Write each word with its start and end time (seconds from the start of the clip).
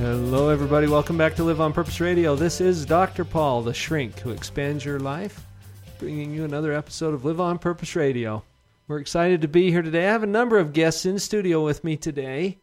Hello, 0.00 0.48
everybody. 0.48 0.86
Welcome 0.86 1.18
back 1.18 1.34
to 1.34 1.44
Live 1.44 1.60
on 1.60 1.74
Purpose 1.74 2.00
Radio. 2.00 2.34
This 2.34 2.62
is 2.62 2.86
Dr. 2.86 3.22
Paul, 3.22 3.60
the 3.60 3.74
shrink 3.74 4.18
who 4.20 4.30
expands 4.30 4.82
your 4.82 4.98
life, 4.98 5.44
bringing 5.98 6.32
you 6.32 6.42
another 6.46 6.72
episode 6.72 7.12
of 7.12 7.26
Live 7.26 7.38
on 7.38 7.58
Purpose 7.58 7.94
Radio. 7.94 8.42
We're 8.88 9.00
excited 9.00 9.42
to 9.42 9.48
be 9.48 9.70
here 9.70 9.82
today. 9.82 10.08
I 10.08 10.12
have 10.12 10.22
a 10.22 10.26
number 10.26 10.56
of 10.56 10.72
guests 10.72 11.04
in 11.04 11.18
studio 11.18 11.62
with 11.62 11.84
me 11.84 11.98
today. 11.98 12.56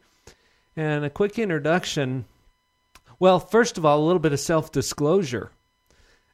And 0.75 1.05
a 1.05 1.11
quick 1.11 1.37
introduction. 1.37 2.25
Well, 3.19 3.39
first 3.39 3.77
of 3.77 3.85
all, 3.85 3.99
a 3.99 4.07
little 4.07 4.17
bit 4.17 4.33
of 4.33 4.39
self 4.39 4.71
disclosure. 4.71 5.51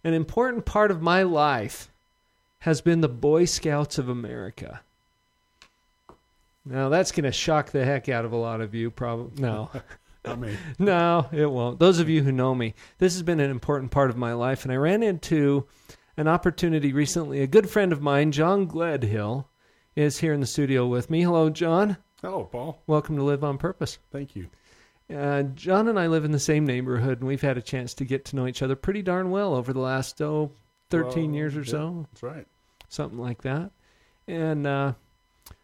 An 0.06 0.14
important 0.14 0.64
part 0.64 0.90
of 0.90 1.02
my 1.02 1.24
life 1.24 1.92
has 2.60 2.80
been 2.80 3.02
the 3.02 3.10
Boy 3.10 3.44
Scouts 3.44 3.98
of 3.98 4.08
America. 4.08 4.80
Now, 6.64 6.88
that's 6.88 7.12
going 7.12 7.26
to 7.26 7.34
shock 7.34 7.72
the 7.72 7.84
heck 7.84 8.08
out 8.08 8.24
of 8.24 8.32
a 8.32 8.38
lot 8.38 8.62
of 8.62 8.74
you, 8.74 8.90
probably. 8.90 9.42
No. 9.42 9.70
I 10.26 10.36
mean, 10.36 10.58
No, 10.80 11.28
it 11.32 11.52
won't. 11.52 11.80
Those 11.80 12.00
of 12.00 12.10
you 12.10 12.24
who 12.24 12.32
know 12.32 12.56
me, 12.56 12.74
this 12.98 13.14
has 13.14 13.24
been 13.24 13.40
an 13.40 13.52
important 13.52 13.92
part 13.92 14.10
of 14.10 14.18
my 14.18 14.34
life, 14.34 14.64
and 14.64 14.72
I 14.72 14.76
ran 14.78 15.04
into 15.04 15.66
an 16.18 16.28
opportunity 16.28 16.94
recently. 16.94 17.42
A 17.42 17.48
good 17.48 17.70
friend 17.70 17.92
of 17.92 18.02
mine, 18.02 18.32
John 18.32 18.68
Gledhill, 18.68 19.46
is 19.96 20.20
here 20.20 20.34
in 20.34 20.40
the 20.40 20.46
studio 20.48 20.88
with 20.88 21.10
me. 21.10 21.22
Hello, 21.22 21.50
John. 21.50 21.98
hello, 22.22 22.46
Paul. 22.46 22.82
Welcome 22.88 23.16
to 23.18 23.24
Live 23.24 23.44
on 23.44 23.58
Purpose. 23.58 24.00
Thank 24.12 24.36
you. 24.36 24.48
Uh, 25.14 25.44
John 25.44 25.88
and 25.90 26.00
I 26.00 26.08
live 26.08 26.24
in 26.26 26.32
the 26.32 26.40
same 26.40 26.66
neighborhood, 26.66 27.20
and 27.20 27.28
we've 27.28 27.42
had 27.42 27.58
a 27.58 27.62
chance 27.62 27.94
to 27.96 28.06
get 28.06 28.26
to 28.26 28.36
know 28.36 28.48
each 28.48 28.62
other 28.62 28.76
pretty 28.76 29.02
darn 29.02 29.30
well 29.30 29.54
over 29.54 29.74
the 29.74 29.80
last, 29.80 30.22
oh, 30.22 30.52
13 30.90 31.26
Well, 31.32 31.36
years 31.36 31.56
or 31.58 31.62
yeah, 31.62 31.72
so, 31.72 32.08
That's 32.12 32.24
right. 32.24 32.48
something 32.88 33.20
like 33.20 33.42
that. 33.42 33.72
And 34.28 34.66
uh, 34.66 34.94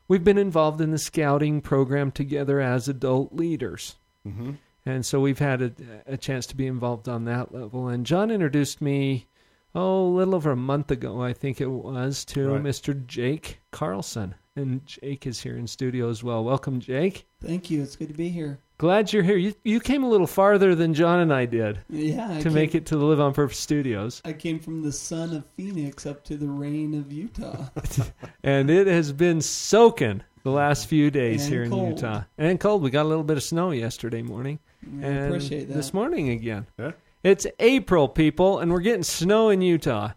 we've 0.08 0.24
been 0.24 0.38
involved 0.38 0.82
in 0.82 0.92
the 0.92 0.98
scouting 0.98 1.62
program 1.62 2.12
together 2.12 2.60
as 2.60 2.88
adult 2.90 3.34
leaders. 3.34 3.96
Mm-hmm. 4.28 4.52
And 4.86 5.06
so 5.06 5.20
we've 5.20 5.40
had 5.40 5.62
a, 5.62 5.72
a 6.08 6.18
chance 6.18 6.46
to 6.48 6.56
be 6.56 6.66
involved 6.68 7.08
on 7.10 7.26
that 7.26 7.54
level. 7.54 7.90
And 7.90 8.06
John 8.06 8.32
introduced 8.32 8.82
me, 8.82 9.28
oh, 9.76 10.06
a 10.08 10.16
little 10.16 10.36
over 10.36 10.52
a 10.52 10.56
month 10.56 10.90
ago, 10.92 11.22
I 11.22 11.34
think 11.34 11.62
it 11.62 11.68
was, 11.68 12.26
to 12.26 12.54
Right. 12.54 12.64
Mr. 12.64 13.06
Jake 13.06 13.60
Carlson. 13.72 14.36
And 14.56 14.86
Jake 14.86 15.26
is 15.28 15.42
here 15.42 15.56
in 15.58 15.68
studio 15.68 16.10
as 16.10 16.24
well. 16.24 16.44
Welcome, 16.44 16.80
Jake. 16.80 17.26
Thank 17.42 17.70
you. 17.70 17.82
It's 17.82 17.96
good 17.96 18.10
to 18.10 18.14
be 18.14 18.30
here. 18.30 18.60
Glad 18.78 19.12
you're 19.12 19.24
here. 19.24 19.38
You, 19.38 19.54
you 19.66 19.80
came 19.82 20.04
a 20.04 20.10
little 20.10 20.28
farther 20.28 20.74
than 20.74 20.94
John 20.94 21.20
and 21.20 21.34
I 21.34 21.46
did 21.46 21.80
Yeah, 21.90 22.30
I 22.32 22.38
to 22.38 22.44
came, 22.44 22.54
make 22.54 22.76
it 22.76 22.86
to 22.88 22.98
the 22.98 23.04
Live 23.06 23.20
on 23.20 23.34
Purpose 23.34 23.60
studios. 23.60 24.22
I 24.24 24.32
came 24.34 24.58
from 24.60 24.82
the 24.82 24.92
sun 24.92 25.36
of 25.36 25.46
Phoenix 25.58 26.06
up 26.06 26.24
to 26.26 26.38
the 26.38 26.48
rain 26.48 26.94
of 26.94 27.12
Utah. 27.12 27.66
And 28.44 28.70
it 28.70 28.88
has 28.88 29.12
been 29.12 29.42
soaking 29.42 30.24
the 30.44 30.52
last 30.52 30.88
few 30.88 31.12
days 31.12 31.44
And 31.44 31.54
here 31.54 31.64
in. 31.64 31.74
Utah. 31.74 32.24
And 32.38 32.60
cold. 32.60 32.82
We 32.82 32.90
got 32.90 33.04
a 33.06 33.10
little 33.10 33.24
bit 33.24 33.38
of 33.38 33.44
snow 33.44 33.72
yesterday 33.72 34.22
morning. 34.22 34.60
I 34.84 35.06
and 35.06 35.26
appreciate 35.26 35.68
that. 35.68 35.74
This 35.74 35.94
morning 35.94 36.30
again. 36.30 36.68
Yeah. 36.78 36.92
It's 37.24 37.46
April, 37.60 38.08
people, 38.08 38.60
and 38.60 38.72
we're 38.72 38.80
getting 38.80 39.04
snow 39.04 39.50
in 39.50 39.62
Utah. 39.62 40.12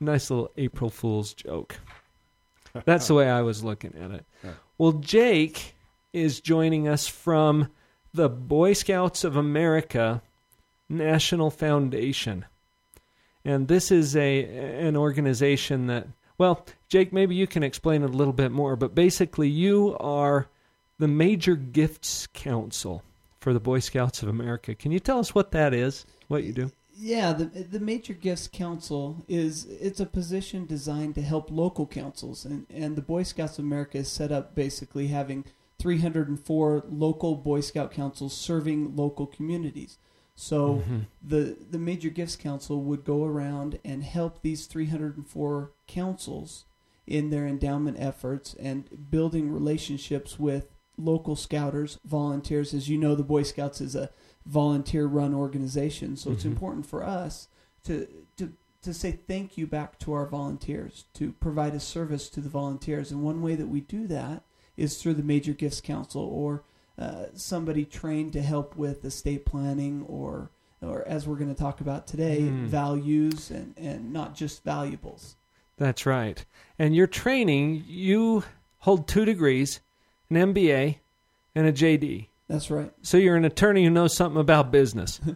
Nice 0.00 0.30
little 0.30 0.50
April 0.56 0.90
Fool's 0.90 1.32
joke. 1.32 1.76
That's 2.84 3.06
the 3.06 3.14
way 3.14 3.30
I 3.30 3.42
was 3.42 3.62
looking 3.62 3.94
at 4.00 4.10
it. 4.10 4.24
Yeah. 4.42 4.50
Well, 4.76 4.92
Jake 4.92 5.74
is 6.12 6.40
joining 6.40 6.88
us 6.88 7.06
from 7.06 7.70
the 8.12 8.28
Boy 8.28 8.72
Scouts 8.72 9.22
of 9.22 9.36
America 9.36 10.22
National 10.88 11.50
Foundation. 11.50 12.44
And 13.44 13.68
this 13.68 13.90
is 13.90 14.16
a 14.16 14.44
an 14.86 14.96
organization 14.96 15.86
that 15.88 16.06
well, 16.38 16.64
Jake, 16.88 17.12
maybe 17.12 17.34
you 17.34 17.46
can 17.46 17.62
explain 17.62 18.02
it 18.02 18.10
a 18.10 18.16
little 18.16 18.32
bit 18.32 18.50
more, 18.52 18.76
but 18.76 18.94
basically 18.94 19.48
you 19.48 19.96
are 20.00 20.48
the 20.98 21.08
Major 21.08 21.56
Gifts 21.56 22.26
Council 22.28 23.02
for 23.40 23.52
the 23.52 23.60
Boy 23.60 23.78
Scouts 23.80 24.22
of 24.22 24.28
America. 24.28 24.74
Can 24.74 24.92
you 24.92 25.00
tell 25.00 25.18
us 25.18 25.34
what 25.34 25.50
that 25.52 25.74
is? 25.74 26.06
What 26.28 26.44
you 26.44 26.52
do? 26.52 26.70
Yeah, 26.96 27.32
the 27.32 27.46
the 27.46 27.80
Major 27.80 28.14
Gifts 28.14 28.46
Council 28.46 29.24
is 29.26 29.64
it's 29.64 29.98
a 29.98 30.06
position 30.06 30.64
designed 30.64 31.16
to 31.16 31.22
help 31.22 31.50
local 31.50 31.86
councils, 31.88 32.44
and 32.44 32.66
and 32.70 32.94
the 32.94 33.02
Boy 33.02 33.24
Scouts 33.24 33.58
of 33.58 33.64
America 33.64 33.98
is 33.98 34.08
set 34.08 34.30
up 34.30 34.54
basically 34.54 35.08
having 35.08 35.44
304 35.80 36.84
local 36.88 37.34
Boy 37.36 37.60
Scout 37.60 37.90
councils 37.92 38.36
serving 38.36 38.94
local 38.96 39.26
communities. 39.26 39.98
So 40.36 40.76
Mm-hmm. 40.76 40.98
the 41.22 41.56
the 41.70 41.78
Major 41.78 42.10
Gifts 42.10 42.36
Council 42.36 42.80
would 42.82 43.04
go 43.04 43.24
around 43.24 43.78
and 43.84 44.02
help 44.04 44.42
these 44.42 44.66
304 44.66 45.72
councils 45.86 46.64
in 47.06 47.30
their 47.30 47.46
endowment 47.46 47.96
efforts 48.00 48.54
and 48.54 49.10
building 49.10 49.50
relationships 49.50 50.38
with 50.38 50.68
local 50.96 51.36
scouters, 51.36 51.98
volunteers. 52.04 52.72
As 52.72 52.88
you 52.88 52.96
know, 52.98 53.14
the 53.14 53.22
Boy 53.22 53.42
Scouts 53.42 53.80
is 53.80 53.94
a 53.94 54.10
volunteer 54.46 55.06
run 55.06 55.34
organization, 55.34 56.16
so 56.16 56.30
it's 56.30 56.44
Mhm. 56.44 56.52
important 56.52 56.86
for 56.86 57.02
us 57.04 57.48
to 57.84 58.06
to 58.36 58.52
to 58.82 58.92
say 58.92 59.12
thank 59.12 59.56
you 59.56 59.66
back 59.66 59.98
to 59.98 60.12
our 60.12 60.26
volunteers, 60.26 61.06
to 61.14 61.32
provide 61.32 61.74
a 61.74 61.80
service 61.80 62.28
to 62.28 62.42
the 62.42 62.50
volunteers. 62.50 63.10
And 63.10 63.22
one 63.22 63.40
way 63.40 63.54
that 63.54 63.68
we 63.68 63.80
do 63.80 64.06
that 64.08 64.44
is 64.76 65.00
through 65.00 65.14
the 65.14 65.22
Major 65.22 65.54
Gifts 65.54 65.80
Council 65.80 66.20
or 66.22 66.64
uh, 66.98 67.26
somebody 67.32 67.86
trained 67.86 68.34
to 68.34 68.42
help 68.42 68.76
with 68.76 69.04
estate 69.04 69.44
planning 69.46 70.02
or 70.02 70.50
or 70.82 71.02
as 71.08 71.26
we're 71.26 71.36
going 71.36 71.48
to 71.54 71.58
talk 71.58 71.80
about 71.80 72.06
today, 72.06 72.42
Hmm. 72.46 72.66
values 72.66 73.50
and, 73.50 73.72
and 73.78 74.12
not 74.12 74.34
just 74.34 74.62
valuables. 74.64 75.36
That's 75.76 76.06
right. 76.06 76.44
And 76.78 76.94
your 76.94 77.06
training, 77.06 77.84
you 77.86 78.44
hold 78.78 79.08
two 79.08 79.24
degrees, 79.24 79.80
an 80.30 80.36
MBA 80.36 80.98
and 81.54 81.66
a 81.66 81.72
JD. 81.72 82.28
That's 82.48 82.70
right. 82.70 82.92
So 83.02 83.16
you're 83.16 83.36
an 83.36 83.44
attorney 83.44 83.84
who 83.84 83.90
knows 83.90 84.16
something 84.16 84.40
about 84.40 84.70
business. 84.70 85.20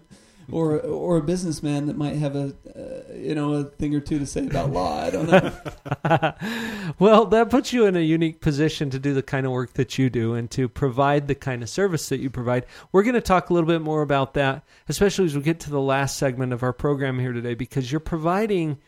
Or 0.51 0.81
or 0.81 1.19
a 1.19 1.23
businessman 1.23 1.89
that 1.89 1.99
might 1.99 2.17
have 2.17 2.35
a 2.35 2.55
uh, 2.75 3.13
you 3.15 3.35
know 3.35 3.53
a 3.53 3.65
thing 3.65 3.95
or 3.95 4.01
two 4.01 4.19
to 4.19 4.25
say 4.25 4.47
about 4.47 4.71
law. 4.71 5.05
I 5.05 5.11
don't 5.11 5.31
know. 5.31 6.95
well, 6.99 7.27
that 7.27 7.51
puts 7.51 7.75
you 7.75 7.85
in 7.85 7.97
a 7.97 8.01
unique 8.01 8.41
position 8.41 8.89
to 8.89 8.99
do 8.99 9.13
the 9.13 9.23
kind 9.23 9.45
of 9.45 9.53
work 9.53 9.75
that 9.75 9.99
you 9.99 10.09
do 10.09 10.33
and 10.33 10.51
to 10.53 10.67
provide 10.67 11.29
the 11.29 11.35
kind 11.35 11.63
of 11.63 11.69
service 11.69 12.09
that 12.09 12.21
you 12.21 12.31
provide. 12.31 12.65
We're 12.93 13.03
going 13.03 13.15
to 13.15 13.21
talk 13.21 13.51
a 13.51 13.53
little 13.53 13.69
bit 13.69 13.83
more 13.83 14.01
about 14.01 14.33
that, 14.35 14.65
especially 14.89 15.27
as 15.27 15.37
we 15.37 15.43
get 15.43 15.61
to 15.61 15.71
the 15.71 15.83
last 15.83 16.17
segment 16.17 16.55
of 16.55 16.63
our 16.63 16.73
program 16.73 17.19
here 17.19 17.35
today, 17.35 17.53
because 17.53 17.93
you're 17.93 18.01
providing 18.01 18.79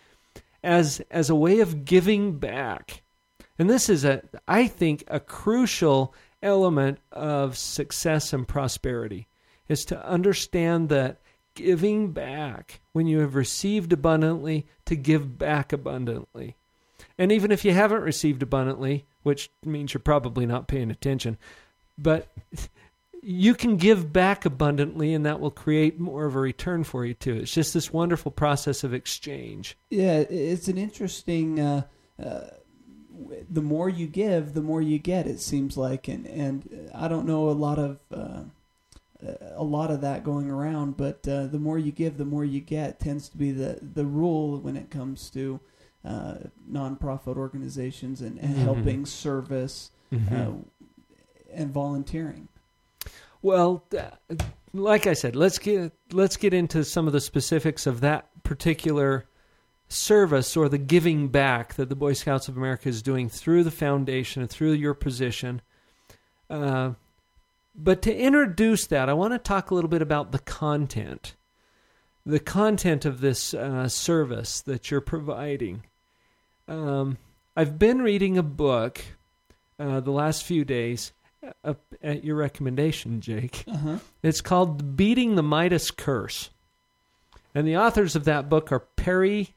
as 0.62 1.00
as 1.10 1.31
a 1.31 1.34
way 1.34 1.60
of 1.60 1.84
giving 1.84 2.38
back. 2.38 3.03
And 3.59 3.69
this 3.69 3.88
is 3.88 4.04
a 4.04 4.22
I 4.48 4.66
think 4.66 5.04
a 5.09 5.21
crucial 5.21 6.15
element 6.42 6.98
of 7.12 7.57
success 7.57 8.33
and 8.33 8.47
prosperity 8.48 9.27
is 9.68 9.84
to 9.86 10.07
understand 10.07 10.89
that 10.89 11.21
giving 11.54 12.12
back 12.12 12.80
when 12.92 13.07
you 13.07 13.21
have 13.21 13.34
received 13.34 13.92
abundantly 13.92 14.66
to 14.86 14.97
give 14.97 15.39
back 15.39 15.72
abundantly. 15.72 16.57
And 17.18 17.30
even 17.30 17.51
if 17.51 17.65
you 17.65 17.72
haven't 17.72 18.03
received 18.03 18.42
abundantly, 18.42 19.04
which 19.22 19.51
means 19.65 19.92
you're 19.92 20.01
probably 20.01 20.47
not 20.47 20.68
paying 20.68 20.91
attention, 20.91 21.36
but 21.98 22.28
you 23.22 23.55
can 23.55 23.77
give 23.77 24.13
back 24.13 24.45
abundantly 24.45 25.13
and 25.15 25.27
that 25.27 25.41
will 25.41 25.51
create 25.51 26.01
more 26.01 26.25
of 26.25 26.34
a 26.37 26.41
return 26.41 26.84
for 26.84 27.05
you 27.05 27.15
too. 27.15 27.34
It's 27.37 27.53
just 27.53 27.75
this 27.75 27.93
wonderful 27.93 28.33
process 28.33 28.83
of 28.84 28.95
exchange. 28.95 29.77
Yeah, 29.91 30.19
it's 30.21 30.69
an 30.69 30.78
interesting. 30.78 31.61
Uh, 31.61 31.83
uh, 32.22 32.41
the 33.51 33.61
more 33.63 33.89
you 33.89 34.07
give, 34.07 34.55
the 34.55 34.63
more 34.63 34.81
you 34.81 34.99
get. 34.99 35.27
It 35.27 35.41
seems 35.41 35.77
like, 35.77 36.09
and 36.09 36.27
and 36.27 36.91
I 36.95 37.09
don't 37.09 37.27
know 37.27 37.51
a 37.51 37.53
lot 37.53 37.78
of 37.78 37.99
uh, 38.13 38.45
a 39.55 39.63
lot 39.65 39.91
of 39.91 40.01
that 40.01 40.25
going 40.25 40.51
around, 40.51 40.97
but 40.97 41.27
uh, 41.28 41.47
the 41.47 41.59
more 41.59 41.78
you 41.78 41.93
give, 41.93 42.16
the 42.16 42.25
more 42.25 42.45
you 42.45 42.61
get 42.61 42.99
tends 43.01 43.28
to 43.28 43.37
be 43.37 43.51
the 43.53 43.78
the 43.83 44.07
rule 44.07 44.59
when 44.59 44.77
it 44.77 44.89
comes 44.91 45.28
to 45.31 45.61
uh, 46.05 46.37
nonprofit 46.71 47.37
organizations 47.37 48.23
and, 48.23 48.39
and 48.39 48.55
Mhm. 48.57 48.63
helping 48.63 49.05
service 49.07 49.91
Mm-hmm. 50.13 50.34
uh, 50.34 50.53
and 51.53 51.71
volunteering. 51.71 52.49
Well, 53.42 53.84
like 54.72 55.07
I 55.07 55.15
said, 55.15 55.34
let's 55.34 55.59
get 55.59 55.92
let's 56.13 56.37
get 56.37 56.54
into 56.54 56.84
some 56.84 57.07
of 57.07 57.13
the 57.13 57.21
specifics 57.21 57.87
of 57.87 58.01
that 58.01 58.28
particular 58.42 59.27
service 59.89 60.57
or 60.57 60.69
the 60.69 60.78
giving 60.78 61.28
back 61.28 61.75
that 61.75 61.89
the 61.89 61.97
Boy 61.97 62.13
Scouts 62.13 62.48
of 62.48 62.57
America 62.57 62.89
is 62.89 63.03
doing 63.03 63.28
through 63.28 63.65
the 63.65 63.71
foundation 63.71 64.42
and 64.42 64.51
through 64.51 64.72
your 64.72 64.95
position. 64.95 65.60
Uh, 66.48 66.92
but 67.75 68.03
to 68.03 68.16
introduce 68.16 68.87
that, 68.87 69.09
I 69.09 69.15
want 69.15 69.33
to 69.33 69.39
talk 69.39 69.71
a 69.71 69.75
little 69.75 69.91
bit 69.91 70.03
about 70.03 70.33
the 70.33 70.39
content, 70.39 71.34
the 72.27 72.41
content 72.41 73.04
of 73.04 73.21
this 73.21 73.54
uh, 73.54 73.89
service 73.89 74.60
that 74.63 74.91
you're 74.91 75.01
providing. 75.01 75.84
Um, 76.69 77.19
I've 77.57 77.78
been 77.78 78.03
reading 78.03 78.39
a 78.39 78.42
book 78.42 79.01
uh, 79.78 80.01
the 80.01 80.13
last 80.13 80.45
few 80.45 80.65
days 80.65 81.13
uh, 81.65 81.75
at 82.03 82.25
your 82.25 82.37
recommendation, 82.37 83.21
Jake. 83.21 83.65
Uh-huh. 83.66 83.98
It's 84.22 84.41
called 84.41 84.97
Beating 84.97 85.37
the 85.37 85.42
Midas 85.42 85.91
Curse. 85.91 86.51
And 87.54 87.66
the 87.66 87.77
authors 87.77 88.15
of 88.15 88.25
that 88.25 88.48
book 88.48 88.71
are 88.72 88.81
Perry 88.81 89.54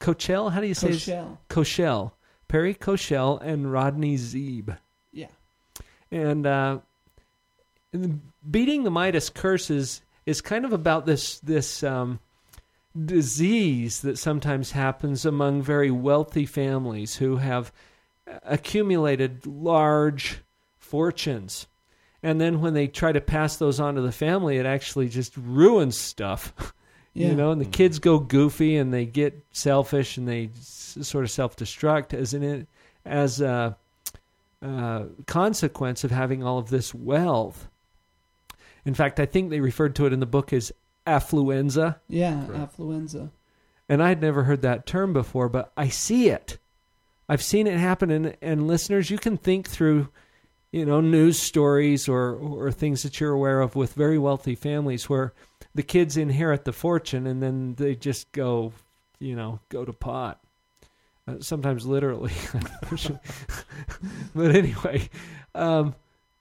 Cochell. 0.00 0.50
How 0.50 0.60
do 0.60 0.66
you 0.66 0.74
say. 0.74 0.90
Cochell. 1.48 2.12
Perry 2.48 2.74
Cochell 2.74 3.38
and 3.40 3.72
Rodney 3.72 4.16
Zeeb. 4.16 4.76
Yeah. 5.12 5.28
And 6.10 6.46
uh, 6.46 6.80
beating 8.50 8.82
the 8.84 8.90
Midas 8.90 9.30
curse 9.30 9.70
is, 9.70 10.02
is 10.26 10.40
kind 10.40 10.64
of 10.64 10.72
about 10.72 11.06
this 11.06 11.38
this 11.40 11.82
um, 11.82 12.20
disease 13.04 14.00
that 14.02 14.18
sometimes 14.18 14.72
happens 14.72 15.24
among 15.24 15.62
very 15.62 15.90
wealthy 15.90 16.44
families 16.46 17.16
who 17.16 17.36
have 17.36 17.72
accumulated 18.44 19.46
large 19.46 20.40
fortunes. 20.92 21.66
And 22.22 22.38
then 22.38 22.60
when 22.60 22.74
they 22.74 22.86
try 22.86 23.12
to 23.12 23.20
pass 23.22 23.56
those 23.56 23.80
on 23.80 23.94
to 23.94 24.02
the 24.02 24.12
family, 24.12 24.58
it 24.58 24.66
actually 24.66 25.08
just 25.08 25.34
ruins 25.36 25.96
stuff. 25.96 26.52
Yeah. 27.14 27.28
You 27.28 27.34
know, 27.34 27.50
and 27.50 27.60
the 27.60 27.66
kids 27.66 27.98
go 27.98 28.18
goofy 28.18 28.78
and 28.78 28.90
they 28.90 29.04
get 29.04 29.44
selfish 29.52 30.16
and 30.16 30.26
they 30.26 30.48
s- 30.56 30.96
sort 31.02 31.24
of 31.24 31.30
self 31.30 31.56
destruct 31.56 32.14
as 32.14 32.32
an 32.32 32.66
as 33.04 33.42
a 33.42 33.76
uh, 34.62 35.02
consequence 35.26 36.04
of 36.04 36.10
having 36.10 36.42
all 36.42 36.56
of 36.56 36.70
this 36.70 36.94
wealth. 36.94 37.68
In 38.86 38.94
fact, 38.94 39.20
I 39.20 39.26
think 39.26 39.50
they 39.50 39.60
referred 39.60 39.94
to 39.96 40.06
it 40.06 40.14
in 40.14 40.20
the 40.20 40.26
book 40.26 40.54
as 40.54 40.72
affluenza, 41.06 41.96
Yeah, 42.08 42.46
Correct. 42.46 42.78
affluenza. 42.78 43.30
and 43.90 44.02
I'd 44.02 44.22
never 44.22 44.44
heard 44.44 44.62
that 44.62 44.86
term 44.86 45.12
before, 45.12 45.50
but 45.50 45.70
I 45.76 45.88
see 45.90 46.30
it. 46.30 46.56
I've 47.28 47.42
seen 47.42 47.66
it 47.66 47.78
happen, 47.78 48.10
and, 48.10 48.38
and 48.40 48.66
listeners, 48.66 49.10
you 49.10 49.18
can 49.18 49.36
think 49.36 49.68
through, 49.68 50.08
you 50.72 50.84
know, 50.86 51.00
news 51.00 51.38
stories 51.40 52.08
or 52.08 52.34
or 52.34 52.72
things 52.72 53.02
that 53.02 53.20
you're 53.20 53.32
aware 53.32 53.60
of 53.60 53.76
with 53.76 53.94
very 53.94 54.18
wealthy 54.18 54.54
families 54.54 55.08
where 55.10 55.32
the 55.74 55.82
kids 55.82 56.16
inherit 56.16 56.64
the 56.64 56.72
fortune 56.72 57.26
and 57.26 57.42
then 57.42 57.74
they 57.76 57.94
just 57.94 58.32
go, 58.32 58.72
you 59.20 59.36
know, 59.36 59.60
go 59.68 59.84
to 59.84 59.92
pot. 59.92 60.40
Uh, 61.28 61.36
sometimes 61.40 61.86
literally, 61.86 62.32
but 64.34 64.54
anyway, 64.56 65.08
um, 65.54 65.94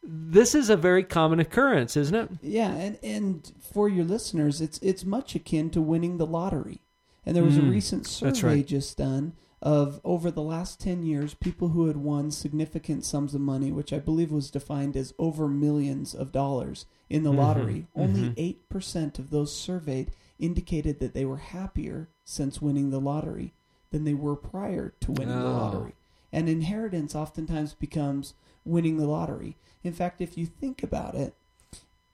this 0.04 0.56
is 0.56 0.72
a 0.72 0.78
very 0.78 1.04
common 1.04 1.39
occurrence, 1.39 1.95
isn't 1.95 2.16
it? 2.16 2.31
Yeah, 2.42 2.72
and 2.74 2.98
and 3.04 3.51
for 3.74 3.88
your 3.88 4.06
listeners, 4.06 4.62
it's 4.62 4.80
it's 4.80 5.06
much 5.06 5.36
akin 5.36 5.69
to 5.72 5.81
winning 5.81 6.18
the 6.18 6.25
lottery. 6.25 6.81
And 7.25 7.36
there 7.36 7.44
was 7.44 7.57
a 7.57 7.62
Mm, 7.62 7.69
recent 7.69 8.07
survey 8.07 8.42
right. 8.48 8.63
just 8.63 8.98
done 8.98 9.33
of 9.61 10.01
over 10.03 10.31
the 10.31 10.41
last 10.41 10.79
10 10.79 11.03
years 11.03 11.33
people 11.35 11.69
who 11.69 11.87
had 11.87 11.97
won 11.97 12.31
significant 12.31 13.05
sums 13.05 13.35
of 13.35 13.41
money, 13.41 13.71
which 13.71 13.93
I 13.93 13.99
believe 13.99 14.31
was 14.31 14.49
defined 14.51 14.97
as 14.97 15.13
over 15.19 15.47
millions 15.47 16.15
of 16.15 16.31
dollars 16.31 16.85
in 17.09 17.23
the 17.23 17.31
Mhm, 17.31 17.37
lottery. 17.37 17.87
Only 17.95 18.29
mhm. 18.29 18.33
8% 18.37 19.19
of 19.19 19.29
those 19.29 19.55
surveyed 19.55 20.11
indicated 20.39 20.99
that 20.99 21.13
they 21.13 21.25
were 21.25 21.37
happier 21.37 22.09
since 22.25 22.61
winning 22.61 22.89
the 22.89 22.99
lottery 23.01 23.53
than 23.91 24.03
they 24.03 24.13
were 24.13 24.35
prior 24.35 24.93
to 25.01 25.11
winning 25.11 25.43
the 25.43 25.49
Oh. 25.49 25.51
lottery. 25.51 25.95
And 26.31 26.47
inheritance 26.49 27.13
oftentimes 27.13 27.73
becomes 27.73 28.33
winning 28.65 28.97
the 28.97 29.07
lottery. 29.07 29.57
In 29.83 29.93
fact, 29.93 30.21
if 30.21 30.37
you 30.37 30.45
think 30.45 30.81
about 30.81 31.13
it, 31.15 31.35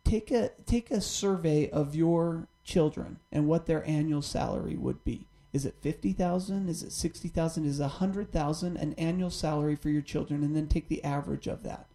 take 0.04 0.32
a 0.32 0.50
take 0.66 0.90
a 0.92 1.02
survey 1.02 1.70
of 1.70 1.96
your 1.96 2.48
children 2.64 3.20
and 3.32 3.48
what 3.48 3.66
their 3.68 3.86
annual 3.88 4.22
salary 4.22 4.76
would 4.76 5.04
be. 5.04 5.27
Is 5.54 5.66
it 5.66 5.76
fifty 5.82 6.14
thousand? 6.14 6.70
Is 6.70 6.84
it 6.84 6.92
sixty 6.92 7.28
thousand? 7.30 7.66
Is 7.66 7.80
a 7.80 7.88
hundred 7.88 8.32
thousand 8.32 8.78
an 8.78 8.94
annual 8.94 9.30
salary 9.30 9.76
for 9.76 9.90
your 9.90 10.02
children? 10.02 10.44
And 10.44 10.56
then 10.56 10.68
take 10.68 10.88
the 10.90 11.04
average 11.04 11.48
of 11.48 11.64
that, 11.64 11.88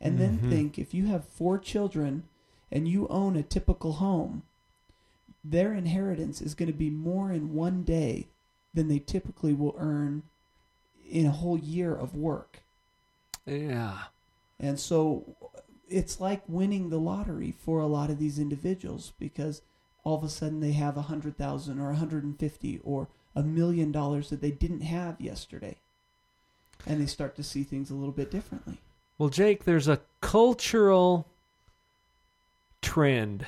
and 0.00 0.18
then 0.18 0.38
Mhm. 0.38 0.48
think 0.48 0.78
if 0.78 0.94
you 0.94 1.06
have 1.06 1.24
four 1.26 1.58
children 1.58 2.24
and 2.72 2.88
you 2.88 3.06
own 3.08 3.36
a 3.36 3.42
typical 3.42 3.94
home, 3.94 4.42
their 5.44 5.72
inheritance 5.74 6.40
is 6.40 6.54
going 6.54 6.66
to 6.70 6.76
be 6.76 6.90
more 6.90 7.30
in 7.30 7.54
one 7.54 7.82
day 7.84 8.26
than 8.74 8.88
they 8.88 8.98
typically 8.98 9.54
will 9.54 9.74
earn 9.78 10.22
in 11.08 11.26
a 11.26 11.30
whole 11.30 11.58
year 11.58 11.94
of 11.94 12.16
work. 12.16 12.62
Yeah. 13.46 14.04
And 14.58 14.80
so 14.80 15.36
it's 15.88 16.20
like 16.20 16.42
winning 16.48 16.90
the 16.90 16.98
lottery 16.98 17.52
for 17.52 17.80
a 17.80 17.86
lot 17.86 18.10
of 18.10 18.18
these 18.18 18.38
individuals 18.38 19.12
because 19.18 19.62
all 20.06 20.14
of 20.16 20.22
a 20.22 20.28
sudden 20.28 20.60
they 20.60 20.70
have 20.70 20.96
a 20.96 21.02
hundred 21.02 21.36
thousand 21.36 21.80
or 21.80 21.90
a 21.90 21.96
hundred 21.96 22.22
and 22.22 22.38
fifty 22.38 22.78
or 22.84 23.08
a 23.34 23.42
million 23.42 23.90
dollars 23.90 24.30
that 24.30 24.40
they 24.40 24.52
didn't 24.52 24.82
have 24.82 25.20
yesterday. 25.20 25.78
And 26.86 27.00
they 27.00 27.06
start 27.06 27.34
to 27.36 27.42
see 27.42 27.64
things 27.64 27.90
a 27.90 27.94
little 27.94 28.12
bit 28.12 28.30
differently. 28.30 28.78
Well, 29.18 29.30
Jake, 29.30 29.64
there's 29.64 29.88
a 29.88 30.00
cultural 30.20 31.26
trend. 32.80 33.46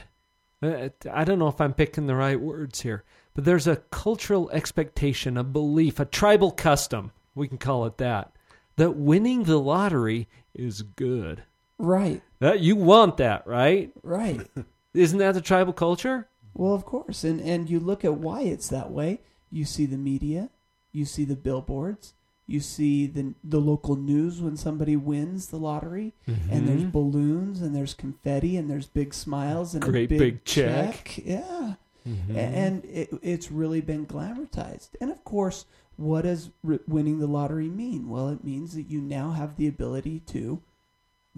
Uh, 0.60 0.88
I 1.08 1.22
don't 1.22 1.38
know 1.38 1.46
if 1.46 1.60
I'm 1.60 1.74
picking 1.74 2.08
the 2.08 2.16
right 2.16 2.40
words 2.40 2.80
here, 2.80 3.04
but 3.34 3.44
there's 3.44 3.68
a 3.68 3.76
cultural 3.76 4.50
expectation, 4.50 5.36
a 5.36 5.44
belief, 5.44 6.00
a 6.00 6.04
tribal 6.04 6.50
custom, 6.50 7.12
we 7.36 7.46
can 7.46 7.58
call 7.58 7.86
it 7.86 7.98
that, 7.98 8.32
that 8.74 8.96
winning 8.96 9.44
the 9.44 9.60
lottery 9.60 10.26
is 10.54 10.82
good. 10.82 11.44
Right, 11.78 12.20
That 12.40 12.58
you 12.58 12.74
want 12.74 13.18
that, 13.18 13.46
right? 13.46 13.92
right. 14.02 14.44
Isn't 14.94 15.20
that 15.20 15.34
the 15.34 15.40
tribal 15.40 15.72
culture? 15.72 16.26
Well, 16.58 16.74
of 16.74 16.84
course. 16.84 17.24
And 17.24 17.40
and 17.40 17.70
you 17.70 17.80
look 17.80 18.04
at 18.04 18.16
why 18.18 18.42
it's 18.42 18.68
that 18.68 18.90
way. 18.90 19.20
You 19.50 19.64
see 19.64 19.86
the 19.86 19.96
media, 19.96 20.50
you 20.92 21.06
see 21.06 21.24
the 21.24 21.36
billboards, 21.36 22.12
you 22.46 22.60
see 22.60 23.06
the 23.06 23.34
the 23.42 23.60
local 23.60 23.96
news 23.96 24.42
when 24.42 24.56
somebody 24.58 24.96
wins 24.96 25.46
the 25.46 25.56
lottery. 25.58 26.12
and 26.26 26.68
there's 26.68 26.82
Mhm. 26.84 26.92
balloons 26.92 27.62
and 27.62 27.74
there's 27.74 27.94
confetti 27.94 28.56
and 28.58 28.68
there's 28.70 28.86
big 28.86 29.14
smiles 29.14 29.74
and 29.74 29.82
Great 29.82 30.04
a 30.06 30.08
big, 30.08 30.18
big 30.18 30.44
check. 30.44 31.18
Yeah, 31.24 31.74
Mhm. 32.06 32.36
And 32.36 32.84
it, 32.86 33.08
it's 33.22 33.50
really 33.50 33.80
been 33.80 34.06
glamorized. 34.06 34.90
And 35.00 35.10
of 35.10 35.24
course, 35.24 35.64
what 35.96 36.22
does 36.22 36.50
winning 36.86 37.18
the 37.18 37.26
lottery 37.26 37.68
mean? 37.68 38.08
Well, 38.08 38.28
it 38.28 38.44
means 38.44 38.74
that 38.74 38.90
you 38.90 39.00
now 39.00 39.30
have 39.32 39.56
the 39.56 39.66
ability 39.66 40.20
to 40.26 40.60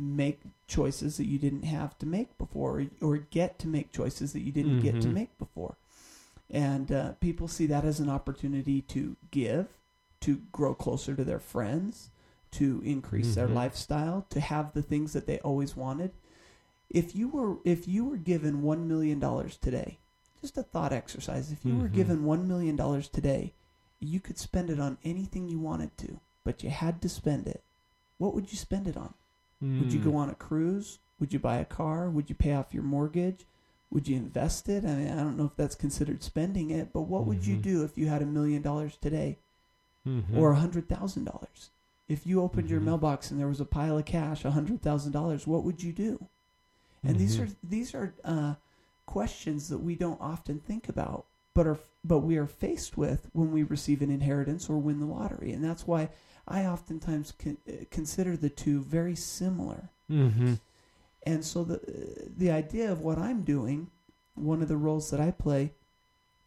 make 0.01 0.41
choices 0.67 1.17
that 1.19 1.27
you 1.27 1.39
didn't 1.39 1.65
have 1.65 1.99
to 1.99 2.07
make 2.07 2.37
before, 2.39 2.81
or, 2.81 2.87
or 3.09 3.17
get 3.19 3.59
to 3.61 3.69
make 3.69 3.93
choices 3.93 4.33
that 4.33 4.41
you 4.41 4.53
didn't 4.53 4.79
get 4.81 5.01
to 5.01 5.09
Mhm. 5.09 5.15
make 5.15 5.39
before. 5.39 5.77
And 6.51 6.91
uh, 6.91 7.13
people 7.21 7.47
see 7.49 7.67
that 7.67 7.85
as 7.85 8.01
an 8.01 8.09
opportunity 8.09 8.83
to 8.83 9.17
give, 9.31 9.69
to 10.21 10.43
grow 10.53 10.75
closer 10.75 11.15
to 11.15 11.25
their 11.25 11.39
friends, 11.39 12.11
to 12.53 12.83
increase 12.85 13.35
their 13.35 13.49
Mhm. 13.49 13.55
lifestyle, 13.55 14.27
to 14.31 14.41
have 14.41 14.73
the 14.73 14.83
things 14.83 15.13
that 15.13 15.27
they 15.27 15.39
always 15.41 15.77
wanted. 15.77 16.13
If 16.91 17.15
you 17.15 17.29
were 17.29 17.59
if 17.65 17.87
you 17.87 18.05
were 18.05 18.17
given 18.17 18.63
one 18.63 18.89
million 18.89 19.21
dollars 19.21 19.57
today, 19.57 19.99
just 20.41 20.59
a 20.59 20.63
thought 20.65 20.93
exercise. 20.93 21.53
If 21.53 21.65
you 21.65 21.77
were 21.77 21.89
Mhm. 21.89 21.95
given 21.95 22.25
one 22.25 22.49
million 22.49 22.75
dollars 22.75 23.09
today, 23.09 23.53
you 24.01 24.19
could 24.19 24.39
spend 24.39 24.71
it 24.71 24.81
on 24.81 24.99
anything 25.05 25.49
you 25.49 25.61
wanted 25.61 25.97
to, 25.99 26.19
but 26.43 26.65
you 26.65 26.71
had 26.71 27.01
to 27.03 27.09
spend 27.09 27.47
it. 27.47 27.63
What 28.19 28.35
would 28.35 28.51
you 28.51 28.59
spend 28.59 28.89
it 28.89 28.97
on? 28.97 29.15
Would 29.61 29.93
you 29.93 30.01
Mm. 30.01 30.05
go 30.05 30.17
on 30.17 30.31
a 30.31 30.35
cruise? 30.35 30.99
Would 31.19 31.33
you 31.35 31.39
buy 31.39 31.57
a 31.59 31.65
car? 31.67 32.09
Would 32.09 32.31
you 32.31 32.35
pay 32.35 32.55
off 32.55 32.73
your 32.73 32.83
mortgage? 32.83 33.47
Would 33.91 34.09
you 34.09 34.17
invest 34.17 34.69
it? 34.69 34.85
I 34.85 34.95
mean, 34.97 35.09
I 35.09 35.17
don't 35.17 35.37
know 35.37 35.45
if 35.45 35.57
that's 35.57 35.75
considered 35.75 36.23
spending 36.23 36.71
it, 36.71 36.93
but 36.93 37.03
what 37.03 37.27
would 37.27 37.47
you 37.47 37.57
Mhm. 37.57 37.63
do 37.63 37.85
if 37.85 37.99
you 37.99 38.07
had 38.09 38.23
a 38.23 38.27
million 38.27 38.63
dollars 38.63 38.97
today 38.97 39.39
Mhm. 40.07 40.37
or 40.37 40.53
a 40.53 40.57
hundred 40.61 40.89
thousand 40.89 41.25
dollars? 41.25 41.71
If 42.09 42.27
you 42.27 42.41
opened 42.41 42.71
your 42.71 42.81
Mhm. 42.81 42.85
mailbox 42.85 43.31
and 43.31 43.39
there 43.39 43.49
was 43.49 43.61
a 43.61 43.65
pile 43.67 43.99
of 43.99 44.05
cash, 44.07 44.45
a 44.45 44.53
hundred 44.53 44.81
thousand 44.81 45.13
dollars, 45.13 45.47
what 45.47 45.63
would 45.65 45.83
you 45.83 45.93
do? 45.93 46.29
And 47.03 47.19
these 47.19 47.37
Mhm. 47.37 47.43
are 47.53 47.57
these 47.63 47.95
are 47.95 48.15
uh, 48.25 48.55
questions 49.07 49.69
that 49.69 49.79
we 49.79 49.95
don't 49.97 50.21
often 50.21 50.61
think 50.61 50.89
about, 50.89 51.27
but 51.61 51.67
are 51.67 51.79
but 52.03 52.21
we 52.21 52.39
are 52.39 52.47
faced 52.47 52.97
with 52.97 53.29
when 53.35 53.53
we 53.53 53.63
receive 53.63 54.01
an 54.01 54.11
inheritance 54.11 54.71
or 54.71 54.79
win 54.79 54.99
the 54.99 55.05
lottery, 55.05 55.53
and 55.53 55.63
that's 55.63 55.87
why 55.87 56.09
I 56.49 56.65
oftentimes 56.65 57.35
con- 57.39 57.59
uh, 57.69 57.85
consider 57.91 58.35
the 58.35 58.49
two 58.49 58.81
very 58.81 59.15
similar. 59.15 59.91
Mhm. 60.11 60.59
And 61.25 61.45
so 61.45 61.63
the 61.65 61.79
the 62.35 62.51
idea 62.51 62.91
of 62.91 63.03
what 63.03 63.19
I'm 63.19 63.43
doing, 63.43 63.91
one 64.35 64.63
of 64.63 64.69
the 64.69 64.79
roles 64.79 65.11
that 65.11 65.21
I 65.21 65.33
play, 65.33 65.75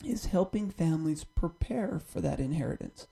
is 0.03 0.25
helping 0.25 0.71
families 0.71 1.23
prepare 1.23 1.99
for 1.99 2.19
that 2.21 2.39
inheritance, 2.39 3.05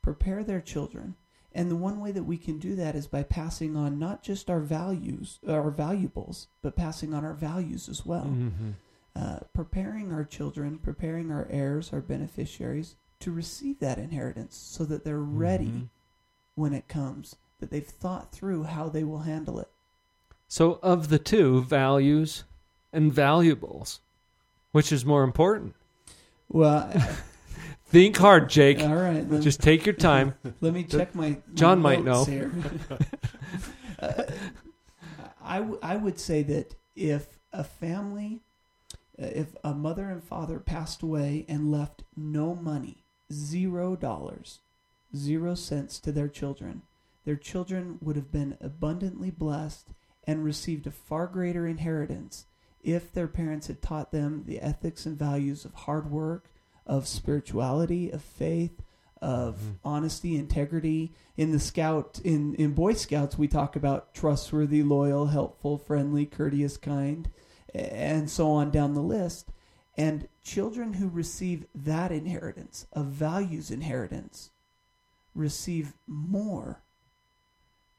prepare 0.00 0.42
their 0.42 0.62
children. 0.62 1.16
And 1.54 1.70
the 1.70 1.76
one 1.76 2.00
way 2.00 2.12
that 2.12 2.24
we 2.24 2.38
can 2.38 2.58
do 2.58 2.74
that 2.76 2.94
is 2.96 3.06
by 3.06 3.24
passing 3.24 3.76
on 3.76 3.98
not 3.98 4.22
just 4.22 4.48
our 4.48 4.60
values, 4.60 5.38
our 5.46 5.70
valuables, 5.70 6.48
but 6.62 6.76
passing 6.76 7.12
on 7.12 7.26
our 7.26 7.34
values 7.34 7.90
as 7.90 8.06
well. 8.06 8.24
Mhm. 8.24 8.72
Uh, 9.14 9.40
preparing 9.52 10.10
our 10.10 10.24
children, 10.24 10.78
preparing 10.78 11.30
our 11.30 11.46
heirs, 11.50 11.92
our 11.92 12.00
beneficiaries 12.00 12.96
to 13.20 13.30
receive 13.30 13.78
that 13.78 13.98
inheritance 13.98 14.56
so 14.56 14.84
that 14.84 15.04
they're 15.04 15.18
ready 15.20 15.66
Mhm. 15.66 15.88
when 16.54 16.72
it 16.72 16.88
comes, 16.88 17.36
that 17.60 17.70
they've 17.70 17.86
thought 17.86 18.32
through 18.32 18.62
how 18.64 18.88
they 18.88 19.04
will 19.04 19.20
handle 19.20 19.58
it. 19.58 19.68
So, 20.48 20.78
of 20.82 21.08
the 21.08 21.18
two, 21.18 21.62
values 21.62 22.44
and 22.92 23.12
valuables, 23.12 24.00
which 24.72 24.90
is 24.90 25.04
more 25.04 25.24
important? 25.24 25.74
Well, 26.48 26.90
Think 27.84 28.16
hard, 28.16 28.48
Jake. 28.48 28.80
all 28.80 28.94
right. 28.96 29.28
Just 29.42 29.60
take 29.60 29.84
your 29.84 29.94
time. 29.94 30.34
let 30.62 30.72
me 30.72 30.84
check 30.84 31.14
my, 31.14 31.28
my 31.30 31.38
John 31.52 31.80
might 31.82 32.02
notes 32.02 32.28
know. 32.28 32.32
Here. 32.32 32.50
Uh, 34.00 34.24
I, 35.44 35.58
w- 35.58 35.78
I 35.80 35.94
would 35.96 36.18
say 36.18 36.42
that 36.42 36.74
if 36.96 37.38
a 37.52 37.62
family, 37.62 38.40
if 39.18 39.54
a 39.62 39.74
mother 39.74 40.08
and 40.08 40.22
father 40.22 40.58
passed 40.58 41.02
away 41.02 41.44
and 41.48 41.70
left 41.70 42.04
no 42.16 42.54
money, 42.54 43.04
zero 43.32 43.96
dollars, 43.96 44.60
zero 45.14 45.54
cents 45.54 45.98
to 46.00 46.12
their 46.12 46.28
children, 46.28 46.82
their 47.24 47.36
children 47.36 47.98
would 48.00 48.16
have 48.16 48.32
been 48.32 48.56
abundantly 48.60 49.30
blessed 49.30 49.92
and 50.24 50.44
received 50.44 50.86
a 50.86 50.90
far 50.90 51.26
greater 51.26 51.66
inheritance 51.66 52.46
if 52.82 53.12
their 53.12 53.28
parents 53.28 53.68
had 53.68 53.80
taught 53.80 54.10
them 54.10 54.42
the 54.46 54.60
ethics 54.60 55.06
and 55.06 55.18
values 55.18 55.64
of 55.64 55.72
hard 55.74 56.10
work, 56.10 56.50
of 56.86 57.06
spirituality, 57.06 58.10
of 58.10 58.22
faith, 58.22 58.82
of 59.20 59.60
Mhm. 59.60 59.74
honesty, 59.84 60.36
integrity. 60.36 61.12
In 61.36 61.52
the 61.52 61.60
scout 61.60 62.20
in 62.24 62.54
in 62.56 62.74
Boy 62.74 62.94
Scouts 62.94 63.38
we 63.38 63.46
talk 63.46 63.76
about 63.76 64.12
trustworthy, 64.14 64.82
loyal, 64.82 65.26
helpful, 65.26 65.78
friendly, 65.78 66.26
courteous, 66.26 66.76
kind, 66.76 67.28
and 67.74 68.30
so 68.30 68.50
on 68.50 68.70
down 68.70 68.94
the 68.94 69.00
list. 69.00 69.50
And 69.96 70.28
children 70.42 70.94
who 70.94 71.08
receive 71.08 71.66
that 71.74 72.10
inheritance, 72.10 72.86
a 72.92 73.02
values 73.02 73.70
inheritance, 73.70 74.50
receive 75.34 75.92
more 76.06 76.80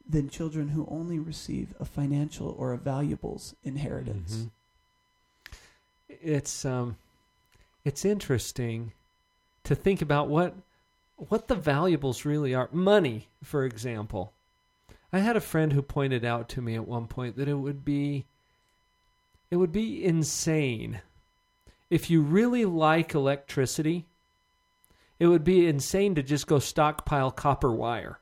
than 0.08 0.27
children 0.30 0.70
who 0.70 0.88
only 0.89 1.20
receive 1.20 1.74
a 1.80 1.86
financial 1.86 2.56
or 2.58 2.74
a 2.74 2.77
valuables 2.77 3.56
inheritance. 3.63 4.48
Mhm. 4.48 4.50
It's 6.10 6.65
um, 6.65 6.98
it's 7.86 8.06
interesting 8.06 8.92
to 9.63 9.75
think 9.75 10.01
about 10.01 10.30
what 10.30 10.56
what 11.18 11.48
the 11.48 11.56
valuables 11.56 12.25
really 12.25 12.53
are. 12.53 12.70
Money, 12.72 13.27
for 13.44 13.65
example. 13.65 14.34
I 15.12 15.20
had 15.20 15.36
a 15.36 15.42
friend 15.42 15.74
who 15.74 15.84
pointed 15.84 16.25
out 16.25 16.50
to 16.50 16.62
me 16.62 16.74
at 16.74 16.88
one 16.88 17.08
point 17.08 17.36
that 17.38 17.48
it 17.48 17.53
would 17.53 17.86
be 17.86 18.25
it 19.53 19.57
would 19.57 19.72
be 19.72 20.03
insane 20.03 21.00
if 21.91 22.10
you 22.10 22.24
really 22.24 22.65
like 22.65 23.13
electricity. 23.13 24.07
It 25.19 25.27
would 25.27 25.43
be 25.43 25.67
insane 25.67 26.15
to 26.15 26.24
just 26.24 26.48
go 26.48 26.57
stockpile 26.57 27.29
copper 27.29 27.72
wire. 27.72 28.19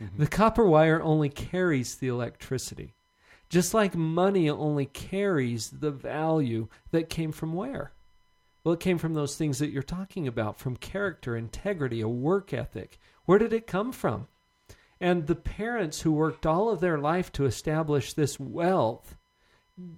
Mm-hmm. 0.00 0.18
The 0.18 0.28
copper 0.28 0.64
wire 0.64 1.02
only 1.02 1.28
carries 1.28 1.96
the 1.96 2.06
electricity. 2.06 2.94
Just 3.48 3.74
like 3.74 3.96
money 3.96 4.48
only 4.48 4.86
carries 4.86 5.70
the 5.70 5.90
value 5.90 6.68
that 6.92 7.10
came 7.10 7.32
from 7.32 7.52
where? 7.52 7.90
Well, 8.62 8.74
it 8.74 8.80
came 8.80 8.98
from 8.98 9.14
those 9.14 9.34
things 9.34 9.58
that 9.58 9.70
you're 9.70 9.82
talking 9.82 10.28
about 10.28 10.56
from 10.56 10.76
character, 10.76 11.36
integrity, 11.36 12.00
a 12.00 12.06
work 12.06 12.54
ethic. 12.54 13.00
Where 13.24 13.40
did 13.40 13.52
it 13.52 13.66
come 13.66 13.90
from? 13.90 14.28
And 15.00 15.26
the 15.26 15.34
parents 15.34 16.02
who 16.02 16.12
worked 16.12 16.46
all 16.46 16.68
of 16.70 16.78
their 16.78 16.98
life 16.98 17.32
to 17.32 17.44
establish 17.44 18.12
this 18.12 18.38
wealth 18.38 19.16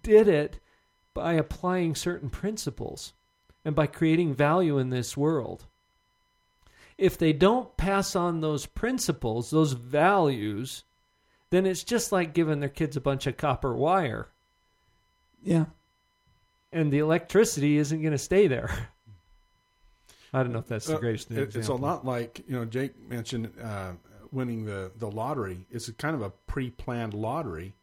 did 0.03 0.29
it 0.29 0.59
by 1.13 1.35
applying 1.35 1.95
certain 1.95 2.31
principles 2.31 3.13
and 3.65 3.75
by 3.75 3.87
creating 3.87 4.35
value 4.35 4.79
in 4.79 4.91
this 4.91 5.17
world. 5.17 5.67
If 6.99 7.19
they 7.19 7.33
don't 7.33 7.77
pass 7.77 8.15
on 8.15 8.41
those 8.41 8.67
principles, 8.67 9.51
those 9.51 9.73
values, 9.73 10.85
then 11.51 11.67
it's 11.67 11.83
just 11.85 12.13
like 12.13 12.35
giving 12.35 12.61
their 12.61 12.69
kids 12.69 12.97
a 12.97 13.01
bunch 13.01 13.27
of 13.27 13.37
copper 13.37 13.75
wire 13.75 14.29
Yeah. 15.43 15.67
and 16.73 16.93
the 16.93 16.99
electricity 16.99 17.77
isn't 17.79 18.01
going 18.01 18.13
to 18.13 18.19
stay 18.19 18.47
there. 18.47 18.89
I 20.33 20.43
don't 20.43 20.53
know 20.53 20.59
if 20.59 20.67
that's 20.67 20.87
the 20.87 20.97
Uh, 20.97 21.01
greatest 21.01 21.31
it- 21.31 21.55
it's 21.55 21.69
a 21.69 21.75
lot 21.75 22.05
like 22.05 22.43
you 22.49 22.57
know 22.57 22.65
Jake 22.65 22.99
mentioned 23.09 23.53
uh, 23.63 23.93
winning 24.33 24.65
the 24.65 24.91
the 24.97 25.09
lottery. 25.11 25.67
It's 25.71 25.87
a 25.89 25.93
kind 25.93 26.17
of 26.17 26.23
a 26.23 26.31
pre-planned 26.31 27.15
lottery. 27.15 27.75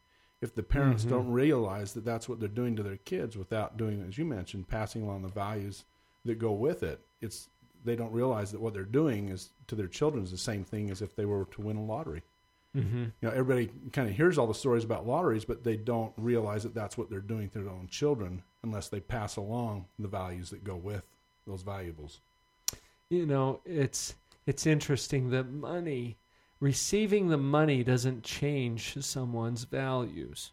If 0.41 0.55
the 0.55 0.63
parents 0.63 1.05
Mhm. 1.05 1.10
don't 1.10 1.31
realize 1.31 1.93
that 1.93 2.03
that's 2.03 2.27
what 2.27 2.39
they're 2.39 2.50
doing 2.50 2.75
to 2.75 2.83
their 2.83 2.98
kids 2.98 3.38
without 3.38 3.77
doing, 3.77 4.01
as 4.01 4.17
you 4.17 4.25
mentioned, 4.25 4.67
passing 4.67 5.03
along 5.03 5.21
the 5.21 5.27
values 5.29 5.86
that 6.25 6.39
go 6.39 6.51
with 6.51 6.83
it, 6.83 7.00
it's 7.21 7.50
they 7.83 7.95
don't 7.95 8.12
realize 8.12 8.51
that 8.51 8.62
what 8.62 8.74
they're 8.74 8.83
doing 8.83 9.29
is 9.29 9.51
to 9.67 9.75
their 9.75 9.88
children 9.88 10.24
is 10.24 10.31
the 10.31 10.38
same 10.38 10.63
thing 10.63 10.89
as 10.91 11.01
if 11.01 11.15
they 11.15 11.25
were 11.25 11.45
to 11.45 11.62
win 11.62 11.77
a 11.77 11.83
lottery. 11.83 12.24
hmm 12.74 13.03
You 13.03 13.12
know, 13.21 13.31
everybody 13.31 13.71
kind 13.91 14.10
of 14.10 14.15
hears 14.15 14.38
all 14.38 14.48
the 14.48 14.53
stories 14.53 14.83
about 14.83 15.05
lotteries, 15.07 15.45
but 15.45 15.63
they 15.63 15.77
don't 15.77 16.13
realize 16.17 16.63
that 16.63 16.74
that's 16.74 16.98
what 16.98 17.10
they're 17.10 17.19
doing 17.19 17.50
to 17.50 17.60
their 17.60 17.69
own 17.71 17.88
children 17.88 18.43
unless 18.63 18.88
they 18.89 19.00
pass 19.00 19.36
along 19.36 19.86
the 20.00 20.07
values 20.07 20.50
that 20.51 20.63
go 20.63 20.75
with 20.75 21.03
those 21.48 21.62
valuables. 21.63 22.19
You 23.10 23.25
know, 23.25 23.62
it's 23.65 24.15
it's 24.48 24.65
interesting 24.65 25.29
that 25.31 25.50
money, 25.51 26.17
receiving 26.62 27.27
the 27.27 27.38
money 27.38 27.84
doesn't 27.84 28.24
change 28.24 28.96
someone's 29.03 29.65
values, 29.65 30.51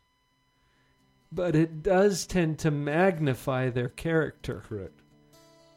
but 1.31 1.55
it 1.55 1.83
does 1.85 2.27
tend 2.27 2.59
to 2.59 2.73
magnify 2.73 3.69
their 3.71 3.91
character. 3.91 4.65
Correct. 4.69 5.01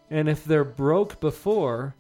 And 0.10 0.28
if 0.28 0.44
they're 0.44 0.64
broke 0.64 1.20
before, 1.20 1.96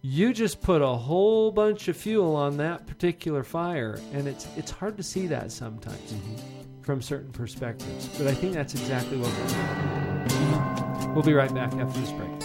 you 0.00 0.32
just 0.32 0.62
put 0.62 0.80
a 0.80 0.86
whole 0.86 1.50
bunch 1.50 1.88
of 1.88 1.96
fuel 1.96 2.34
on 2.34 2.56
that 2.56 2.86
particular 2.86 3.44
fire, 3.44 4.00
and 4.12 4.26
it's 4.26 4.48
it's 4.56 4.70
hard 4.70 4.96
to 4.96 5.02
see 5.02 5.26
that 5.26 5.52
sometimes 5.52 6.12
mm-hmm. 6.12 6.82
from 6.82 7.02
certain 7.02 7.32
perspectives. 7.32 8.08
But 8.16 8.28
I 8.28 8.34
think 8.34 8.54
that's 8.54 8.74
exactly 8.74 9.18
what 9.18 9.28
we're 9.28 10.28
doing. 10.28 11.14
We'll 11.14 11.24
be 11.24 11.34
right 11.34 11.52
back 11.52 11.74
after 11.74 12.00
this 12.00 12.12
break. 12.12 12.39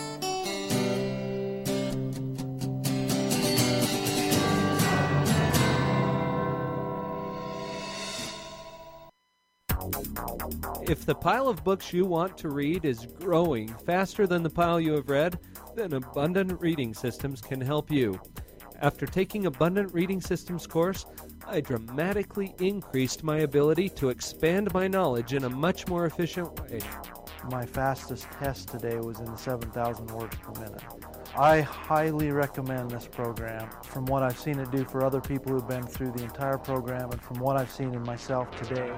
If 10.88 11.04
the 11.04 11.16
pile 11.16 11.48
of 11.48 11.64
books 11.64 11.92
you 11.92 12.06
want 12.06 12.38
to 12.38 12.50
read 12.50 12.86
is 12.86 13.08
growing 13.20 13.70
faster 13.88 14.28
than 14.28 14.44
the 14.44 14.52
pile 14.52 14.80
you 14.80 14.94
have 14.94 15.10
read, 15.10 15.40
then 15.74 15.94
Abundant 15.94 16.62
Reading 16.62 16.94
Systems 16.94 17.42
can 17.42 17.60
help 17.60 17.90
you. 17.90 18.22
After 18.82 19.08
taking 19.08 19.48
Abundant 19.48 19.92
Reading 19.96 20.22
Systems 20.22 20.68
course, 20.68 21.08
I 21.48 21.62
dramatically 21.62 22.54
increased 22.60 23.24
my 23.24 23.40
ability 23.40 23.90
to 23.90 24.10
expand 24.10 24.72
my 24.76 24.88
knowledge 24.88 25.34
in 25.34 25.46
a 25.46 25.50
much 25.50 25.88
more 25.88 26.06
efficient 26.06 26.60
way. 26.62 26.82
My 27.50 27.66
fastest 27.66 28.28
test 28.34 28.68
today 28.68 29.00
was 29.00 29.20
in 29.20 29.36
7,000 29.36 30.12
words 30.12 30.36
per 30.36 30.52
minute. 30.62 30.84
I 31.38 31.60
highly 31.60 32.32
recommend 32.32 32.92
this 32.92 33.08
program 33.08 33.70
from 33.84 34.06
what 34.06 34.24
I've 34.24 34.40
seen 34.40 34.58
it 34.58 34.72
do 34.72 34.86
for 34.86 35.04
other 35.04 35.20
people 35.20 35.52
who've 35.52 35.68
been 35.68 35.86
through 35.86 36.12
the 36.12 36.24
entire 36.24 36.58
program 36.58 37.12
and 37.12 37.22
from 37.22 37.40
what 37.40 37.58
I've 37.58 37.70
seen 37.70 37.94
in 37.94 38.04
myself 38.04 38.50
today. 38.62 38.96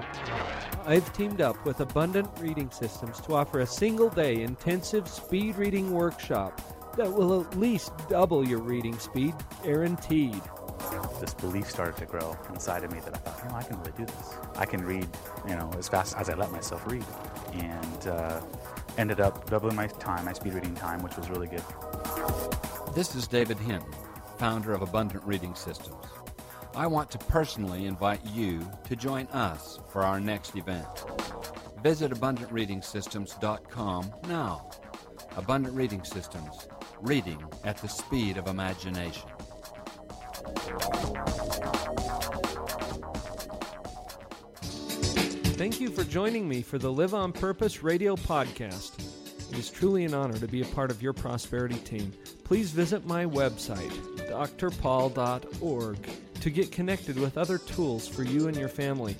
I've 0.86 1.12
teamed 1.12 1.40
up 1.40 1.64
with 1.64 1.80
Abundant 1.80 2.28
Reading 2.38 2.70
Systems 2.70 3.20
to 3.22 3.34
offer 3.34 3.60
a 3.60 3.66
single 3.66 4.08
day 4.08 4.42
intensive 4.42 5.08
speed 5.08 5.56
reading 5.56 5.90
workshop 5.90 6.60
that 6.96 7.12
will 7.12 7.40
at 7.40 7.58
least 7.58 7.90
double 8.08 8.46
your 8.46 8.60
reading 8.60 8.96
speed, 9.00 9.34
guaranteed. 9.64 10.40
this 11.20 11.34
belief 11.34 11.68
started 11.68 11.96
to 11.96 12.06
grow 12.06 12.36
inside 12.50 12.84
of 12.84 12.92
me 12.92 13.00
that 13.00 13.14
I 13.14 13.18
thought, 13.18 13.44
you 13.44 13.50
know, 13.50 13.56
I 13.56 13.62
can 13.64 13.78
really 13.80 13.92
do 13.98 14.04
this. 14.04 14.34
I 14.56 14.64
can 14.64 14.84
read, 14.84 15.08
you 15.48 15.56
know, 15.56 15.72
as 15.76 15.88
fast 15.88 16.16
as 16.16 16.30
I 16.30 16.34
let 16.34 16.52
myself 16.52 16.86
read, 16.86 17.04
and 17.54 18.06
uh, 18.06 18.40
ended 18.98 19.20
up 19.20 19.48
doubling 19.48 19.76
my 19.76 19.86
time, 19.86 20.24
my 20.24 20.32
speed 20.32 20.54
reading 20.54 20.74
time, 20.74 21.00
which 21.02 21.16
was 21.16 21.30
really 21.30 21.46
good. 21.46 21.62
This 22.94 23.14
is 23.14 23.28
David 23.28 23.58
Hinton, 23.58 23.94
founder 24.38 24.72
of 24.72 24.82
Abundant 24.82 25.22
Reading 25.24 25.54
Systems. 25.54 26.04
I 26.74 26.88
want 26.88 27.10
to 27.12 27.18
personally 27.18 27.86
invite 27.86 28.24
you 28.26 28.68
to 28.84 28.96
join 28.96 29.26
us 29.28 29.78
for 29.88 30.02
our 30.02 30.20
next 30.20 30.56
event. 30.56 30.86
Visit 31.82 32.10
abundantreadingsystems.com 32.10 34.12
now. 34.28 34.68
Abundant 35.36 35.76
Reading 35.76 36.02
Systems, 36.02 36.66
reading 37.00 37.42
at 37.64 37.78
the 37.78 37.88
speed 37.88 38.36
of 38.36 38.48
imagination. 38.48 39.30
Thank 45.58 45.80
you 45.80 45.90
for 45.90 46.04
joining 46.04 46.48
me 46.48 46.62
for 46.62 46.78
the 46.78 46.92
Live 46.92 47.14
on 47.14 47.32
Purpose 47.32 47.82
radio 47.82 48.14
podcast. 48.14 48.92
It 49.50 49.58
is 49.58 49.68
truly 49.68 50.04
an 50.04 50.14
honor 50.14 50.38
to 50.38 50.46
be 50.46 50.60
a 50.62 50.66
part 50.66 50.92
of 50.92 51.02
your 51.02 51.12
prosperity 51.12 51.78
team. 51.80 52.12
Please 52.44 52.70
visit 52.70 53.04
my 53.08 53.26
website, 53.26 53.90
drpaul.org, 54.28 55.98
to 56.42 56.50
get 56.50 56.70
connected 56.70 57.18
with 57.18 57.36
other 57.36 57.58
tools 57.58 58.06
for 58.06 58.22
you 58.22 58.46
and 58.46 58.56
your 58.56 58.68
family. 58.68 59.16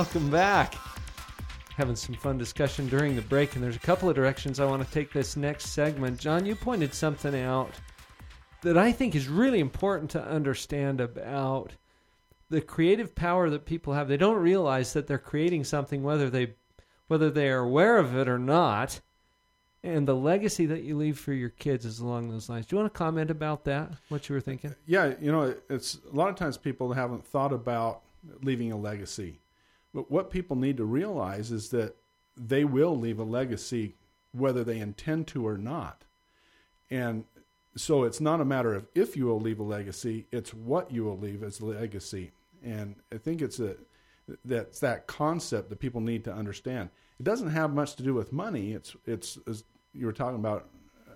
Welcome 0.07 0.31
back. 0.31 0.75
Having 1.75 1.97
some 1.97 2.15
fun 2.15 2.37
discussion 2.37 2.87
during 2.87 3.17
the 3.17 3.21
break, 3.23 3.55
and 3.55 3.63
there's 3.63 3.75
a 3.75 3.79
couple 3.79 4.07
of 4.07 4.15
directions 4.15 4.57
I 4.57 4.65
want 4.65 4.81
to 4.81 4.89
take 4.89 5.11
this 5.11 5.35
next 5.35 5.71
segment. 5.71 6.17
John, 6.17 6.45
you 6.45 6.55
pointed 6.55 6.93
something 6.93 7.35
out 7.35 7.71
that 8.61 8.77
I 8.77 8.93
think 8.93 9.15
is 9.15 9.27
really 9.27 9.59
important 9.59 10.09
to 10.11 10.25
understand 10.25 11.01
about 11.01 11.73
the 12.49 12.61
creative 12.61 13.15
power 13.15 13.49
that 13.49 13.65
people 13.65 13.95
have. 13.95 14.07
They 14.07 14.15
don't 14.15 14.37
realize 14.37 14.93
that 14.93 15.07
they're 15.07 15.17
creating 15.17 15.65
something 15.65 16.03
whether 16.03 16.29
they 16.29 16.55
whether 17.09 17.29
they 17.29 17.49
are 17.49 17.59
aware 17.59 17.97
of 17.97 18.15
it 18.15 18.29
or 18.29 18.39
not. 18.39 19.01
And 19.83 20.07
the 20.07 20.15
legacy 20.15 20.67
that 20.67 20.83
you 20.83 20.95
leave 20.95 21.19
for 21.19 21.33
your 21.33 21.49
kids 21.49 21.85
is 21.85 21.99
along 21.99 22.29
those 22.29 22.47
lines. 22.47 22.65
Do 22.65 22.77
you 22.77 22.81
want 22.81 22.93
to 22.93 22.97
comment 22.97 23.29
about 23.29 23.65
that? 23.65 23.91
What 24.07 24.29
you 24.29 24.35
were 24.35 24.41
thinking? 24.41 24.73
Yeah, 24.85 25.15
you 25.19 25.33
know, 25.33 25.53
it's 25.69 25.99
a 26.09 26.15
lot 26.15 26.29
of 26.29 26.37
times 26.37 26.55
people 26.55 26.93
haven't 26.93 27.25
thought 27.25 27.51
about 27.51 28.03
leaving 28.41 28.71
a 28.71 28.77
legacy. 28.77 29.41
But 29.97 30.11
what 30.11 30.29
people 30.29 30.55
need 30.55 30.77
to 30.77 30.85
realize 30.85 31.51
is 31.51 31.69
that 31.69 31.95
they 32.35 32.63
will 32.63 32.95
leave 32.95 33.17
a 33.17 33.23
legacy 33.23 33.95
whether 34.31 34.63
they 34.63 34.77
intend 34.77 35.25
to 35.29 35.47
or 35.47 35.57
not. 35.57 36.03
And 36.91 37.23
so 37.75 38.03
it's 38.03 38.21
not 38.21 38.39
a 38.39 38.45
matter 38.45 38.75
of 38.75 38.85
if 38.93 39.17
you 39.17 39.25
will 39.25 39.39
leave 39.39 39.59
a 39.59 39.63
legacy, 39.63 40.27
it's 40.31 40.53
what 40.53 40.91
you 40.91 41.03
will 41.03 41.17
leave 41.17 41.41
as 41.41 41.61
a 41.61 41.65
legacy. 41.65 42.31
And 42.63 42.93
I 43.11 43.17
think 43.17 43.41
it's 43.41 43.59
a 43.59 43.75
that's 44.45 44.81
that 44.81 45.07
concept 45.07 45.69
that 45.69 45.79
people 45.79 46.01
need 46.01 46.23
to 46.25 46.31
understand. 46.31 46.91
It 47.19 47.23
doesn't 47.23 47.49
have 47.49 47.73
much 47.73 47.95
to 47.95 48.03
do 48.03 48.13
with 48.13 48.31
money. 48.31 48.73
It's 48.73 48.95
it's 49.07 49.39
as 49.47 49.63
you 49.95 50.05
were 50.05 50.13
talking 50.13 50.35
about 50.37 50.67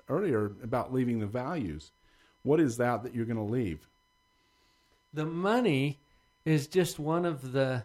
earlier 0.10 0.54
about 0.64 0.92
leaving 0.92 1.20
the 1.20 1.28
values. 1.28 1.92
What 2.42 2.60
is 2.60 2.78
that 2.78 3.04
that 3.04 3.14
you're 3.14 3.26
going 3.26 3.38
to 3.38 3.44
leave? 3.44 3.88
The 5.14 5.28
money 5.28 6.00
is 6.46 6.66
just 6.66 6.98
one 6.98 7.26
of 7.26 7.52
the 7.52 7.84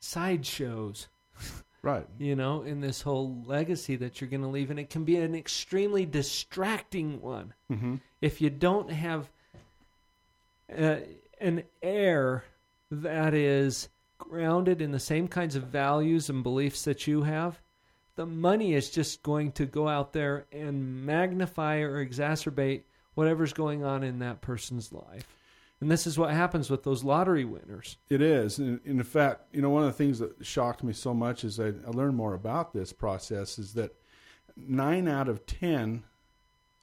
sideshows. 0.00 1.08
Right. 1.80 2.06
You 2.18 2.34
know, 2.34 2.62
in 2.62 2.80
this 2.80 3.02
whole 3.02 3.42
legacy 3.46 3.94
that 3.96 4.20
you're 4.20 4.28
going 4.28 4.42
to 4.42 4.48
leave, 4.48 4.70
and 4.70 4.80
it 4.80 4.90
can 4.90 5.04
be 5.04 5.16
an 5.16 5.34
extremely 5.34 6.04
distracting 6.04 7.20
one 7.20 7.54
Mm-hmm. 7.72 7.96
if 8.20 8.40
you 8.40 8.50
don't 8.50 8.90
have 8.90 9.30
uh, 10.76 10.96
an 11.40 11.62
heir 11.82 12.44
that 12.90 13.32
is 13.34 13.88
grounded 14.18 14.82
in 14.82 14.90
the 14.90 14.98
same 14.98 15.28
kinds 15.28 15.54
of 15.54 15.64
values 15.64 16.28
and 16.28 16.42
beliefs 16.42 16.84
that 16.84 17.06
you 17.06 17.22
have. 17.22 17.60
The 18.16 18.26
money 18.26 18.74
is 18.74 18.90
just 18.90 19.22
going 19.22 19.52
to 19.52 19.64
go 19.64 19.86
out 19.86 20.12
there 20.12 20.46
and 20.50 21.06
magnify 21.06 21.76
or 21.76 22.04
exacerbate 22.04 22.82
whatever's 23.14 23.52
going 23.52 23.84
on 23.84 24.02
in 24.02 24.18
that 24.18 24.40
person's 24.40 24.92
life. 24.92 25.26
And 25.80 25.90
this 25.90 26.06
is 26.06 26.18
what 26.18 26.30
happens 26.30 26.70
with 26.70 26.82
those 26.82 27.04
lottery 27.04 27.44
winners. 27.44 27.98
It 28.10 28.20
is. 28.20 28.58
And 28.58 28.80
in 28.84 29.02
fact, 29.04 29.42
you 29.52 29.62
know, 29.62 29.70
one 29.70 29.84
of 29.84 29.88
the 29.88 30.04
things 30.04 30.18
that 30.18 30.44
shocked 30.44 30.82
me 30.82 30.92
so 30.92 31.14
much 31.14 31.44
as 31.44 31.60
I, 31.60 31.72
learned 31.86 32.16
more 32.16 32.34
about 32.34 32.72
this 32.72 32.92
process 32.92 33.58
is 33.58 33.74
that 33.74 33.94
nine 34.56 35.06
out 35.06 35.28
of 35.28 35.46
10 35.46 36.02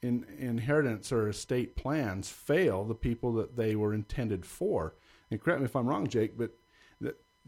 in, 0.01 0.25
inheritance 0.37 1.11
or 1.11 1.27
estate 1.27 1.75
plans 1.75 2.29
fail 2.29 2.85
the 2.85 2.95
people 2.95 3.33
that 3.33 3.57
they 3.57 3.75
were 3.75 3.93
intended 3.93 4.45
for. 4.45 4.95
And 5.29 5.41
correct 5.41 5.59
me 5.59 5.65
if 5.65 5.75
I'm 5.75 5.87
wrong, 5.87 6.07
Jake, 6.07 6.37
but 6.37 6.51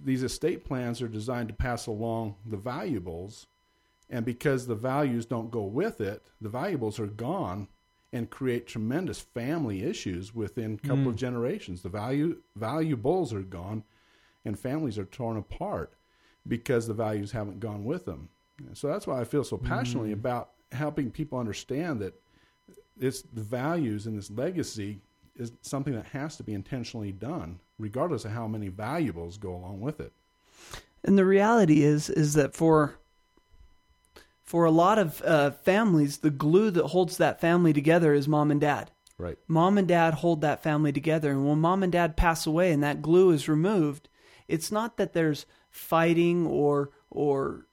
these 0.03 0.23
estate 0.23 0.63
plans 0.63 1.01
are 1.01 1.07
designed 1.07 1.47
to 1.47 1.55
pass 1.55 1.87
along 1.87 2.35
the 2.45 2.57
valuables. 2.57 3.47
And 4.09 4.25
because 4.25 4.67
the 4.67 4.75
values 4.75 5.25
don't 5.25 5.51
go 5.51 5.63
with 5.63 5.99
it, 6.01 6.31
the 6.39 6.49
valuables 6.49 6.99
are 6.99 7.07
gone 7.07 7.67
and 8.17 8.31
create 8.31 8.65
tremendous 8.65 9.21
family 9.21 9.83
issues 9.83 10.33
within 10.33 10.79
a 10.83 10.87
couple 10.87 11.07
of 11.07 11.13
mm. 11.13 11.19
generations. 11.19 11.83
The 11.83 11.89
value 11.89 12.41
valuables 12.55 13.31
are 13.31 13.43
gone, 13.43 13.83
and 14.43 14.59
families 14.59 14.97
are 14.97 15.05
torn 15.05 15.37
apart 15.37 15.93
because 16.47 16.87
the 16.87 16.95
values 16.95 17.31
haven't 17.31 17.59
gone 17.59 17.85
with 17.85 18.05
them. 18.05 18.29
So 18.73 18.87
that's 18.87 19.05
why 19.05 19.21
I 19.21 19.23
feel 19.23 19.43
so 19.43 19.57
passionately 19.57 20.09
mm. 20.09 20.13
about 20.13 20.49
helping 20.71 21.11
people 21.11 21.37
understand 21.37 21.99
that 21.99 22.19
it's 22.99 23.21
the 23.21 23.43
values 23.43 24.07
and 24.07 24.17
this 24.17 24.31
legacy 24.31 24.99
is 25.35 25.51
something 25.61 25.93
that 25.93 26.07
has 26.07 26.37
to 26.37 26.43
be 26.43 26.55
intentionally 26.55 27.11
done, 27.11 27.59
regardless 27.77 28.25
of 28.25 28.31
how 28.31 28.47
many 28.47 28.69
valuables 28.69 29.37
go 29.37 29.53
along 29.53 29.79
with 29.79 29.99
it. 29.99 30.11
And 31.03 31.19
the 31.19 31.25
reality 31.25 31.83
is, 31.83 32.09
is 32.09 32.33
that 32.33 32.55
for 32.55 32.97
for 34.47 34.63
a 34.63 34.71
lot 34.71 34.97
of 34.97 35.21
uh, 35.23 35.51
families, 35.51 36.19
the 36.19 36.29
glue 36.29 36.71
that 36.71 36.87
holds 36.87 37.17
that 37.17 37.41
family 37.41 37.73
together 37.73 38.13
is 38.13 38.29
mom 38.29 38.49
and 38.49 38.61
dad. 38.61 38.89
Right. 39.17 39.37
Mom 39.45 39.77
and 39.77 39.87
dad 39.87 40.15
hold 40.15 40.39
that 40.41 40.63
family 40.63 40.93
together, 40.93 41.31
and 41.31 41.45
when 41.45 41.59
mom 41.59 41.83
and 41.83 41.91
dad 41.91 42.15
pass 42.15 42.47
away 42.47 42.71
and 42.71 42.81
that 42.81 43.01
glue 43.01 43.31
is 43.31 43.49
removed, 43.49 44.07
it's 44.47 44.71
not 44.71 44.95
that 44.97 45.11
there's 45.11 45.45
fighting 45.69 46.47
or 46.47 46.91
or 47.09 47.67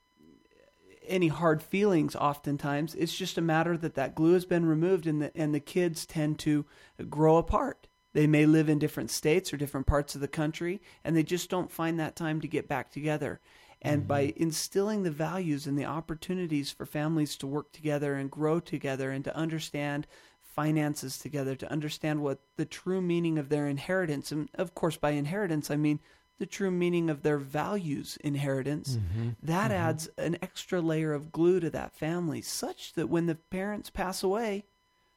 any 1.07 1.29
hard 1.29 1.63
feelings 1.63 2.17
oftentimes 2.17 2.95
it's 2.95 3.15
just 3.15 3.37
a 3.37 3.43
matter 3.43 3.77
that 3.77 3.95
that 3.95 4.15
glue 4.15 4.33
has 4.33 4.47
been 4.47 4.65
removed 4.65 5.07
and 5.07 5.21
the, 5.21 5.37
and 5.37 5.55
the 5.55 5.61
kids 5.61 6.07
tend 6.07 6.39
to 6.39 6.65
grow 7.11 7.37
apart 7.37 7.89
they 8.15 8.27
may 8.27 8.47
live 8.47 8.71
in 8.71 8.79
different 8.79 9.11
states 9.11 9.53
or 9.53 9.59
different 9.59 9.87
parts 9.87 10.15
of 10.15 10.23
the 10.23 10.29
country 10.29 10.81
and 11.05 11.15
they 11.15 11.23
just 11.23 11.51
don't 11.51 11.71
find 11.71 12.01
that 12.01 12.17
time 12.17 12.41
to 12.41 12.49
get 12.49 12.69
back 12.69 12.91
together 12.91 13.39
and 13.85 14.01
mm-hmm. 14.01 14.09
by 14.09 14.33
instilling 14.37 15.03
the 15.03 15.11
values 15.11 15.67
and 15.67 15.79
the 15.79 15.85
opportunities 15.85 16.73
for 16.73 16.87
families 16.87 17.37
to 17.37 17.47
work 17.47 17.71
together 17.73 18.15
and 18.15 18.31
grow 18.31 18.59
together 18.59 19.11
and 19.11 19.25
to 19.25 19.37
understand 19.37 20.07
finances 20.43 21.19
together 21.19 21.55
to 21.55 21.71
understand 21.71 22.23
what 22.23 22.39
the 22.57 22.65
true 22.65 23.03
meaning 23.03 23.39
of 23.39 23.49
their 23.49 23.67
inheritance 23.67 24.33
and 24.33 24.49
of 24.55 24.75
course 24.75 24.97
by 24.97 25.11
inheritance 25.11 25.71
i 25.71 25.77
mean 25.77 25.99
the 26.39 26.47
true 26.47 26.71
meaning 26.71 27.11
of 27.11 27.23
their 27.23 27.39
values 27.39 28.17
inheritance 28.23 28.97
mm-hmm. 28.97 29.31
that 29.43 29.71
mm-hmm. 29.71 29.81
adds 29.81 30.09
an 30.17 30.37
extra 30.43 30.81
layer 30.81 31.13
of 31.13 31.33
glue 31.33 31.59
to 31.59 31.71
that 31.71 31.93
family 31.93 32.41
such 32.41 32.95
that 32.95 33.09
when 33.09 33.27
the 33.27 33.35
parents 33.35 33.91
pass 33.91 34.23
away 34.23 34.65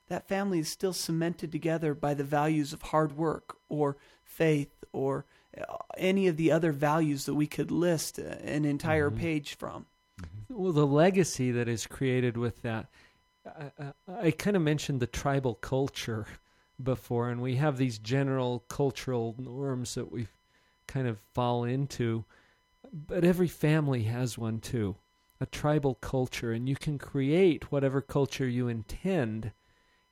that 0.08 0.28
family 0.28 0.60
is 0.60 0.70
still 0.70 0.94
cemented 0.94 1.52
together 1.52 1.94
by 1.94 2.14
the 2.14 2.24
values 2.24 2.74
of 2.74 2.82
hard 2.82 3.16
work 3.16 3.58
or 3.70 3.98
faith 4.24 4.84
or 4.92 5.26
any 5.98 6.28
of 6.28 6.38
the 6.38 6.52
other 6.52 6.72
values 6.72 7.26
that 7.26 7.36
we 7.36 7.48
could 7.48 7.72
list 7.72 8.20
an 8.20 8.66
entire 8.66 9.10
mm-hmm. 9.10 9.20
page 9.20 9.56
from 9.56 9.86
mm-hmm. 10.22 10.54
Well, 10.62 10.72
the 10.72 10.88
legacy 10.88 11.52
that 11.52 11.68
is 11.68 11.88
created 11.88 12.38
with 12.38 12.62
that. 12.62 12.88
I, 13.46 13.72
I, 13.80 14.28
I 14.28 14.32
kind 14.32 14.56
of 14.56 14.62
mentioned 14.62 15.00
the 15.00 15.08
tribal 15.08 15.56
culture 15.56 16.28
before, 16.84 17.30
and 17.30 17.42
we 17.42 17.56
have 17.56 17.78
these 17.78 17.98
general 17.98 18.64
cultural 18.68 19.36
norms 19.38 19.96
that 19.96 20.12
we 20.12 20.28
kind 20.88 21.08
of 21.08 21.20
fall 21.34 21.64
into. 21.64 22.26
But 22.94 23.24
every 23.24 23.48
family 23.48 24.04
has 24.04 24.38
one 24.38 24.60
too 24.60 24.96
a 25.40 25.46
tribal 25.46 25.96
culture, 25.96 26.52
and 26.52 26.68
you 26.68 26.76
can 26.76 26.98
create 26.98 27.72
whatever 27.72 28.02
culture 28.02 28.48
you 28.48 28.68
intend 28.68 29.52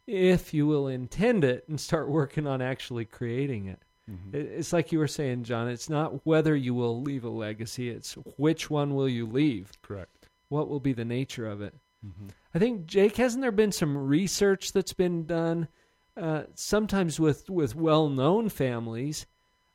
if 0.05 0.53
you 0.53 0.67
will 0.67 0.87
intend 0.87 1.43
it 1.43 1.67
and 1.67 1.79
start 1.79 2.07
working 2.07 2.45
on 2.45 2.61
actually 2.61 3.05
creating 3.05 3.65
it. 3.65 3.81
Mm-hmm. 4.09 4.35
It- 4.35 4.51
It's 4.57 4.73
like 4.73 4.91
you 4.91 4.99
were 4.99 5.07
saying, 5.07 5.43
John. 5.43 5.67
It's 5.67 5.89
not 5.89 6.25
whether 6.25 6.55
you 6.55 6.73
will 6.73 7.01
leave 7.01 7.23
a 7.23 7.29
legacy; 7.29 7.89
it's 7.89 8.13
which 8.37 8.69
one 8.69 8.95
will 8.95 9.09
you 9.09 9.25
leave. 9.25 9.71
Correct. 9.81 10.29
What 10.49 10.69
will 10.69 10.79
be 10.79 10.93
the 10.93 11.05
nature 11.05 11.47
of 11.47 11.61
it? 11.61 11.73
Mm-hmm. 12.05 12.27
I 12.53 12.59
think 12.59 12.85
Jake, 12.85 13.17
hasn't 13.17 13.41
there 13.41 13.51
been 13.51 13.71
some 13.71 13.97
research 13.97 14.73
that's 14.73 14.93
been 14.93 15.25
done, 15.25 15.67
uh, 16.15 16.43
sometimes 16.53 17.19
with 17.19 17.49
with 17.49 17.75
well 17.75 18.09
known 18.09 18.49
families, 18.49 19.25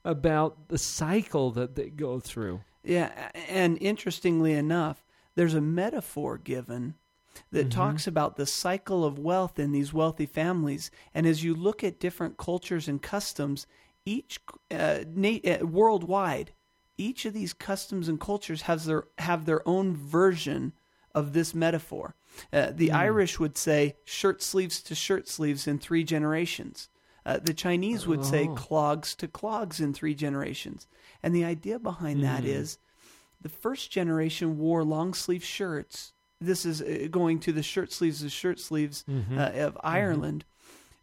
about 0.05 0.69
the 0.69 0.79
cycle 0.79 1.51
that 1.53 1.75
they 1.75 1.91
go 1.91 2.21
through? 2.21 2.61
Yeah, 2.85 3.31
and 3.49 3.77
interestingly 3.81 4.53
enough, 4.53 5.05
there's 5.35 5.55
a 5.55 5.61
metaphor 5.61 6.39
given 6.39 6.95
that 7.53 7.69
mm-hmm. 7.69 7.79
talks 7.79 8.07
about 8.07 8.37
the 8.37 8.47
cycle 8.47 9.05
of 9.05 9.19
wealth 9.19 9.59
in 9.59 9.73
these 9.73 9.93
wealthy 9.93 10.27
families. 10.27 10.91
And 11.13 11.27
as 11.27 11.45
you 11.45 11.55
look 11.55 11.85
at 11.85 12.01
different 12.01 12.39
cultures 12.39 12.89
and 12.89 13.03
customs, 13.03 13.67
each 14.07 14.41
uh, 14.71 15.01
na- 15.15 15.39
uh, 15.47 15.67
worldwide, 15.67 16.53
each 16.97 17.25
of 17.25 17.33
these 17.35 17.53
customs 17.53 18.09
and 18.09 18.21
cultures 18.21 18.63
has 18.63 18.85
their 18.87 19.05
have 19.19 19.45
their 19.47 19.67
own 19.69 19.95
version 19.95 20.73
of 21.15 21.33
this 21.33 21.55
metaphor. 21.55 22.15
Uh, 22.53 22.71
the 22.73 22.93
Irish 22.93 23.39
would 23.41 23.57
say 23.59 23.97
shirt 24.05 24.43
sleeves 24.43 24.81
to 24.83 24.95
shirt 24.95 25.29
sleeves 25.29 25.67
in 25.67 25.79
three 25.79 26.05
generations. 26.05 26.89
Uh, 27.27 27.39
the 27.43 27.53
Chinese 27.55 28.07
would 28.07 28.25
say 28.25 28.47
Oh. 28.49 28.55
clogs 28.55 29.15
to 29.17 29.29
clogs 29.29 29.81
in 29.81 29.93
three 29.93 30.15
generations. 30.15 30.87
And 31.23 31.35
the 31.35 31.45
idea 31.45 31.79
behind 31.79 32.23
that 32.25 32.45
is 32.45 32.79
the 33.41 33.49
first 33.49 33.91
generation 33.91 34.59
wore 34.59 34.85
long 34.85 35.13
sleeve 35.15 35.45
shirts. 35.45 36.13
This 36.41 36.65
is 36.65 36.81
uh, 36.81 37.09
going 37.11 37.39
to 37.41 37.53
the 37.53 37.63
shirt 37.63 37.93
sleeves 37.93 38.23
of 38.23 38.31
shirt 38.33 38.59
sleeves 38.61 39.05
Mm-hmm. 39.09 39.39
uh, 39.39 39.51
of 39.67 39.77
Ireland. 39.83 40.45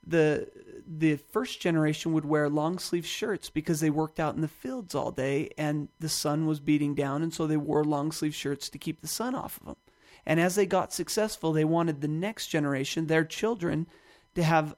The 0.07 0.47
the 0.87 1.17
first 1.17 1.59
generation 1.59 2.13
would 2.13 2.23
wear 2.23 2.47
long 2.47 2.79
sleeve 2.79 3.05
shirts 3.05 3.49
because 3.49 3.81
they 3.81 3.89
worked 3.89 4.21
out 4.21 4.35
in 4.35 4.41
the 4.41 4.47
fields 4.47 4.95
all 4.95 5.11
day 5.11 5.51
and 5.57 5.89
the 5.99 6.07
sun 6.07 6.45
was 6.45 6.61
beating 6.61 6.95
down, 6.95 7.21
and 7.21 7.33
so 7.33 7.45
they 7.45 7.57
wore 7.57 7.83
long 7.83 8.11
sleeve 8.11 8.33
shirts 8.33 8.69
to 8.69 8.77
keep 8.77 9.01
the 9.01 9.07
sun 9.07 9.35
off 9.35 9.57
of 9.59 9.65
them. 9.65 9.75
And 10.25 10.39
as 10.39 10.55
they 10.55 10.65
got 10.65 10.93
successful, 10.93 11.51
they 11.51 11.65
wanted 11.65 12.01
the 12.01 12.07
next 12.07 12.47
generation, 12.47 13.07
their 13.07 13.25
children, 13.25 13.87
to 14.35 14.43
have 14.43 14.75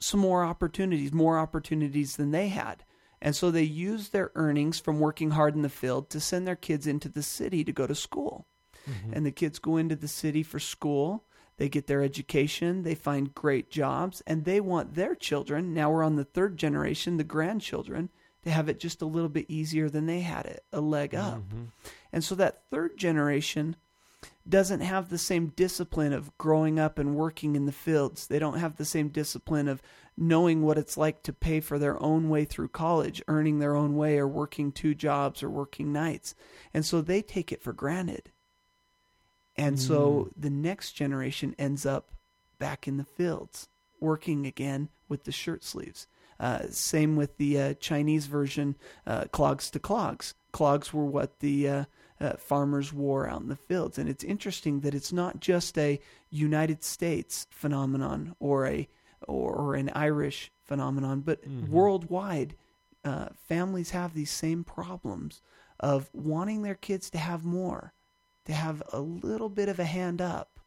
some 0.00 0.20
more 0.20 0.44
opportunities, 0.44 1.12
more 1.12 1.38
opportunities 1.38 2.16
than 2.16 2.30
they 2.30 2.48
had. 2.48 2.84
And 3.22 3.36
so 3.36 3.50
they 3.50 3.62
used 3.62 4.12
their 4.12 4.32
earnings 4.34 4.78
from 4.78 4.98
working 4.98 5.32
hard 5.32 5.54
in 5.54 5.62
the 5.62 5.68
field 5.68 6.08
to 6.10 6.20
send 6.20 6.46
their 6.46 6.56
kids 6.56 6.86
into 6.86 7.08
the 7.08 7.22
city 7.22 7.64
to 7.64 7.72
go 7.72 7.86
to 7.86 7.94
school. 7.94 8.46
Mm-hmm. 8.88 9.12
And 9.12 9.26
the 9.26 9.30
kids 9.30 9.58
go 9.58 9.76
into 9.76 9.96
the 9.96 10.08
city 10.08 10.42
for 10.42 10.58
school. 10.58 11.24
They 11.60 11.68
get 11.68 11.88
their 11.88 12.02
education, 12.02 12.84
they 12.84 12.94
find 12.94 13.34
great 13.34 13.70
jobs, 13.70 14.22
and 14.26 14.46
they 14.46 14.60
want 14.60 14.94
their 14.94 15.14
children, 15.14 15.74
now 15.74 15.90
we're 15.90 16.02
on 16.02 16.16
the 16.16 16.24
third 16.24 16.56
generation, 16.56 17.18
the 17.18 17.22
grandchildren, 17.22 18.08
to 18.44 18.50
have 18.50 18.70
it 18.70 18.80
just 18.80 19.02
a 19.02 19.06
little 19.06 19.28
bit 19.28 19.44
easier 19.50 19.90
than 19.90 20.06
they 20.06 20.20
had 20.20 20.46
it, 20.46 20.64
a 20.72 20.80
leg 20.80 21.14
up. 21.14 21.40
Mm-hmm. 21.40 21.64
And 22.14 22.24
so 22.24 22.34
that 22.36 22.62
third 22.70 22.96
generation 22.96 23.76
doesn't 24.48 24.80
have 24.80 25.10
the 25.10 25.18
same 25.18 25.48
discipline 25.48 26.14
of 26.14 26.34
growing 26.38 26.78
up 26.78 26.98
and 26.98 27.14
working 27.14 27.54
in 27.54 27.66
the 27.66 27.72
fields. 27.72 28.26
They 28.26 28.38
don't 28.38 28.58
have 28.58 28.76
the 28.78 28.86
same 28.86 29.08
discipline 29.08 29.68
of 29.68 29.82
knowing 30.16 30.62
what 30.62 30.78
it's 30.78 30.96
like 30.96 31.22
to 31.24 31.32
pay 31.34 31.60
for 31.60 31.78
their 31.78 32.02
own 32.02 32.30
way 32.30 32.46
through 32.46 32.68
college, 32.68 33.22
earning 33.28 33.58
their 33.58 33.76
own 33.76 33.96
way, 33.96 34.16
or 34.16 34.26
working 34.26 34.72
two 34.72 34.94
jobs 34.94 35.42
or 35.42 35.50
working 35.50 35.92
nights. 35.92 36.34
And 36.72 36.86
so 36.86 37.02
they 37.02 37.20
take 37.20 37.52
it 37.52 37.60
for 37.60 37.74
granted. 37.74 38.32
And 39.60 39.78
so 39.78 40.30
the 40.36 40.50
next 40.50 40.92
generation 40.92 41.54
ends 41.58 41.84
up 41.84 42.10
back 42.58 42.88
in 42.88 42.96
the 42.96 43.04
fields, 43.04 43.68
working 44.00 44.46
again 44.46 44.88
with 45.08 45.24
the 45.24 45.32
shirt 45.32 45.64
sleeves. 45.64 46.06
Uh, 46.38 46.62
same 46.70 47.16
with 47.16 47.36
the 47.36 47.60
uh, 47.60 47.74
Chinese 47.74 48.26
version, 48.26 48.76
uh, 49.06 49.24
clogs 49.26 49.70
to 49.70 49.78
clogs. 49.78 50.34
Clogs 50.52 50.92
were 50.94 51.04
what 51.04 51.40
the 51.40 51.68
uh, 51.68 51.84
uh, 52.20 52.32
farmers 52.34 52.92
wore 52.92 53.28
out 53.28 53.42
in 53.42 53.48
the 53.48 53.56
fields. 53.56 53.98
And 53.98 54.08
it's 54.08 54.24
interesting 54.24 54.80
that 54.80 54.94
it's 54.94 55.12
not 55.12 55.40
just 55.40 55.76
a 55.76 56.00
United 56.30 56.82
States 56.82 57.46
phenomenon 57.50 58.34
or 58.40 58.66
a 58.66 58.88
or, 59.28 59.54
or 59.54 59.74
an 59.74 59.90
Irish 59.94 60.50
phenomenon, 60.64 61.20
but 61.20 61.40
worldwide, 61.68 62.56
uh, 63.04 63.28
families 63.34 63.90
have 63.90 64.14
these 64.14 64.30
same 64.30 64.64
problems 64.64 65.42
of 65.78 66.08
wanting 66.14 66.62
their 66.62 66.74
kids 66.74 67.10
to 67.10 67.18
have 67.18 67.44
more, 67.44 67.92
to 68.50 68.56
have 68.56 68.82
a 68.92 69.00
little 69.00 69.48
bit 69.48 69.68
of 69.68 69.78
a 69.78 69.84
hand 69.84 70.20
up. 70.20 70.58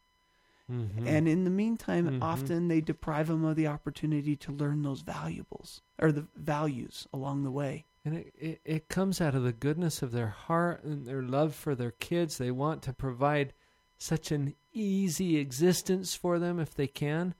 Mm-hmm. 0.72 1.06
And 1.06 1.28
in 1.28 1.44
the 1.44 1.50
meantime, 1.50 2.08
Mhm. 2.08 2.22
often 2.22 2.68
they 2.68 2.80
deprive 2.80 3.28
them 3.28 3.44
of 3.44 3.56
the 3.56 3.66
opportunity 3.66 4.34
to 4.36 4.52
learn 4.52 4.82
those 4.82 5.02
valuables 5.02 5.82
or 5.98 6.10
the 6.10 6.26
values 6.34 7.06
along 7.12 7.44
the 7.44 7.50
way. 7.50 7.84
And 8.02 8.16
it, 8.16 8.34
it, 8.38 8.60
it 8.64 8.88
comes 8.88 9.20
out 9.20 9.34
of 9.34 9.42
the 9.42 9.52
goodness 9.52 10.00
of 10.02 10.12
their 10.12 10.28
heart 10.28 10.82
and 10.82 11.04
their 11.06 11.22
love 11.22 11.54
for 11.54 11.74
their 11.74 11.90
kids. 11.90 12.38
They 12.38 12.50
want 12.50 12.82
to 12.84 12.94
provide 12.94 13.52
such 13.98 14.32
an 14.32 14.54
easy 14.72 15.36
existence 15.36 16.14
for 16.14 16.38
them 16.38 16.58
if 16.58 16.74
they 16.74 16.86
can. 16.86 17.34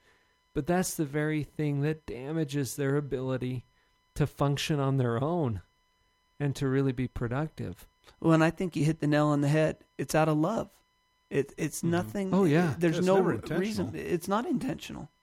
But 0.52 0.66
that's 0.66 0.94
the 0.94 1.06
very 1.06 1.42
thing 1.42 1.80
that 1.80 2.06
damages 2.06 2.76
their 2.76 2.96
ability 2.96 3.64
to 4.14 4.26
function 4.26 4.78
on 4.78 4.98
their 4.98 5.22
own 5.22 5.62
and 6.38 6.54
to 6.56 6.68
really 6.68 6.92
be 6.92 7.08
productive. 7.08 7.86
Well, 8.20 8.32
and 8.32 8.44
I 8.44 8.50
think 8.50 8.76
you 8.76 8.84
hit 8.84 9.00
the 9.00 9.06
nail 9.06 9.26
on 9.26 9.40
the 9.40 9.48
head. 9.48 9.78
It's 9.98 10.14
out 10.14 10.28
of 10.28 10.36
love. 10.38 10.70
It, 11.30 11.52
it's 11.56 11.82
nothing. 11.82 12.32
Oh, 12.32 12.44
yeah. 12.44 12.74
There's 12.78 12.98
It's 12.98 13.06
no 13.06 13.20
reason. 13.20 13.92
It's 13.94 14.28
not 14.28 14.46
intentional. 14.46 15.10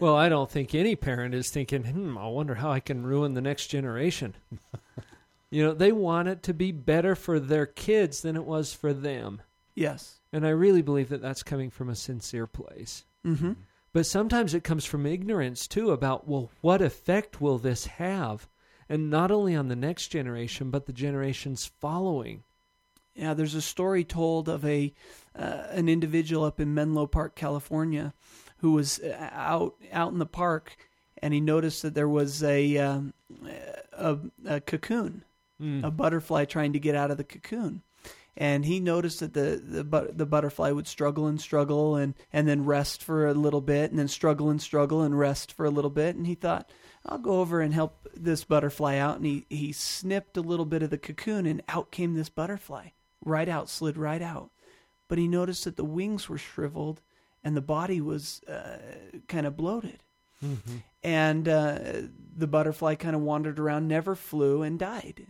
Well, 0.00 0.16
I 0.16 0.30
don't 0.30 0.50
think 0.50 0.74
any 0.74 0.96
parent 0.96 1.34
is 1.34 1.50
thinking, 1.50 1.84
hmm, 1.84 2.16
I 2.16 2.26
wonder 2.26 2.54
how 2.54 2.72
I 2.72 2.80
can 2.80 3.04
ruin 3.04 3.34
the 3.34 3.42
next 3.42 3.66
generation. 3.66 4.34
you 5.50 5.62
know, 5.62 5.74
they 5.74 5.92
want 5.92 6.26
it 6.26 6.42
to 6.44 6.54
be 6.54 6.72
better 6.72 7.14
for 7.14 7.38
their 7.38 7.66
kids 7.66 8.22
than 8.22 8.34
it 8.34 8.44
was 8.44 8.72
for 8.72 8.94
them. 8.94 9.42
Yes. 9.74 10.20
And 10.32 10.46
I 10.46 10.50
really 10.50 10.82
believe 10.82 11.10
that 11.10 11.22
that's 11.22 11.42
coming 11.42 11.70
from 11.70 11.90
a 11.90 11.94
sincere 11.94 12.46
place. 12.46 13.04
Mm-hmm. 13.26 13.52
But 13.92 14.06
sometimes 14.06 14.54
it 14.54 14.64
comes 14.64 14.84
from 14.84 15.06
ignorance 15.06 15.66
too 15.66 15.90
about, 15.90 16.26
well, 16.26 16.50
what 16.60 16.82
effect 16.82 17.40
will 17.40 17.58
this 17.58 17.86
have? 17.86 18.48
And 18.88 19.10
not 19.10 19.30
only 19.30 19.54
on 19.54 19.68
the 19.68 19.76
next 19.76 20.08
generation, 20.08 20.70
but 20.70 20.86
the 20.86 20.92
generations 20.92 21.70
following. 21.80 22.44
Yeah, 23.14 23.34
there's 23.34 23.54
a 23.54 23.60
story 23.62 24.04
told 24.04 24.48
of 24.48 24.64
a 24.64 24.92
uh, 25.36 25.64
an 25.70 25.88
individual 25.88 26.44
up 26.44 26.60
in 26.60 26.72
Menlo 26.72 27.06
Park, 27.06 27.34
California, 27.34 28.14
who 28.58 28.72
was 28.72 29.00
uh, 29.00 29.30
out 29.32 29.74
out 29.92 30.12
in 30.12 30.18
the 30.18 30.26
park, 30.26 30.76
and 31.20 31.34
he 31.34 31.40
noticed 31.40 31.82
that 31.82 31.94
there 31.94 32.08
was 32.08 32.42
a 32.42 32.76
um, 32.78 33.12
a, 33.92 34.18
a 34.46 34.60
cocoon, 34.60 35.24
Mm. 35.60 35.82
a 35.82 35.90
butterfly 35.90 36.44
trying 36.44 36.72
to 36.72 36.78
get 36.78 36.94
out 36.94 37.10
of 37.10 37.16
the 37.16 37.24
cocoon, 37.24 37.82
and 38.36 38.64
he 38.64 38.78
noticed 38.78 39.18
that 39.18 39.34
the 39.34 39.60
the, 39.62 39.82
but, 39.82 40.16
the 40.16 40.24
butterfly 40.26 40.70
would 40.70 40.86
struggle 40.86 41.26
and 41.26 41.40
struggle 41.40 41.96
and 41.96 42.14
and 42.32 42.46
then 42.46 42.64
rest 42.64 43.02
for 43.02 43.26
a 43.26 43.34
little 43.34 43.60
bit, 43.60 43.90
and 43.90 43.98
then 43.98 44.06
struggle 44.06 44.48
and 44.48 44.62
struggle 44.62 45.02
and 45.02 45.18
rest 45.18 45.52
for 45.52 45.66
a 45.66 45.70
little 45.70 45.90
bit, 45.90 46.14
and 46.14 46.26
he 46.26 46.36
thought. 46.36 46.70
I'll 47.08 47.18
go 47.18 47.40
over 47.40 47.60
and 47.60 47.72
help 47.72 48.08
this 48.14 48.44
butterfly 48.44 48.96
out. 48.96 49.16
And 49.16 49.26
he, 49.26 49.46
he 49.48 49.72
snipped 49.72 50.36
a 50.36 50.42
little 50.42 50.66
bit 50.66 50.82
of 50.82 50.90
the 50.90 50.98
cocoon, 50.98 51.46
and 51.46 51.62
out 51.68 51.90
came 51.90 52.14
this 52.14 52.28
butterfly 52.28 52.88
right 53.24 53.48
out, 53.48 53.68
slid 53.68 53.96
right 53.96 54.22
out. 54.22 54.50
But 55.08 55.18
he 55.18 55.26
noticed 55.26 55.64
that 55.64 55.76
the 55.76 55.84
wings 55.84 56.28
were 56.28 56.38
shriveled 56.38 57.00
and 57.42 57.56
the 57.56 57.62
body 57.62 58.00
was 58.00 58.42
uh, 58.44 58.78
kind 59.26 59.46
of 59.46 59.56
bloated. 59.56 60.02
Mhm. 60.44 60.82
And 61.02 61.48
uh, 61.48 61.78
the 62.36 62.46
butterfly 62.46 62.94
kind 62.96 63.16
of 63.16 63.22
wandered 63.22 63.58
around, 63.58 63.88
never 63.88 64.14
flew, 64.14 64.62
and 64.62 64.78
died. 64.78 65.26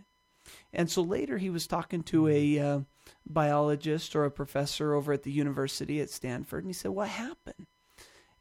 And 0.72 0.90
so 0.90 1.02
later 1.02 1.38
he 1.38 1.50
was 1.50 1.66
talking 1.66 2.02
to 2.04 2.28
a 2.28 2.58
uh, 2.58 2.80
biologist 3.26 4.16
or 4.16 4.24
a 4.24 4.30
professor 4.30 4.94
over 4.94 5.12
at 5.12 5.22
the 5.22 5.32
university 5.32 6.00
at 6.00 6.10
Stanford, 6.10 6.64
and 6.64 6.70
he 6.70 6.74
said, 6.74 6.90
What 6.90 7.08
happened? 7.08 7.66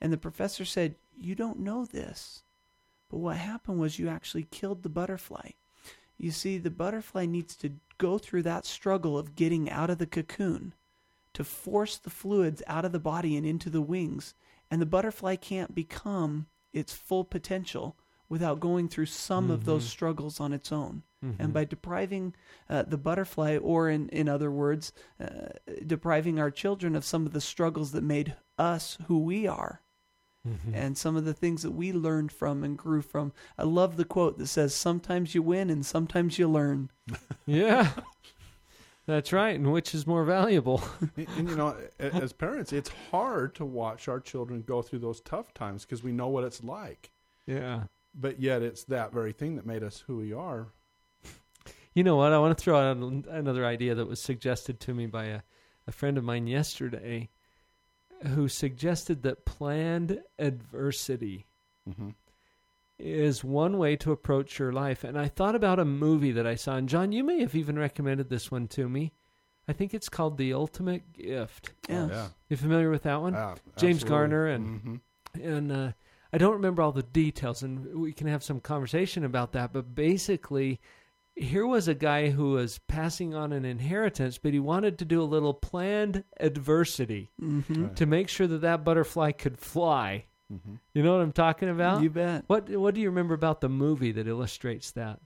And 0.02 0.12
the 0.12 0.18
professor 0.18 0.66
said, 0.66 0.96
You 1.18 1.36
don't 1.36 1.60
know 1.60 1.86
this. 1.86 2.44
But 3.10 3.18
what 3.18 3.38
happened 3.38 3.80
was 3.80 4.00
you 4.00 4.10
actually 4.10 4.48
killed 4.52 4.84
the 4.84 4.90
butterfly. 4.90 5.52
You 6.18 6.32
see, 6.32 6.58
the 6.58 6.72
butterfly 6.72 7.26
needs 7.26 7.56
to 7.58 7.74
go 7.98 8.18
through 8.18 8.44
that 8.44 8.66
struggle 8.66 9.18
of 9.18 9.36
getting 9.36 9.70
out 9.70 9.90
of 9.90 9.98
the 9.98 10.08
cocoon 10.08 10.74
to 11.34 11.44
force 11.44 11.98
the 11.98 12.10
fluids 12.10 12.64
out 12.68 12.86
of 12.86 12.92
the 12.92 13.00
body 13.00 13.38
and 13.38 13.46
into 13.46 13.70
the 13.70 13.82
wings. 13.82 14.34
And 14.72 14.82
the 14.82 14.86
butterfly 14.88 15.36
can't 15.36 15.76
become 15.76 16.48
its 16.74 16.94
full 16.94 17.24
potential 17.24 17.96
without 18.30 18.60
going 18.60 18.90
through 18.90 19.06
some 19.06 19.50
of 19.52 19.64
those 19.66 19.86
struggles 19.86 20.40
on 20.40 20.52
its 20.52 20.72
own. 20.72 21.04
And 21.40 21.54
by 21.54 21.64
depriving 21.66 22.36
uh, 22.70 22.84
the 22.84 22.98
butterfly, 22.98 23.58
or 23.58 23.90
in, 23.90 24.10
in 24.10 24.28
other 24.28 24.52
words, 24.52 24.92
uh, 25.20 25.50
depriving 25.86 26.40
our 26.40 26.52
children 26.52 26.96
of 26.96 27.06
some 27.06 27.26
of 27.26 27.34
the 27.34 27.42
struggles 27.42 27.92
that 27.94 28.04
made 28.04 28.36
us 28.58 28.98
who 29.08 29.20
we 29.20 29.48
are, 29.48 29.82
Mm-hmm. 30.48 30.76
and 30.76 30.98
some 30.98 31.18
of 31.18 31.26
the 31.26 31.34
things 31.34 31.62
that 31.64 31.72
we 31.72 31.92
learned 31.92 32.32
from 32.32 32.64
and 32.64 32.78
grew 32.78 33.02
from. 33.02 33.34
I 33.58 33.64
love 33.64 33.98
the 33.98 34.06
quote 34.06 34.38
that 34.38 34.48
says, 34.48 34.74
Sometimes 34.74 35.36
you 35.36 35.42
win 35.42 35.70
and 35.70 35.86
sometimes 35.86 36.40
you 36.40 36.48
learn. 36.48 36.90
Yeah. 37.46 37.92
That's 39.08 39.32
right. 39.32 39.56
And 39.58 39.72
which 39.72 39.96
is 39.96 40.06
more 40.06 40.24
valuable? 40.26 40.84
And, 41.18 41.28
and, 41.38 41.50
you 41.50 41.56
know, 41.56 41.76
as 42.00 42.34
parents, 42.34 42.72
it's 42.74 42.92
hard 43.12 43.56
to 43.56 43.66
watch 43.66 44.08
our 44.08 44.20
children 44.20 44.64
go 44.68 44.82
through 44.82 45.00
those 45.00 45.22
tough 45.22 45.54
times 45.54 45.86
because 45.86 46.04
we 46.04 46.12
know 46.12 46.28
what 46.28 46.44
it's 46.44 46.64
like. 46.64 47.12
yeah. 47.46 47.84
But 48.20 48.42
yet, 48.42 48.62
it's 48.64 48.84
that 48.86 49.14
very 49.14 49.32
thing 49.32 49.58
that 49.58 49.66
made 49.66 49.84
us 49.84 50.04
who 50.08 50.18
we 50.18 50.34
are. 50.34 50.68
You 51.94 52.04
know 52.04 52.16
what? 52.16 52.34
I 52.34 52.40
want 52.40 52.58
to 52.58 52.64
throw 52.64 52.78
out 52.78 52.98
another 52.98 53.66
idea 53.66 53.96
that 53.96 54.08
was 54.08 54.20
suggested 54.20 54.80
to 54.82 54.94
me 54.94 55.06
by 55.06 55.26
a, 55.26 55.42
a 55.88 55.92
friend 55.92 56.18
of 56.18 56.24
mine 56.24 56.48
yesterday 56.48 57.30
who 58.28 58.48
suggested 58.48 59.24
that 59.24 59.46
planned 59.46 60.22
adversity 60.40 61.46
Mm-hmm. 61.90 62.10
is 63.00 63.44
one 63.44 63.78
way 63.78 63.96
to 63.96 64.12
approach 64.12 64.60
your 64.60 64.74
life. 64.74 65.04
And 65.06 65.18
I 65.18 65.28
thought 65.30 65.56
about 65.56 65.80
a 65.80 65.86
movie 65.86 66.32
that 66.34 66.46
I 66.46 66.56
saw. 66.56 66.76
And 66.76 66.90
John, 66.90 67.12
you 67.14 67.24
may 67.24 67.40
have 67.40 67.56
even 67.56 67.80
recommended 67.80 68.30
this 68.30 68.52
one 68.52 68.68
to 68.70 68.90
me. 68.90 69.14
I 69.70 69.74
think 69.74 69.94
it's 69.94 70.10
called 70.10 70.38
The 70.38 70.54
Ultimate 70.54 71.14
Gift. 71.14 71.72
Yeah. 71.88 72.04
Oh, 72.04 72.08
yeah. 72.10 72.28
You 72.50 72.58
familiar 72.58 72.90
with 72.90 73.04
that 73.04 73.22
one? 73.22 73.36
Ah, 73.36 73.56
James. 73.78 74.04
Garner 74.04 74.48
and 74.48 74.82
Mhm. 74.82 75.42
and 75.42 75.72
uh, 75.72 75.92
I 76.34 76.38
don't 76.38 76.54
remember 76.54 76.82
all 76.82 76.92
the 76.92 77.04
details, 77.04 77.64
and 77.64 77.96
we 78.02 78.12
can 78.12 78.28
have 78.28 78.44
some 78.44 78.60
conversation 78.60 79.24
about 79.24 79.54
that. 79.54 79.72
But 79.72 79.94
basically, 79.96 80.80
here 81.38 81.66
was 81.68 81.88
a 81.88 81.94
guy 81.94 82.30
who 82.30 82.52
was 82.52 82.80
passing 82.88 83.34
on 83.36 83.54
an 83.54 83.64
inheritance, 83.66 84.38
but 84.38 84.54
he 84.54 84.60
wanted 84.60 84.98
to 85.00 85.06
do 85.06 85.22
a 85.22 85.24
little 85.26 85.54
planned 85.54 86.24
adversity 86.40 87.30
Mm-hmm. 87.42 87.94
to 87.94 88.06
make 88.06 88.28
sure 88.30 88.48
that 88.48 88.62
that 88.62 88.84
butterfly 88.84 89.32
could 89.32 89.58
fly. 89.60 90.26
Mm-hmm. 90.52 90.76
You 90.94 91.04
know 91.04 91.14
what 91.16 91.22
I'm 91.22 91.32
talking 91.34 91.70
about? 91.70 92.02
You 92.02 92.10
bet. 92.10 92.46
What 92.48 92.70
What 92.70 92.96
do 92.96 93.02
you 93.02 93.10
remember 93.10 93.34
about 93.34 93.62
the 93.62 93.70
movie 93.70 94.12
that 94.14 94.28
illustrates 94.28 94.92
that 94.92 95.20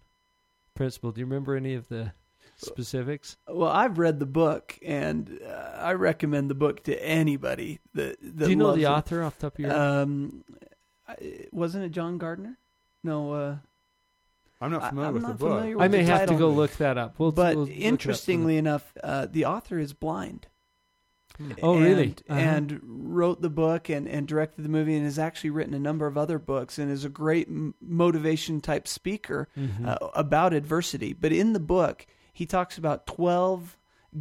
principle? 0.76 1.12
Do 1.12 1.19
you 1.21 1.26
remember 1.26 1.56
any 1.56 1.76
of 1.76 1.88
the 1.89 2.12
specifics? 2.58 3.38
Well, 3.47 3.69
I've 3.69 3.97
read 4.00 4.19
the 4.19 4.26
book, 4.26 4.78
and 4.86 5.39
uh, 5.45 5.78
I 5.78 5.93
recommend 5.93 6.50
the 6.50 6.56
book 6.56 6.84
to 6.84 7.04
anybody 7.06 7.80
that. 7.93 8.17
that 8.21 8.45
do 8.45 8.50
you 8.50 8.56
know 8.56 8.76
the 8.76 8.84
it. 8.84 8.88
author 8.88 9.21
off 9.24 9.38
the 9.38 9.41
top 9.47 9.54
of 9.56 9.60
your 9.60 9.69
head? 9.69 9.80
Um, 9.80 10.43
wasn't 11.52 11.84
it 11.86 11.89
John 11.89 12.17
Gardner? 12.17 12.58
No. 13.04 13.34
Uh, 13.34 13.56
I'm 14.62 14.71
not 14.71 14.89
familiar 14.89 15.08
I'm 15.08 15.13
with 15.15 15.24
not 15.24 15.28
the 15.30 15.38
book. 15.45 15.58
familiar 15.60 15.80
I 15.82 15.88
may 15.88 16.04
the 16.04 16.12
have 16.12 16.28
to 16.30 16.36
go 16.38 16.50
look 16.50 16.71
that 16.78 16.97
up. 16.97 17.15
We'll, 17.17 17.32
but 17.32 17.56
we'll 17.56 17.65
look 17.65 17.74
up 17.74 17.82
interestingly 17.82 18.58
enough, 18.58 18.93
uh, 19.04 19.26
the 19.30 19.45
author 19.45 19.80
is 19.80 19.93
blind. 19.93 20.47
Oh, 21.63 21.80
really? 21.80 22.04
And, 22.04 22.24
Uh-huh. 22.30 22.39
and 22.39 22.80
wrote 22.84 23.41
the 23.41 23.50
book 23.50 23.89
and, 23.89 24.08
and 24.08 24.28
directed 24.28 24.62
the 24.63 24.69
movie 24.69 24.95
and 24.95 25.06
has 25.06 25.17
actually 25.17 25.50
written 25.50 25.74
a 25.74 25.80
number 25.80 26.06
of 26.06 26.15
other 26.17 26.38
books 26.38 26.78
and 26.78 26.91
is 26.91 27.04
a 27.04 27.10
great 27.10 27.47
motivation 27.82 28.62
type 28.62 28.88
speaker 28.88 29.47
Mhm. 29.58 29.88
uh, 29.88 29.97
about 30.13 30.54
adversity. 30.54 31.13
But 31.13 31.32
in 31.32 31.54
the 31.54 31.60
book, 31.60 32.06
he 32.32 32.45
talks 32.45 32.78
about 32.78 33.08
12 33.08 33.78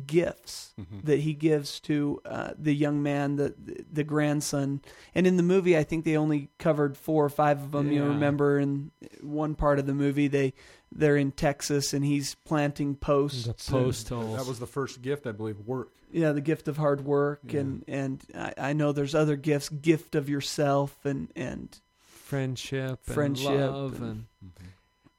gifts 0.06 0.72
Mhm. 0.80 1.04
that 1.04 1.18
he 1.20 1.34
gives 1.34 1.80
to 1.80 2.20
uh, 2.24 2.52
the 2.58 2.74
young 2.74 3.02
man, 3.02 3.36
the, 3.36 3.54
the 3.92 4.04
grandson. 4.04 4.80
And 5.14 5.26
in 5.26 5.36
the 5.36 5.42
movie, 5.42 5.76
I 5.76 5.82
think 5.84 6.04
they 6.04 6.16
only 6.16 6.48
covered 6.58 6.96
four 6.96 7.24
or 7.24 7.28
five 7.28 7.60
of 7.62 7.72
them. 7.72 7.90
You 7.90 8.02
Yeah. 8.02 8.08
remember 8.08 8.58
in 8.58 8.92
one 9.20 9.54
part 9.56 9.78
of 9.78 9.86
the 9.86 9.94
movie, 9.94 10.28
they 10.28 10.54
they're 10.92 11.16
in 11.16 11.30
Texas 11.32 11.92
and 11.92 12.04
he's 12.04 12.34
planting 12.44 12.96
posts. 12.96 13.44
the 13.44 13.50
and- 13.50 13.58
post 13.84 14.08
holes. 14.08 14.36
That 14.38 14.46
was 14.48 14.58
the 14.58 14.66
first 14.66 15.02
gift, 15.02 15.26
I 15.26 15.32
believe. 15.32 15.60
Work. 15.60 15.90
yeah, 16.12 16.32
the 16.32 16.40
gift 16.40 16.66
of 16.68 16.76
hard 16.76 17.04
work, 17.04 17.40
Yeah. 17.48 17.60
and 17.60 17.84
and 17.88 18.24
I, 18.34 18.54
I 18.58 18.72
know 18.72 18.92
there's 18.92 19.14
other 19.14 19.36
gifts, 19.36 19.68
gift 19.68 20.14
of 20.16 20.28
yourself, 20.28 20.96
and 21.04 21.30
and 21.36 21.80
friendship, 22.04 23.00
and 23.06 23.14
Friendship 23.14 23.50
love, 23.70 23.94
and- 24.02 24.10
and 24.10 24.24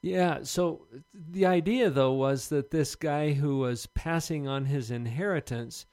yeah. 0.02 0.40
So 0.42 0.86
the 1.14 1.46
idea, 1.46 1.88
though, 1.90 2.12
was 2.12 2.48
that 2.50 2.70
this 2.70 2.94
guy 2.96 3.32
who 3.32 3.58
was 3.58 3.86
passing 3.86 4.46
on 4.48 4.66
his 4.66 4.90
inheritance 4.90 5.86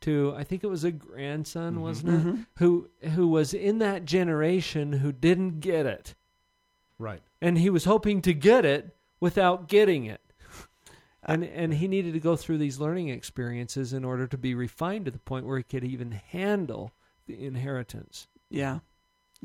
to, 0.00 0.32
I 0.36 0.44
think 0.44 0.62
it 0.62 0.68
was 0.68 0.84
a 0.84 0.92
grandson, 0.92 1.74
Mhm. 1.76 1.80
wasn't 1.80 2.08
it? 2.14 2.26
Mhm. 2.26 2.46
Who 2.58 2.88
who 3.14 3.26
was 3.28 3.52
in 3.52 3.78
that 3.78 4.04
generation 4.04 4.92
who 4.94 5.10
didn't 5.12 5.58
get 5.60 5.86
it, 5.86 6.14
Right. 6.98 7.20
and 7.42 7.58
he 7.58 7.68
was 7.68 7.84
hoping 7.84 8.22
to 8.22 8.32
get 8.32 8.64
it 8.64 8.96
without 9.20 9.68
getting 9.68 10.04
it. 10.06 10.20
And 11.22 11.42
and 11.44 11.74
he 11.74 11.88
needed 11.88 12.12
to 12.14 12.20
go 12.20 12.36
through 12.36 12.58
these 12.58 12.78
learning 12.78 13.08
experiences 13.08 13.92
in 13.92 14.04
order 14.04 14.26
to 14.28 14.38
be 14.38 14.54
refined 14.54 15.04
to 15.06 15.10
the 15.10 15.18
point 15.18 15.46
where 15.46 15.58
he 15.58 15.64
could 15.64 15.84
even 15.84 16.12
handle 16.12 16.92
the 17.26 17.44
inheritance. 17.44 18.28
yeah, 18.50 18.78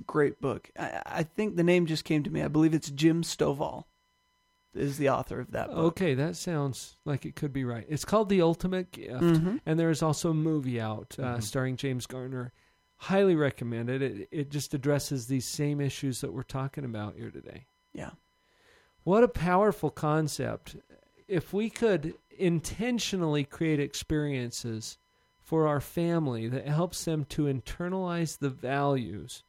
great 0.07 0.39
book. 0.39 0.69
I, 0.79 1.01
I 1.05 1.23
think 1.23 1.55
the 1.55 1.63
name 1.63 1.87
just 1.87 2.05
came 2.05 2.23
to 2.23 2.29
me. 2.29 2.41
I 2.41 2.47
believe 2.47 2.73
it's 2.73 2.89
Jim 2.91 3.21
Stovall 3.23 3.83
is 4.75 4.97
the 4.97 5.09
author 5.09 5.39
of 5.39 5.51
that 5.51 5.67
book. 5.67 5.77
Okay, 5.77 6.13
that 6.15 6.35
sounds 6.35 6.97
like 7.05 7.25
it 7.25 7.35
could 7.35 7.53
be 7.53 7.63
right. 7.63 7.85
It's 7.89 8.05
called 8.05 8.29
The 8.29 8.41
Ultimate 8.41 8.91
Gift, 8.91 9.21
Mhm. 9.21 9.61
and 9.65 9.79
there 9.79 9.89
is 9.89 10.01
also 10.01 10.31
a 10.31 10.33
movie 10.33 10.79
out 10.81 11.15
uh, 11.19 11.37
Mhm. 11.37 11.43
starring 11.43 11.75
James 11.77 12.05
Garner. 12.07 12.51
Highly 12.97 13.35
recommended. 13.35 14.01
It 14.01 14.27
it 14.31 14.49
just 14.51 14.73
addresses 14.73 15.27
these 15.27 15.45
same 15.45 15.81
issues 15.81 16.21
that 16.21 16.31
we're 16.33 16.43
talking 16.43 16.85
about 16.85 17.15
here 17.15 17.31
today. 17.31 17.67
Yeah. 17.93 18.11
What 19.03 19.23
a 19.23 19.27
powerful 19.27 19.89
concept. 19.89 20.77
If 21.27 21.51
we 21.53 21.69
could 21.69 22.13
intentionally 22.31 23.43
create 23.43 23.79
experiences 23.79 24.97
for 25.41 25.67
our 25.67 25.81
family 25.81 26.47
that 26.47 26.65
helps 26.65 27.03
them 27.05 27.25
to 27.25 27.43
internalize 27.43 28.37
the 28.39 28.49
values 28.49 29.43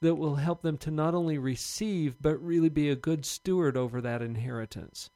that 0.00 0.14
will 0.14 0.36
help 0.36 0.62
them 0.62 0.78
to 0.78 0.90
not 0.90 1.14
only 1.14 1.38
receive 1.38 2.16
but 2.20 2.42
really 2.42 2.68
be 2.68 2.88
a 2.88 2.96
good 2.96 3.24
steward 3.24 3.76
over 3.76 4.00
that 4.00 4.22
inheritance. 4.22 5.10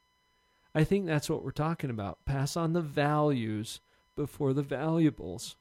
I 0.74 0.84
think 0.84 1.06
that's 1.06 1.30
what 1.30 1.44
we're 1.44 1.52
talking 1.52 1.90
about. 1.90 2.24
Pass 2.24 2.56
on 2.56 2.72
the 2.72 2.80
values 2.80 3.80
before 4.16 4.52
the 4.52 4.62
valuables. 4.62 5.56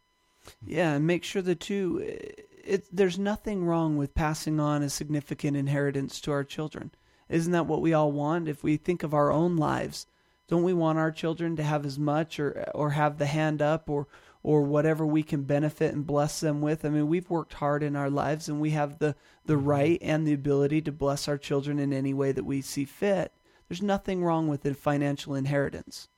Yeah, 0.66 0.94
and 0.94 1.08
make 1.08 1.24
sure 1.24 1.42
that 1.42 1.60
too. 1.60 2.04
Eh, 2.06 2.42
it, 2.66 2.86
there's 2.92 3.20
nothing 3.20 3.66
wrong 3.66 3.98
with 3.98 4.16
passing 4.16 4.60
on 4.60 4.84
a 4.84 4.90
significant 4.90 5.58
inheritance 5.58 6.22
to 6.22 6.32
our 6.32 6.46
children. 6.46 6.92
Isn't 7.28 7.52
that 7.52 7.66
what 7.66 7.82
we 7.82 7.94
all 7.94 8.12
want? 8.12 8.48
If 8.48 8.64
we 8.64 8.78
think 8.78 9.04
of 9.04 9.14
our 9.14 9.32
own 9.32 9.58
lives, 9.58 10.08
don't 10.48 10.64
we 10.64 10.74
want 10.74 10.98
our 10.98 11.12
children 11.12 11.56
to 11.58 11.64
have 11.64 11.86
as 11.86 12.00
much 12.00 12.40
or 12.40 12.70
or 12.74 12.92
have 12.92 13.18
the 13.18 13.26
hand 13.26 13.62
up 13.62 13.90
or 13.90 14.08
or 14.44 14.62
whatever 14.62 15.06
we 15.06 15.24
can 15.24 15.44
benefit 15.44 15.94
and 15.94 16.06
bless 16.06 16.42
them 16.42 16.62
with? 16.62 16.86
I 16.86 16.90
mean, 16.90 17.08
we've 17.08 17.30
worked 17.30 17.54
hard 17.54 17.82
in 17.82 17.96
our 17.96 18.10
lives 18.10 18.50
and 18.50 18.60
we 18.60 18.72
have 18.72 19.00
the 19.00 19.16
the 19.46 19.56
mm-hmm. 19.56 19.66
right 19.66 20.00
and 20.02 20.28
the 20.28 20.34
ability 20.34 20.82
to 20.82 20.92
bless 20.92 21.28
our 21.28 21.38
children 21.38 21.80
in 21.80 21.92
any 21.92 22.14
way 22.14 22.32
that 22.32 22.46
we 22.46 22.62
see 22.62 22.86
fit. 22.86 23.34
There's 23.68 23.82
nothing 23.82 24.24
wrong 24.24 24.48
with 24.48 24.66
a 24.66 24.74
financial 24.74 25.34
inheritance 25.34 26.10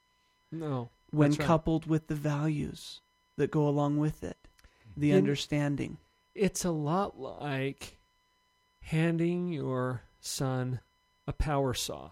No. 0.52 0.90
when 1.12 1.32
right. 1.32 1.40
coupled 1.40 1.86
with 1.86 2.08
the 2.08 2.16
values 2.16 3.02
that 3.38 3.52
go 3.52 3.68
along 3.68 3.98
with 3.98 4.24
it, 4.24 4.38
the 4.98 5.12
In- 5.12 5.18
understanding. 5.18 5.98
It's 6.34 6.66
a 6.66 6.72
lot 6.72 7.18
like 7.18 7.98
handing 8.82 9.48
your 9.48 10.02
son 10.20 10.82
a 11.28 11.34
power 11.34 11.74
saw. 11.74 12.12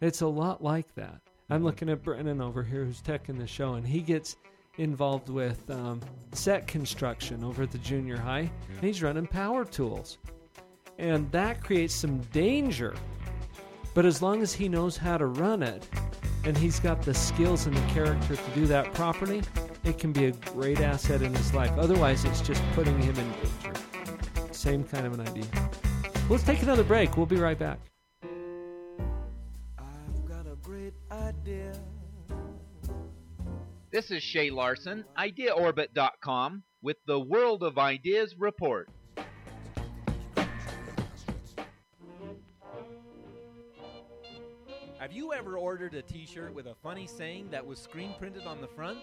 It's 0.00 0.20
a 0.20 0.28
lot 0.28 0.62
like 0.62 0.94
that. 0.94 1.20
I'm 1.50 1.58
mm-hmm. 1.58 1.66
looking 1.66 1.88
at 1.90 2.02
Brennan 2.02 2.40
over 2.40 2.62
here 2.62 2.84
who's 2.84 3.02
teching 3.02 3.38
the 3.38 3.46
show, 3.46 3.74
and 3.74 3.86
he 3.86 4.00
gets 4.00 4.36
involved 4.78 5.28
with 5.28 5.70
um, 5.70 6.00
set 6.32 6.66
construction 6.66 7.44
over 7.44 7.62
at 7.62 7.70
the 7.70 7.78
junior 7.78 8.16
high, 8.16 8.50
and 8.68 8.80
he's 8.80 9.02
running 9.02 9.26
power 9.26 9.64
tools. 9.64 10.18
And 10.98 11.30
that 11.32 11.62
creates 11.62 11.94
some 11.94 12.18
danger. 12.32 12.94
But 13.94 14.06
as 14.06 14.22
long 14.22 14.42
as 14.42 14.52
he 14.54 14.68
knows 14.68 14.96
how 14.96 15.18
to 15.18 15.26
run 15.26 15.62
it, 15.62 15.86
and 16.44 16.56
he's 16.56 16.80
got 16.80 17.02
the 17.02 17.14
skills 17.14 17.66
and 17.66 17.76
the 17.76 17.92
character 17.92 18.36
to 18.36 18.50
do 18.54 18.66
that 18.66 18.92
properly, 18.94 19.42
it 19.84 19.98
can 19.98 20.12
be 20.12 20.26
a 20.26 20.32
great 20.32 20.80
asset 20.80 21.22
in 21.22 21.34
his 21.34 21.52
life. 21.54 21.72
Otherwise, 21.78 22.24
it's 22.24 22.40
just 22.40 22.62
putting 22.72 22.98
him 23.00 23.16
in 23.16 23.32
danger. 23.32 24.52
Same 24.52 24.84
kind 24.84 25.06
of 25.06 25.14
an 25.14 25.20
idea. 25.20 25.44
Let's 26.28 26.44
take 26.44 26.62
another 26.62 26.84
break. 26.84 27.16
We'll 27.16 27.26
be 27.26 27.36
right 27.36 27.58
back. 27.58 27.78
This 33.92 34.10
is 34.10 34.22
Shay 34.22 34.48
Larson, 34.48 35.04
IdeaOrbit.com, 35.18 36.62
with 36.80 36.96
the 37.06 37.20
World 37.20 37.62
of 37.62 37.76
Ideas 37.76 38.34
report. 38.38 38.88
Have 44.98 45.12
you 45.12 45.34
ever 45.34 45.58
ordered 45.58 45.92
a 45.92 46.00
t 46.00 46.24
shirt 46.24 46.54
with 46.54 46.68
a 46.68 46.74
funny 46.82 47.06
saying 47.06 47.50
that 47.50 47.66
was 47.66 47.78
screen 47.78 48.14
printed 48.18 48.46
on 48.46 48.62
the 48.62 48.66
front? 48.66 48.98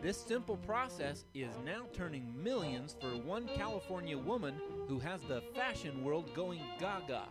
This 0.00 0.16
simple 0.16 0.58
process 0.58 1.24
is 1.34 1.50
now 1.64 1.86
turning 1.92 2.32
millions 2.40 2.94
for 3.00 3.08
one 3.08 3.48
California 3.56 4.16
woman 4.16 4.54
who 4.86 5.00
has 5.00 5.22
the 5.22 5.42
fashion 5.56 6.04
world 6.04 6.32
going 6.36 6.62
gaga. 6.78 7.24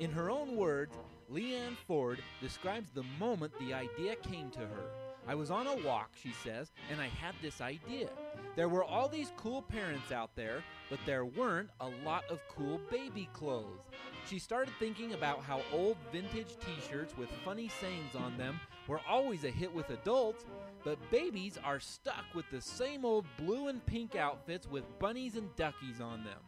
In 0.00 0.10
her 0.12 0.30
own 0.30 0.56
words, 0.56 0.96
Leanne 1.30 1.76
Ford 1.86 2.22
describes 2.40 2.88
the 2.88 3.04
moment 3.20 3.52
the 3.60 3.74
idea 3.74 4.16
came 4.16 4.50
to 4.52 4.60
her. 4.60 5.07
I 5.28 5.34
was 5.34 5.50
on 5.50 5.66
a 5.66 5.76
walk, 5.86 6.12
she 6.14 6.32
says, 6.42 6.72
and 6.90 7.02
I 7.02 7.08
had 7.08 7.34
this 7.42 7.60
idea. 7.60 8.08
There 8.56 8.70
were 8.70 8.82
all 8.82 9.08
these 9.08 9.30
cool 9.36 9.60
parents 9.60 10.10
out 10.10 10.34
there, 10.34 10.64
but 10.88 10.98
there 11.04 11.26
weren't 11.26 11.68
a 11.80 11.90
lot 12.02 12.24
of 12.30 12.40
cool 12.48 12.80
baby 12.90 13.28
clothes. 13.34 13.84
She 14.26 14.38
started 14.38 14.72
thinking 14.78 15.12
about 15.12 15.42
how 15.42 15.60
old 15.70 15.98
vintage 16.10 16.56
t 16.64 16.72
shirts 16.90 17.14
with 17.18 17.28
funny 17.44 17.70
sayings 17.78 18.14
on 18.14 18.38
them 18.38 18.58
were 18.86 19.02
always 19.06 19.44
a 19.44 19.50
hit 19.50 19.72
with 19.72 19.90
adults, 19.90 20.46
but 20.82 20.98
babies 21.10 21.58
are 21.62 21.78
stuck 21.78 22.24
with 22.34 22.46
the 22.50 22.62
same 22.62 23.04
old 23.04 23.26
blue 23.36 23.68
and 23.68 23.84
pink 23.84 24.16
outfits 24.16 24.66
with 24.66 24.98
bunnies 24.98 25.36
and 25.36 25.54
duckies 25.56 26.00
on 26.00 26.24
them. 26.24 26.40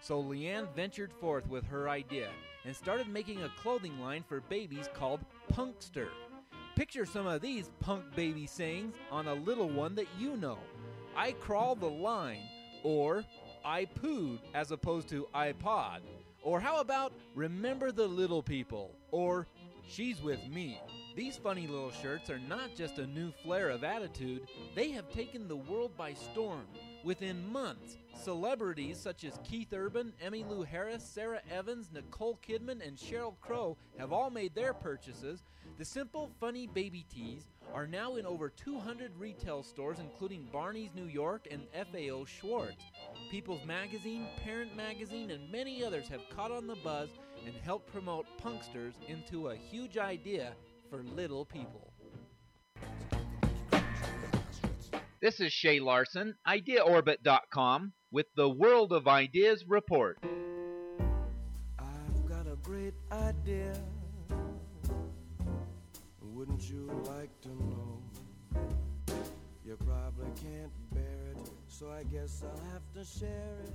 So 0.00 0.22
Leanne 0.22 0.72
ventured 0.76 1.12
forth 1.12 1.48
with 1.48 1.66
her 1.66 1.88
idea 1.88 2.30
and 2.64 2.76
started 2.76 3.08
making 3.08 3.42
a 3.42 3.52
clothing 3.60 3.98
line 3.98 4.24
for 4.26 4.40
babies 4.42 4.88
called 4.94 5.20
Punkster. 5.52 6.10
Picture 6.76 7.04
some 7.04 7.26
of 7.26 7.42
these 7.42 7.70
punk 7.80 8.04
baby 8.16 8.46
sayings 8.46 8.94
on 9.10 9.28
a 9.28 9.34
little 9.34 9.68
one 9.68 9.94
that 9.96 10.06
you 10.18 10.36
know. 10.36 10.58
I 11.16 11.32
crawl 11.32 11.74
the 11.74 11.90
line, 11.90 12.42
or 12.82 13.24
I 13.64 13.84
pooed 13.84 14.38
as 14.54 14.70
opposed 14.70 15.08
to 15.10 15.28
iPod. 15.34 16.00
Or 16.42 16.58
how 16.58 16.80
about 16.80 17.12
remember 17.34 17.92
the 17.92 18.06
little 18.06 18.42
people, 18.42 18.94
or 19.10 19.46
she's 19.86 20.22
with 20.22 20.40
me. 20.48 20.80
These 21.14 21.36
funny 21.36 21.66
little 21.66 21.90
shirts 21.90 22.30
are 22.30 22.38
not 22.38 22.74
just 22.76 22.98
a 22.98 23.06
new 23.06 23.32
flare 23.42 23.68
of 23.68 23.84
attitude, 23.84 24.48
they 24.74 24.90
have 24.92 25.10
taken 25.10 25.48
the 25.48 25.56
world 25.56 25.96
by 25.96 26.14
storm. 26.14 26.66
Within 27.02 27.50
months, 27.50 27.96
celebrities 28.14 28.98
such 28.98 29.24
as 29.24 29.38
Keith 29.42 29.72
Urban, 29.72 30.12
Emmylou 30.22 30.66
Harris, 30.66 31.02
Sara 31.02 31.40
Evans, 31.50 31.90
Nicole 31.92 32.38
Kidman, 32.46 32.86
and 32.86 32.96
Sheryl 32.98 33.40
Crow 33.40 33.78
have 33.98 34.12
all 34.12 34.28
made 34.28 34.54
their 34.54 34.74
purchases. 34.74 35.42
The 35.78 35.84
simple, 35.84 36.30
funny 36.38 36.66
baby 36.66 37.06
tees 37.08 37.48
are 37.72 37.86
now 37.86 38.16
in 38.16 38.26
over 38.26 38.50
200 38.50 39.16
retail 39.16 39.62
stores, 39.62 39.98
including 39.98 40.50
Barney's 40.52 40.90
New 40.94 41.06
York 41.06 41.48
and 41.50 41.62
FAO 41.72 42.26
Schwarz. 42.26 42.76
People's 43.30 43.64
Magazine, 43.64 44.26
Parent 44.44 44.76
Magazine, 44.76 45.30
and 45.30 45.50
many 45.50 45.82
others 45.82 46.06
have 46.08 46.28
caught 46.28 46.50
on 46.50 46.66
the 46.66 46.76
buzz 46.84 47.08
and 47.46 47.54
helped 47.54 47.90
promote 47.90 48.26
punksters 48.42 48.92
into 49.08 49.48
a 49.48 49.56
huge 49.56 49.96
idea 49.96 50.52
for 50.90 51.02
little 51.02 51.46
people. 51.46 51.89
This 55.22 55.38
is 55.38 55.52
Shay 55.52 55.80
Larson, 55.80 56.34
IdeaOrbit.com, 56.48 57.92
with 58.10 58.24
the 58.36 58.48
World 58.48 58.90
of 58.94 59.06
Ideas 59.06 59.66
report. 59.68 60.18
I've 61.78 62.26
got 62.26 62.46
a 62.46 62.56
great 62.62 62.94
idea. 63.12 63.74
Wouldn't 66.22 66.70
you 66.70 66.90
like 67.04 67.38
to 67.42 67.48
know? 67.50 67.98
You 69.62 69.76
probably 69.84 70.30
can't 70.42 70.72
bear 70.94 71.32
it, 71.32 71.50
so 71.68 71.90
I 71.90 72.04
guess 72.04 72.42
I'll 72.42 72.72
have 72.72 72.90
to 72.94 73.04
share 73.04 73.58
it. 73.62 73.72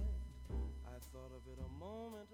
I 0.88 0.98
thought 1.14 1.30
of 1.32 1.46
it 1.46 1.60
a 1.60 1.70
moment 1.80 2.26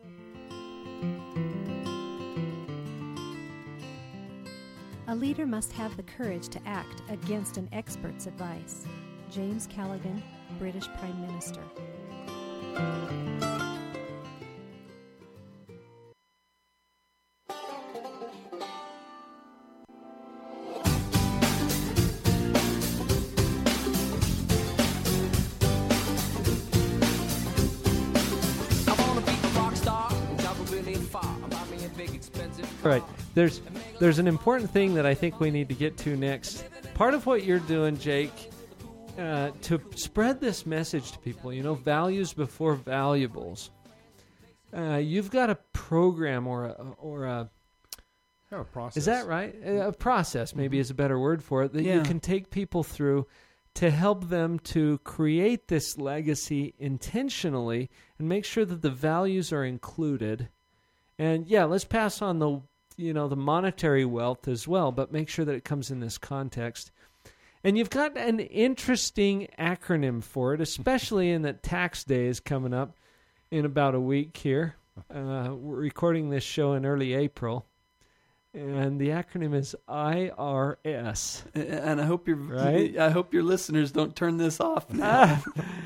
A 5.07 5.15
leader 5.15 5.45
must 5.45 5.73
have 5.73 5.97
the 5.97 6.03
courage 6.03 6.47
to 6.47 6.61
act 6.65 7.01
against 7.09 7.57
an 7.57 7.67
expert's 7.73 8.27
advice. 8.27 8.85
James 9.31 9.65
Callaghan, 9.67 10.21
British 10.59 10.87
Prime 10.99 11.21
Minister. 11.21 11.61
All 32.83 32.89
right. 32.89 33.03
There's 33.33 33.61
there's 33.99 34.19
an 34.19 34.27
important 34.27 34.69
thing 34.71 34.93
that 34.95 35.05
I 35.05 35.13
think 35.13 35.39
we 35.39 35.51
need 35.51 35.69
to 35.69 35.75
get 35.75 35.95
to 35.99 36.17
next. 36.17 36.65
Part 36.95 37.13
of 37.13 37.25
what 37.25 37.45
you're 37.45 37.59
doing, 37.59 37.97
Jake, 37.97 38.50
uh, 39.17 39.51
to 39.63 39.81
spread 39.95 40.39
this 40.41 40.65
message 40.65 41.11
to 41.11 41.19
people, 41.19 41.51
you 41.53 41.63
know, 41.63 41.75
values 41.75 42.33
before 42.33 42.75
valuables. 42.75 43.69
Uh, 44.75 44.95
you've 44.95 45.31
got 45.31 45.49
a 45.49 45.55
program 45.73 46.47
or 46.47 46.65
a, 46.65 46.71
or 46.97 47.25
a 47.25 47.49
Yeah, 48.51 48.61
a 48.61 48.63
process. 48.63 48.97
is 48.97 49.05
that 49.05 49.27
right? 49.27 49.53
A 49.65 49.87
a 49.89 49.91
process 49.93 50.55
maybe 50.55 50.79
is 50.79 50.89
a 50.89 50.93
better 50.93 51.19
word 51.19 51.43
for 51.43 51.63
it 51.63 51.73
that 51.73 51.83
you 51.83 52.01
can 52.03 52.19
take 52.19 52.49
people 52.49 52.83
through 52.83 53.27
to 53.73 53.89
help 53.89 54.29
them 54.29 54.59
to 54.59 54.97
create 54.99 55.67
this 55.67 55.97
legacy 55.97 56.73
intentionally 56.77 57.89
and 58.19 58.27
make 58.27 58.45
sure 58.45 58.65
that 58.65 58.81
the 58.81 58.89
values 58.89 59.51
are 59.53 59.63
included. 59.63 60.49
And 61.17 61.47
yeah, 61.47 61.65
let's 61.65 61.85
pass 61.85 62.21
on 62.21 62.39
the 62.39 62.61
you 62.97 63.13
know 63.13 63.27
the 63.27 63.35
monetary 63.35 64.05
wealth 64.05 64.47
as 64.47 64.67
well, 64.67 64.91
but 64.91 65.11
make 65.11 65.27
sure 65.29 65.43
that 65.45 65.55
it 65.55 65.65
comes 65.65 65.91
in 65.91 65.99
this 65.99 66.17
context. 66.17 66.91
And 67.63 67.77
you've 67.77 67.89
got 67.89 68.17
an 68.17 68.39
interesting 68.39 69.47
acronym 69.59 70.23
for 70.23 70.53
it, 70.53 70.61
especially 70.61 71.29
in 71.29 71.43
that 71.43 71.61
tax 71.61 72.03
day 72.03 72.25
is 72.25 72.39
coming 72.39 72.73
up 72.73 72.97
in 73.51 73.65
about 73.65 73.93
a 73.93 73.99
week 73.99 74.35
here. 74.37 74.75
Uh, 75.13 75.53
we're 75.53 75.77
recording 75.77 76.29
this 76.29 76.43
show 76.43 76.73
in 76.73 76.85
early 76.85 77.13
April, 77.13 77.65
and 78.53 78.99
the 78.99 79.09
acronym 79.09 79.53
is 79.53 79.75
IRS. 79.87 81.43
And 81.55 82.01
I 82.01 82.05
hope 82.05 82.27
your 82.27 82.37
Right? 82.37 82.97
I 82.97 83.09
hope 83.09 83.33
your 83.33 83.43
listeners 83.43 83.91
don't 83.91 84.15
turn 84.15 84.37
this 84.37 84.59
off 84.59 84.89
now. 84.91 85.41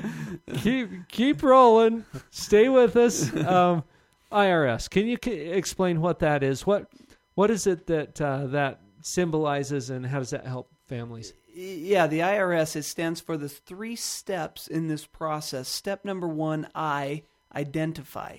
keep 0.58 1.08
keep 1.08 1.42
rolling. 1.42 2.04
Stay 2.30 2.68
with 2.68 2.96
us. 2.96 3.34
Um, 3.36 3.84
IRS. 4.32 4.90
Can 4.90 5.06
you 5.06 5.18
c- 5.22 5.30
explain 5.30 6.00
what 6.00 6.18
that 6.20 6.42
is? 6.42 6.66
What 6.66 6.90
what 7.34 7.50
is 7.50 7.66
it 7.66 7.86
that 7.86 8.20
uh, 8.20 8.46
that 8.48 8.80
symbolizes, 9.02 9.90
and 9.90 10.04
how 10.04 10.18
does 10.18 10.30
that 10.30 10.46
help 10.46 10.68
families? 10.88 11.32
Yeah, 11.56 12.06
the 12.06 12.20
IRS 12.20 12.76
it 12.76 12.82
stands 12.84 13.20
for 13.20 13.36
the 13.38 13.48
three 13.48 13.96
steps 13.96 14.66
in 14.66 14.88
this 14.88 15.06
process. 15.06 15.68
Step 15.68 16.04
number 16.04 16.28
one, 16.28 16.68
I 16.74 17.22
identify. 17.54 18.38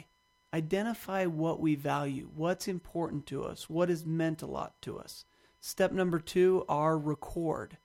Identify 0.54 1.26
what 1.26 1.60
we 1.60 1.76
value, 1.76 2.30
what's 2.36 2.68
important 2.68 3.26
to 3.28 3.44
us, 3.44 3.70
what 3.70 3.90
has 3.90 4.06
meant 4.06 4.44
a 4.44 4.48
lot 4.48 4.80
to 4.84 5.00
us. 5.00 5.26
Step 5.60 5.92
number 5.92 6.20
two, 6.20 6.64
R 6.70 6.98
record. 6.98 7.78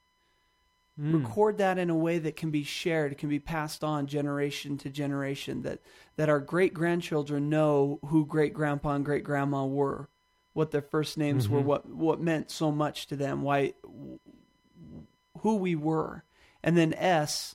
Mm. 1.00 1.24
Record 1.24 1.56
that 1.58 1.78
in 1.78 1.88
a 1.88 1.96
way 1.96 2.18
that 2.18 2.36
can 2.36 2.50
be 2.50 2.62
shared, 2.62 3.16
can 3.16 3.30
be 3.30 3.38
passed 3.38 3.82
on 3.82 4.06
generation 4.06 4.76
to 4.78 4.90
generation. 4.90 5.62
That 5.62 5.80
that 6.16 6.28
our 6.28 6.40
great 6.40 6.74
grandchildren 6.74 7.48
know 7.48 7.98
who 8.06 8.26
great 8.26 8.52
grandpa 8.52 8.96
and 8.96 9.04
great 9.04 9.24
grandma 9.24 9.64
were, 9.64 10.10
what 10.52 10.70
their 10.70 10.82
first 10.82 11.16
names 11.16 11.48
were, 11.48 11.62
Mhm. 11.62 11.64
what 11.64 11.88
what 11.88 12.20
meant 12.20 12.50
so 12.50 12.70
much 12.70 13.06
to 13.06 13.16
them, 13.16 13.40
why 13.40 13.72
who 15.42 15.56
we 15.56 15.74
were, 15.76 16.24
and 16.62 16.76
then 16.76 16.94
S, 16.94 17.54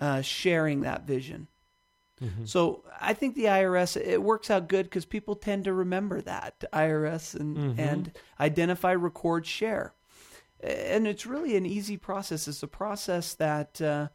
uh, 0.00 0.22
sharing 0.22 0.80
that 0.80 1.06
vision. 1.06 1.46
Mhm. 2.20 2.48
So 2.48 2.84
I 3.00 3.14
think 3.14 3.34
the 3.34 3.46
IRS 3.48 3.96
it 3.96 4.22
works 4.22 4.50
out 4.50 4.68
good 4.68 4.86
because 4.86 5.06
people 5.06 5.36
tend 5.36 5.64
to 5.64 5.72
remember 5.72 6.20
that 6.22 6.64
IRS 6.72 7.34
and 7.34 7.56
Mhm. 7.56 7.78
and 7.78 8.12
identify, 8.38 8.92
record, 8.92 9.46
share, 9.46 9.94
and 10.60 11.06
it's 11.06 11.24
really 11.24 11.56
an 11.56 11.64
easy 11.66 11.96
process. 11.96 12.46
It's 12.46 12.62
a 12.62 12.68
process 12.68 13.34
that 13.34 13.80
uh, 13.80 14.08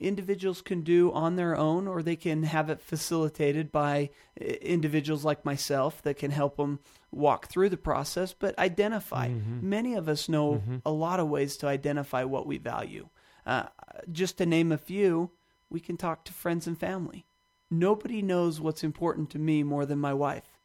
individuals 0.00 0.62
can 0.62 0.80
do 0.80 1.12
on 1.12 1.36
their 1.36 1.56
own, 1.56 1.86
or 1.86 2.02
they 2.02 2.16
can 2.16 2.42
have 2.44 2.70
it 2.70 2.80
facilitated 2.80 3.70
by 3.70 4.10
uh, 4.40 4.44
individuals 4.44 5.24
like 5.24 5.44
myself 5.44 6.02
that 6.02 6.16
can 6.16 6.30
help 6.30 6.56
them 6.56 6.80
walk 7.12 7.48
through 7.48 7.68
the 7.68 7.76
process. 7.76 8.32
But 8.32 8.58
identify. 8.58 9.28
Mhm. 9.28 9.62
Many 9.62 9.94
of 9.94 10.08
us 10.08 10.28
know 10.28 10.62
Mhm. 10.66 10.82
a 10.84 10.90
lot 10.90 11.20
of 11.20 11.28
ways 11.28 11.56
to 11.58 11.66
identify 11.68 12.24
what 12.24 12.46
we 12.46 12.58
value. 12.58 13.08
Uh, 13.46 13.66
just 14.10 14.38
to 14.38 14.46
name 14.46 14.72
a 14.72 14.78
few, 14.78 15.30
we 15.68 15.80
can 15.80 15.96
talk 15.96 16.24
to 16.24 16.32
friends 16.32 16.66
and 16.66 16.78
family. 16.78 17.26
Nobody 17.70 18.22
knows 18.22 18.60
what's 18.60 18.82
important 18.82 19.30
to 19.30 19.38
me 19.38 19.62
more 19.62 19.86
than 19.86 19.98
my 19.98 20.12
wife, 20.14 20.58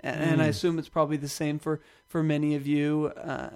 and, 0.00 0.22
and 0.22 0.42
I 0.42 0.46
Mm. 0.46 0.50
assume 0.50 0.78
it's 0.78 0.88
probably 0.88 1.16
the 1.16 1.28
same 1.28 1.58
for 1.58 1.80
for 2.06 2.22
many 2.22 2.54
of 2.54 2.66
you. 2.66 3.12
Uh, 3.16 3.50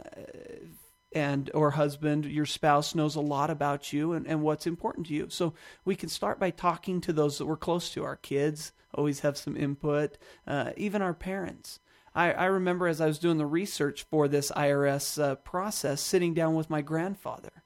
and 1.12 1.50
or 1.54 1.72
husband, 1.72 2.24
your 2.26 2.46
spouse 2.46 2.94
knows 2.94 3.16
a 3.16 3.20
lot 3.20 3.50
about 3.50 3.92
you 3.92 4.12
and, 4.12 4.26
and 4.26 4.42
what's 4.42 4.66
important 4.66 5.06
to 5.08 5.14
you. 5.14 5.26
So 5.30 5.54
we 5.84 5.96
can 5.96 6.08
start 6.08 6.38
by 6.38 6.50
talking 6.50 7.00
to 7.02 7.12
those 7.12 7.38
that 7.38 7.46
we're 7.46 7.56
close 7.56 7.90
to. 7.90 8.04
Our 8.04 8.16
kids 8.16 8.72
always 8.94 9.20
have 9.20 9.36
some 9.36 9.56
input, 9.56 10.18
uh, 10.46 10.70
even 10.76 11.02
our 11.02 11.14
parents. 11.14 11.80
I, 12.14 12.32
I 12.32 12.44
remember 12.46 12.86
as 12.88 13.00
I 13.00 13.06
was 13.06 13.18
doing 13.18 13.38
the 13.38 13.46
research 13.46 14.04
for 14.10 14.26
this 14.28 14.50
IRS 14.52 15.20
uh, 15.22 15.34
process, 15.36 16.00
sitting 16.00 16.34
down 16.34 16.54
with 16.54 16.70
my 16.70 16.80
grandfather 16.82 17.62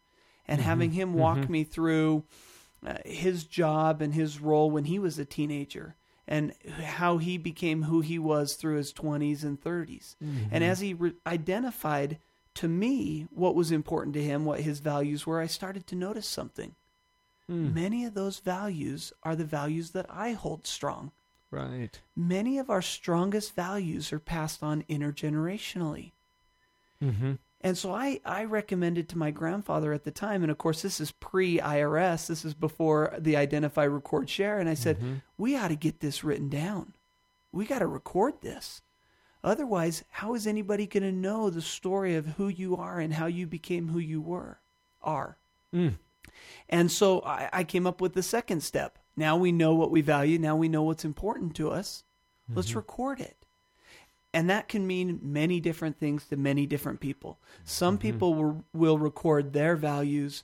and 0.46 0.60
having 0.60 0.92
him 0.92 1.14
walk 1.14 1.38
Mhm. 1.38 1.48
me 1.48 1.64
through 1.64 2.24
uh, 2.86 2.96
his 3.06 3.44
job 3.44 4.02
and 4.02 4.12
his 4.14 4.40
role 4.40 4.70
when 4.70 4.84
he 4.84 4.98
was 4.98 5.18
a 5.18 5.24
teenager 5.24 5.96
and 6.28 6.52
how 6.82 7.16
he 7.18 7.38
became 7.38 7.84
who 7.84 8.00
he 8.02 8.18
was 8.18 8.54
through 8.54 8.76
his 8.76 8.92
20s 8.92 9.42
and 9.44 9.58
30s. 9.60 10.16
And 10.50 10.62
as 10.64 10.80
he 10.80 10.92
re- 10.94 11.14
identified 11.26 12.18
to 12.54 12.68
me 12.68 13.26
what 13.30 13.54
was 13.54 13.70
important 13.70 14.14
to 14.14 14.22
him, 14.22 14.44
what 14.44 14.60
his 14.60 14.80
values 14.80 15.26
were, 15.26 15.40
I 15.40 15.46
started 15.46 15.86
to 15.88 15.96
notice 15.96 16.26
something. 16.26 16.74
Mm. 17.50 17.74
Many 17.74 18.04
of 18.04 18.14
those 18.14 18.38
values 18.38 19.12
are 19.22 19.36
the 19.36 19.44
values 19.44 19.90
that 19.90 20.06
I 20.08 20.32
hold 20.32 20.66
strong. 20.66 21.12
Right. 21.50 22.00
Many 22.16 22.58
of 22.58 22.70
our 22.70 22.82
strongest 22.82 23.54
values 23.54 24.12
are 24.12 24.18
passed 24.18 24.62
on 24.62 24.82
intergenerationally. 24.84 26.12
Mm-hmm. 27.02 27.34
And 27.60 27.78
so 27.78 27.92
I, 27.94 28.20
I 28.24 28.44
recommended 28.44 29.08
to 29.08 29.18
my 29.18 29.30
grandfather 29.30 29.92
at 29.92 30.04
the 30.04 30.10
time, 30.10 30.42
and 30.42 30.50
of 30.50 30.58
course, 30.58 30.82
this 30.82 31.00
is 31.00 31.12
pre 31.12 31.58
IRS, 31.58 32.26
this 32.26 32.44
is 32.44 32.54
before 32.54 33.14
the 33.18 33.36
identify, 33.36 33.84
record, 33.84 34.28
share. 34.28 34.58
And 34.58 34.68
I 34.68 34.74
said, 34.74 34.98
Mhm. 34.98 35.22
we 35.38 35.56
ought 35.56 35.68
to 35.68 35.76
get 35.76 36.00
this 36.00 36.22
written 36.24 36.48
down. 36.48 36.94
We 37.52 37.64
got 37.66 37.78
to 37.78 37.86
record 37.86 38.40
this. 38.42 38.82
Otherwise, 39.44 40.02
how 40.10 40.34
is 40.34 40.46
anybody 40.46 40.86
going 40.86 41.02
to 41.02 41.12
know 41.12 41.50
the 41.50 41.62
story 41.62 42.16
of 42.16 42.26
who 42.26 42.48
you 42.48 42.76
are 42.76 42.98
and 42.98 43.12
how 43.14 43.26
you 43.26 43.46
became 43.46 43.88
who 43.88 43.98
you 43.98 44.20
were? 44.20 44.58
Are. 45.02 45.36
Mm. 45.72 45.94
And 46.70 46.90
so 46.90 47.20
I, 47.20 47.50
I 47.52 47.64
came 47.64 47.86
up 47.86 48.00
with 48.00 48.14
the 48.14 48.22
second 48.22 48.62
step. 48.62 48.98
Now 49.16 49.36
we 49.36 49.52
know 49.52 49.74
what 49.74 49.90
we 49.90 50.00
value. 50.00 50.38
Now 50.38 50.56
we 50.56 50.68
know 50.68 50.82
what's 50.82 51.04
important 51.04 51.54
to 51.56 51.70
us. 51.70 52.04
Let's 52.52 52.74
record 52.74 53.20
it. 53.20 53.36
And 54.32 54.50
that 54.50 54.68
can 54.68 54.86
mean 54.86 55.20
many 55.22 55.60
different 55.60 55.98
things 55.98 56.26
to 56.26 56.36
many 56.36 56.66
different 56.66 57.00
people. 57.00 57.38
Some 57.64 57.98
people 57.98 58.34
will, 58.34 58.64
will 58.72 58.98
record 58.98 59.52
their 59.52 59.76
values 59.76 60.42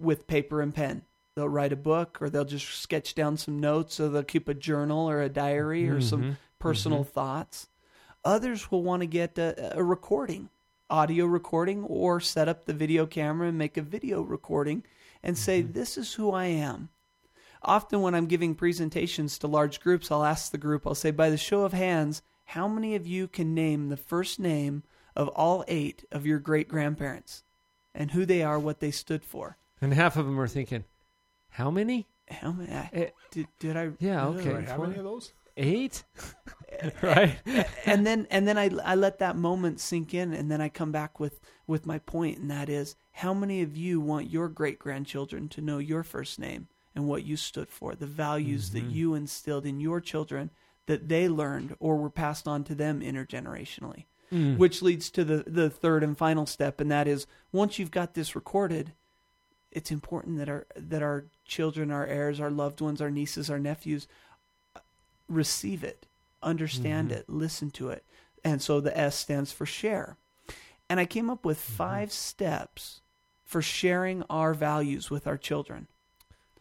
with 0.00 0.26
paper 0.26 0.62
and 0.62 0.74
pen. 0.74 1.02
They'll 1.34 1.48
write 1.48 1.72
a 1.72 1.76
book, 1.76 2.18
or 2.20 2.30
they'll 2.30 2.44
just 2.44 2.80
sketch 2.80 3.14
down 3.14 3.36
some 3.36 3.60
notes, 3.60 4.00
or 4.00 4.08
they'll 4.08 4.22
keep 4.22 4.48
a 4.48 4.54
journal 4.54 5.08
or 5.08 5.20
a 5.22 5.28
diary 5.28 5.88
or 5.88 6.00
some 6.00 6.22
Mhm. 6.22 6.36
personal 6.58 7.04
thoughts. 7.04 7.68
Others 8.24 8.70
will 8.70 8.82
want 8.82 9.00
to 9.02 9.06
get 9.06 9.36
a, 9.38 9.76
a 9.78 9.82
recording, 9.82 10.48
audio 10.88 11.26
recording, 11.26 11.84
or 11.84 12.20
set 12.20 12.48
up 12.48 12.64
the 12.64 12.72
video 12.74 13.06
camera 13.06 13.48
and 13.48 13.58
make 13.58 13.76
a 13.76 13.82
video 13.82 14.22
recording 14.22 14.84
and 15.22 15.36
say, 15.36 15.60
This 15.60 15.98
is 15.98 16.14
who 16.14 16.30
I 16.30 16.44
am. 16.46 16.88
Often, 17.64 18.00
when 18.02 18.14
I'm 18.14 18.26
giving 18.26 18.54
presentations 18.54 19.38
to 19.38 19.46
large 19.46 19.80
groups, 19.80 20.10
I'll 20.10 20.24
ask 20.24 20.50
the 20.52 20.58
group, 20.58 20.86
I'll 20.86 20.94
say, 20.94 21.10
By 21.10 21.30
the 21.30 21.36
show 21.36 21.62
of 21.64 21.72
hands, 21.72 22.22
how 22.46 22.68
many 22.68 22.94
of 22.94 23.06
you 23.06 23.26
can 23.28 23.54
name 23.54 23.88
the 23.88 23.96
first 23.96 24.38
name 24.38 24.82
of 25.16 25.28
all 25.28 25.64
eight 25.68 26.04
of 26.12 26.24
your 26.26 26.38
great 26.38 26.68
grandparents 26.68 27.42
and 27.94 28.12
who 28.12 28.24
they 28.24 28.42
are, 28.42 28.58
what 28.58 28.80
they 28.80 28.90
stood 28.90 29.24
for? 29.24 29.56
And 29.80 29.92
half 29.92 30.16
of 30.16 30.26
them 30.26 30.38
are 30.38 30.48
thinking, 30.48 30.84
how 31.50 31.70
many? 31.70 32.06
How 32.30 32.52
many? 32.52 32.72
I- 32.72 32.90
Eh, 32.92 33.10
did, 33.32 33.46
did 33.58 33.76
I? 33.76 33.90
Yeah, 33.98 34.26
okay. 34.28 34.44
Do 34.44 34.56
I 34.56 34.60
have 34.62 34.82
any 34.84 34.96
of 34.96 35.04
those? 35.04 35.32
Eight? 35.56 36.04
right? 37.02 37.36
and 37.86 38.06
then 38.06 38.26
and 38.30 38.46
then 38.48 38.58
I, 38.58 38.70
I 38.84 38.94
let 38.94 39.18
that 39.18 39.36
moment 39.36 39.78
sink 39.80 40.14
in 40.14 40.32
and 40.32 40.50
then 40.50 40.60
I 40.60 40.68
come 40.68 40.90
back 40.92 41.20
with 41.20 41.40
with 41.66 41.86
my 41.86 41.98
point 41.98 42.38
and 42.38 42.50
that 42.50 42.68
is 42.68 42.96
how 43.12 43.34
many 43.34 43.62
of 43.62 43.76
you 43.76 44.00
want 44.00 44.30
your 44.30 44.48
great 44.48 44.78
grandchildren 44.78 45.48
to 45.50 45.60
know 45.60 45.78
your 45.78 46.02
first 46.02 46.38
name 46.38 46.68
and 46.94 47.06
what 47.06 47.24
you 47.24 47.36
stood 47.36 47.68
for 47.70 47.94
the 47.94 48.06
values 48.06 48.70
that 48.70 48.84
Mhm. 48.88 48.92
you 48.94 49.14
instilled 49.14 49.66
in 49.66 49.80
your 49.80 50.00
children 50.00 50.50
that 50.86 51.08
they 51.08 51.28
learned 51.28 51.76
or 51.78 51.96
were 51.96 52.10
passed 52.10 52.48
on 52.48 52.64
to 52.64 52.74
them 52.74 53.00
intergenerationally 53.00 54.06
Mm. 54.32 54.56
which 54.56 54.80
leads 54.80 55.10
to 55.10 55.24
the 55.24 55.44
the 55.46 55.68
third 55.68 56.02
and 56.02 56.16
final 56.16 56.46
step 56.46 56.80
and 56.80 56.90
that 56.90 57.06
is 57.06 57.26
once 57.52 57.78
you've 57.78 57.90
got 57.90 58.14
this 58.14 58.34
recorded 58.34 58.94
it's 59.70 59.90
important 59.90 60.38
that 60.38 60.48
our 60.48 60.66
that 60.74 61.02
our 61.02 61.26
children 61.44 61.90
our 61.90 62.06
heirs 62.06 62.40
our 62.40 62.50
loved 62.50 62.80
ones 62.80 63.02
our 63.02 63.10
nieces 63.10 63.50
our 63.50 63.58
nephews 63.58 64.08
receive 65.28 65.82
it 65.84 66.06
understand 66.42 67.10
Mhm. 67.10 67.14
it 67.14 67.28
listen 67.28 67.70
to 67.70 67.88
it 67.90 68.04
and 68.44 68.60
so 68.60 68.80
the 68.80 68.96
s 68.98 69.16
stands 69.16 69.52
for 69.52 69.64
share 69.66 70.16
and 70.90 70.98
i 70.98 71.04
came 71.06 71.30
up 71.30 71.44
with 71.44 71.60
five 71.60 72.12
steps 72.12 73.00
for 73.44 73.62
sharing 73.62 74.22
our 74.24 74.52
values 74.54 75.10
with 75.10 75.26
our 75.26 75.38
children 75.38 75.86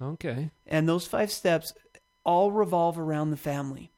Okay. 0.01 0.51
and 0.65 0.87
those 0.87 1.07
five 1.07 1.31
steps 1.31 1.73
all 2.23 2.51
revolve 2.51 2.99
around 2.99 3.31
the 3.31 3.37
family. 3.37 3.91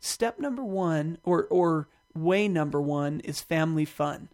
Step 0.00 0.38
number 0.40 0.64
one, 0.64 1.18
or 1.22 1.44
or 1.46 1.88
way 2.14 2.48
number 2.48 2.80
one, 2.80 3.20
is 3.20 3.40
family 3.40 3.84
fun. 3.84 4.28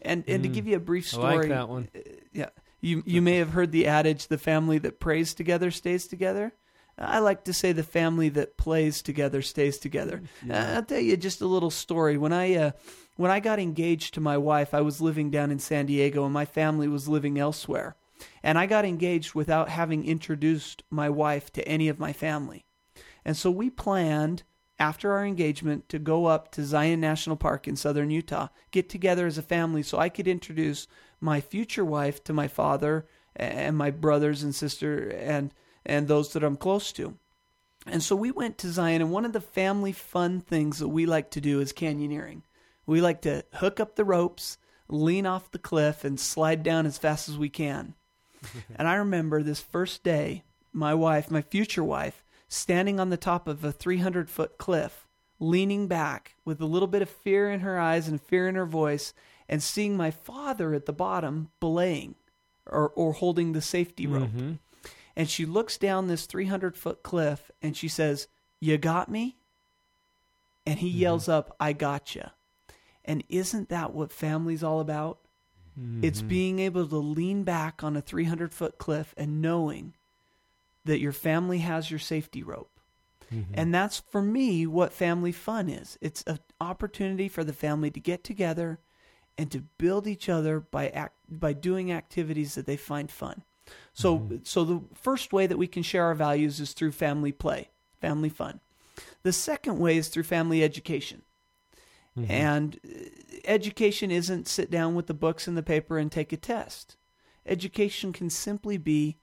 And 0.00 0.24
and 0.26 0.42
to 0.42 0.48
Mm. 0.48 0.54
give 0.54 0.66
you 0.66 0.76
a 0.76 0.80
brief 0.80 1.04
I 1.06 1.08
story, 1.08 1.36
like 1.36 1.48
that 1.50 1.68
one. 1.68 1.90
uh, 1.94 1.98
yeah, 2.32 2.48
you 2.80 3.02
you 3.06 3.20
may 3.20 3.36
have 3.36 3.50
heard 3.50 3.72
the 3.72 3.86
adage: 3.86 4.28
"The 4.28 4.38
family 4.38 4.78
that 4.78 5.00
prays 5.00 5.34
together 5.34 5.70
stays 5.70 6.06
together." 6.06 6.52
I 7.00 7.18
like 7.20 7.44
to 7.44 7.52
say 7.52 7.72
the 7.72 7.82
family 7.82 8.28
that 8.30 8.58
plays 8.58 9.00
together 9.00 9.40
stays 9.40 9.78
together. 9.78 10.22
Uh, 10.48 10.54
I'll 10.54 10.84
tell 10.84 11.00
you 11.00 11.16
just 11.16 11.40
a 11.40 11.46
little 11.46 11.70
story. 11.70 12.18
When 12.18 12.32
I 12.32 12.54
uh, 12.54 12.70
when 13.16 13.30
I 13.30 13.40
got 13.40 13.58
engaged 13.58 14.14
to 14.14 14.20
my 14.20 14.36
wife, 14.36 14.74
I 14.74 14.82
was 14.82 15.00
living 15.00 15.30
down 15.30 15.50
in 15.50 15.58
San 15.58 15.86
Diego, 15.86 16.24
and 16.24 16.34
my 16.34 16.44
family 16.44 16.88
was 16.88 17.08
living 17.08 17.38
elsewhere. 17.38 17.96
And 18.42 18.58
I 18.58 18.66
got 18.66 18.84
engaged 18.84 19.34
without 19.34 19.70
having 19.70 20.04
introduced 20.04 20.82
my 20.90 21.08
wife 21.08 21.50
to 21.54 21.66
any 21.66 21.88
of 21.88 21.98
my 21.98 22.12
family. 22.12 22.64
And 23.24 23.36
so 23.36 23.50
we 23.50 23.70
planned 23.70 24.42
after 24.78 25.12
our 25.12 25.24
engagement 25.24 25.88
to 25.90 25.98
go 25.98 26.26
up 26.26 26.50
to 26.52 26.64
Zion 26.64 27.00
National 27.00 27.36
Park 27.36 27.68
in 27.68 27.76
southern 27.76 28.10
Utah, 28.10 28.48
get 28.70 28.88
together 28.88 29.26
as 29.26 29.36
a 29.38 29.42
family 29.42 29.82
so 29.82 29.98
I 29.98 30.08
could 30.08 30.26
introduce 30.26 30.86
my 31.20 31.40
future 31.40 31.84
wife 31.84 32.24
to 32.24 32.32
my 32.32 32.48
father 32.48 33.06
and 33.36 33.76
my 33.76 33.90
brothers 33.90 34.42
and 34.42 34.54
sister 34.54 35.10
and 35.10 35.52
and 35.84 36.06
those 36.08 36.32
that 36.32 36.44
I'm 36.44 36.56
close 36.56 36.92
to. 36.92 37.16
And 37.86 38.02
so 38.02 38.14
we 38.14 38.30
went 38.30 38.58
to 38.58 38.70
Zion 38.70 39.00
and 39.00 39.10
one 39.10 39.24
of 39.24 39.32
the 39.32 39.40
family 39.40 39.92
fun 39.92 40.40
things 40.40 40.78
that 40.78 40.88
we 40.88 41.06
like 41.06 41.30
to 41.30 41.40
do 41.40 41.60
is 41.60 41.72
canyoneering. 41.72 42.42
We 42.86 43.00
like 43.00 43.22
to 43.22 43.44
hook 43.54 43.80
up 43.80 43.96
the 43.96 44.04
ropes, 44.04 44.58
lean 44.88 45.24
off 45.26 45.50
the 45.50 45.58
cliff 45.58 46.04
and 46.04 46.20
slide 46.20 46.62
down 46.62 46.84
as 46.86 46.98
fast 46.98 47.28
as 47.28 47.38
we 47.38 47.48
can. 47.48 47.94
and 48.76 48.86
I 48.86 48.94
remember 48.94 49.42
this 49.42 49.60
first 49.60 50.02
day, 50.02 50.44
my 50.72 50.94
wife, 50.94 51.30
my 51.30 51.42
future 51.42 51.84
wife, 51.84 52.22
standing 52.48 52.98
on 53.00 53.10
the 53.10 53.16
top 53.16 53.46
of 53.48 53.64
a 53.64 53.72
300 53.72 54.28
foot 54.28 54.58
cliff, 54.58 55.06
leaning 55.38 55.86
back 55.86 56.34
with 56.44 56.60
a 56.60 56.66
little 56.66 56.88
bit 56.88 57.02
of 57.02 57.08
fear 57.08 57.50
in 57.50 57.60
her 57.60 57.78
eyes 57.78 58.08
and 58.08 58.20
fear 58.20 58.48
in 58.48 58.56
her 58.56 58.66
voice, 58.66 59.14
and 59.48 59.62
seeing 59.62 59.96
my 59.96 60.10
father 60.10 60.74
at 60.74 60.86
the 60.86 60.92
bottom 60.92 61.50
belaying 61.60 62.14
or, 62.66 62.90
or 62.90 63.14
holding 63.14 63.52
the 63.52 63.62
safety 63.62 64.06
rope. 64.06 64.30
Mhm. 64.30 64.58
And 65.16 65.28
she 65.28 65.44
looks 65.44 65.76
down 65.76 66.06
this 66.06 66.26
300 66.26 66.76
foot 66.76 67.02
cliff 67.02 67.50
and 67.60 67.76
she 67.76 67.88
says, 67.88 68.28
You 68.60 68.78
got 68.78 69.10
me? 69.10 69.38
And 70.66 70.78
he 70.78 70.88
yells 70.88 71.28
up, 71.28 71.56
I 71.58 71.72
gotcha. 71.72 72.32
And 73.04 73.24
isn't 73.28 73.70
that 73.70 73.92
what 73.94 74.12
family's 74.12 74.62
all 74.62 74.80
about? 74.80 75.18
It's 76.02 76.20
Mhm. 76.22 76.28
being 76.28 76.58
able 76.58 76.86
to 76.86 76.96
lean 76.98 77.42
back 77.42 77.82
on 77.82 77.96
a 77.96 78.02
300 78.02 78.52
foot 78.52 78.76
cliff 78.78 79.14
and 79.16 79.40
knowing 79.40 79.94
that 80.84 81.00
your 81.00 81.12
family 81.12 81.58
has 81.58 81.90
your 81.90 81.98
safety 82.00 82.42
rope. 82.42 82.78
Mhm. 83.30 83.46
And 83.54 83.74
that's 83.74 83.98
for 83.98 84.20
me 84.20 84.66
what 84.66 84.92
family 84.92 85.32
fun 85.32 85.68
is. 85.68 85.96
It's 86.00 86.22
an 86.24 86.40
opportunity 86.60 87.28
for 87.28 87.44
the 87.44 87.52
family 87.52 87.90
to 87.92 88.00
get 88.00 88.22
together 88.24 88.80
and 89.38 89.50
to 89.52 89.60
build 89.78 90.06
each 90.06 90.28
other 90.28 90.60
by 90.60 90.88
act, 90.88 91.16
by 91.28 91.52
doing 91.54 91.90
activities 91.90 92.54
that 92.56 92.66
they 92.66 92.76
find 92.76 93.10
fun. 93.10 93.44
So 93.92 94.40
so 94.44 94.64
the 94.64 94.80
first 94.94 95.32
way 95.32 95.46
that 95.46 95.58
we 95.58 95.66
can 95.66 95.82
share 95.82 96.04
our 96.04 96.14
values 96.14 96.60
is 96.60 96.72
through 96.72 96.92
family 96.92 97.32
play, 97.32 97.70
family 98.00 98.28
fun. 98.28 98.60
The 99.22 99.32
second 99.32 99.78
way 99.78 99.96
is 99.96 100.08
through 100.08 100.22
family 100.24 100.62
education. 100.64 101.22
Mhm. 102.16 102.30
And 102.30 102.80
uh, 102.84 103.36
education 103.44 104.10
isn't 104.10 104.48
sit 104.48 104.70
down 104.70 104.94
with 104.94 105.06
the 105.06 105.14
books 105.14 105.46
and 105.46 105.56
the 105.56 105.62
paper 105.62 105.98
and 105.98 106.10
take 106.10 106.32
a 106.32 106.36
test. 106.36 106.96
Education 107.46 108.12
can 108.12 108.30
simply 108.30 108.76
be 108.78 109.18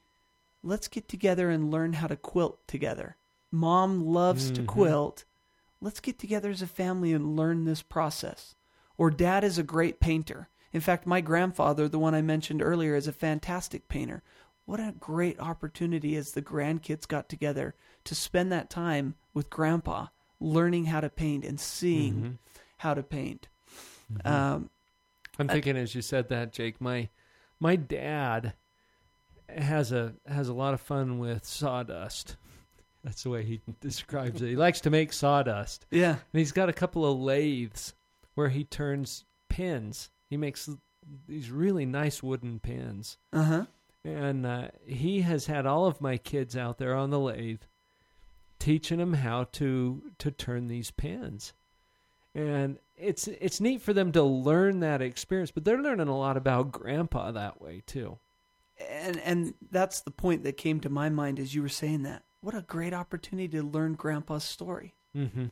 let's 0.63 0.87
get 0.87 1.07
together 1.07 1.49
and 1.49 1.71
learn 1.71 1.93
how 1.93 2.07
to 2.07 2.15
quilt 2.15 2.67
together. 2.67 3.17
Mom 3.51 4.05
loves 4.05 4.51
to 4.51 4.61
Mhm. 4.61 4.67
quilt. 4.67 5.25
Let's 5.79 5.99
get 5.99 6.19
together 6.19 6.49
as 6.49 6.61
a 6.61 6.67
family 6.67 7.13
and 7.13 7.35
learn 7.35 7.65
this 7.65 7.81
process. 7.81 8.55
Or 8.97 9.11
dad 9.11 9.43
is 9.43 9.57
a 9.57 9.63
great 9.63 9.99
painter. 9.99 10.49
In 10.73 10.81
fact, 10.81 11.05
my 11.05 11.21
grandfather, 11.21 11.87
the 11.87 11.99
one 11.99 12.15
I 12.15 12.21
mentioned 12.21 12.61
earlier, 12.61 12.95
is 12.95 13.07
a 13.07 13.13
fantastic 13.13 13.87
painter. 13.87 14.23
What 14.67 14.79
a 14.81 14.93
great 14.99 15.39
opportunity 15.39 16.17
as 16.17 16.33
the 16.33 16.41
grandkids 16.41 17.07
got 17.07 17.29
together 17.29 17.73
to 18.03 18.13
spend 18.13 18.51
that 18.51 18.69
time 18.69 19.15
with 19.33 19.49
grandpa 19.49 20.07
learning 20.41 20.85
how 20.85 20.99
to 20.99 21.09
paint 21.09 21.45
and 21.45 21.57
seeing 21.57 22.13
Mhm. 22.13 22.37
how 22.79 22.93
to 22.93 23.01
paint. 23.01 23.47
Mhm. 24.11 24.25
Um, 24.29 24.69
I'm 25.39 25.49
I- 25.49 25.53
thinking 25.53 25.77
as 25.77 25.95
you 25.95 26.01
said 26.01 26.27
that, 26.29 26.51
Jake. 26.51 26.81
My 26.81 27.07
my 27.61 27.77
dad 27.77 28.55
has 29.49 29.93
a 29.93 30.15
has 30.27 30.49
a 30.49 30.53
lot 30.53 30.73
of 30.73 30.81
fun 30.81 31.17
with 31.17 31.45
sawdust. 31.45 32.35
That's 33.05 33.23
the 33.23 33.29
way 33.29 33.45
he 33.45 33.61
describes 33.79 34.41
it. 34.41 34.49
He 34.49 34.55
likes 34.57 34.81
to 34.81 34.89
make 34.89 35.13
sawdust. 35.13 35.85
Yeah. 35.91 36.11
And 36.11 36.39
he's 36.39 36.51
got 36.51 36.67
a 36.67 36.73
couple 36.73 37.09
of 37.09 37.17
lathes 37.17 37.93
where 38.35 38.49
he 38.49 38.65
turns 38.65 39.23
pins. 39.47 40.09
He 40.29 40.35
makes 40.35 40.69
these 41.25 41.49
really 41.51 41.85
nice 41.85 42.21
wooden 42.21 42.59
pins. 42.59 43.17
Uh 43.31 43.43
huh. 43.43 43.65
And 44.03 44.45
uh, 44.45 44.69
he 44.85 45.21
has 45.21 45.47
had 45.47 45.65
all 45.65 45.85
of 45.85 46.01
my 46.01 46.17
kids 46.17 46.55
out 46.55 46.77
there 46.77 46.95
on 46.95 47.09
the 47.09 47.19
lathe 47.19 47.61
teaching 48.59 48.97
them 48.97 49.13
how 49.13 49.45
to 49.53 50.01
to 50.17 50.31
turn 50.31 50.67
these 50.67 50.91
pins. 50.91 51.53
And 52.33 52.77
it's 52.95 53.27
it's 53.27 53.61
neat 53.61 53.81
for 53.81 53.93
them 53.93 54.11
to 54.13 54.23
learn 54.23 54.79
that 54.79 55.01
experience, 55.01 55.51
but 55.51 55.65
they're 55.65 55.81
learning 55.81 56.07
a 56.07 56.17
lot 56.17 56.37
about 56.37 56.71
grandpa 56.71 57.31
that 57.31 57.61
way 57.61 57.81
too. 57.85 58.19
And 58.89 59.19
and 59.19 59.53
that's 59.71 60.01
the 60.01 60.11
point 60.11 60.43
that 60.43 60.57
came 60.57 60.79
to 60.81 60.89
my 60.89 61.09
mind 61.09 61.39
as 61.39 61.55
you 61.55 61.61
were 61.61 61.69
saying 61.69 62.03
that. 62.03 62.23
What 62.41 62.55
a 62.55 62.61
great 62.61 62.93
opportunity 62.93 63.47
to 63.57 63.63
learn 63.63 63.93
grandpa's 63.93 64.43
story. 64.43 64.93
Mm-hmm. 65.15 65.45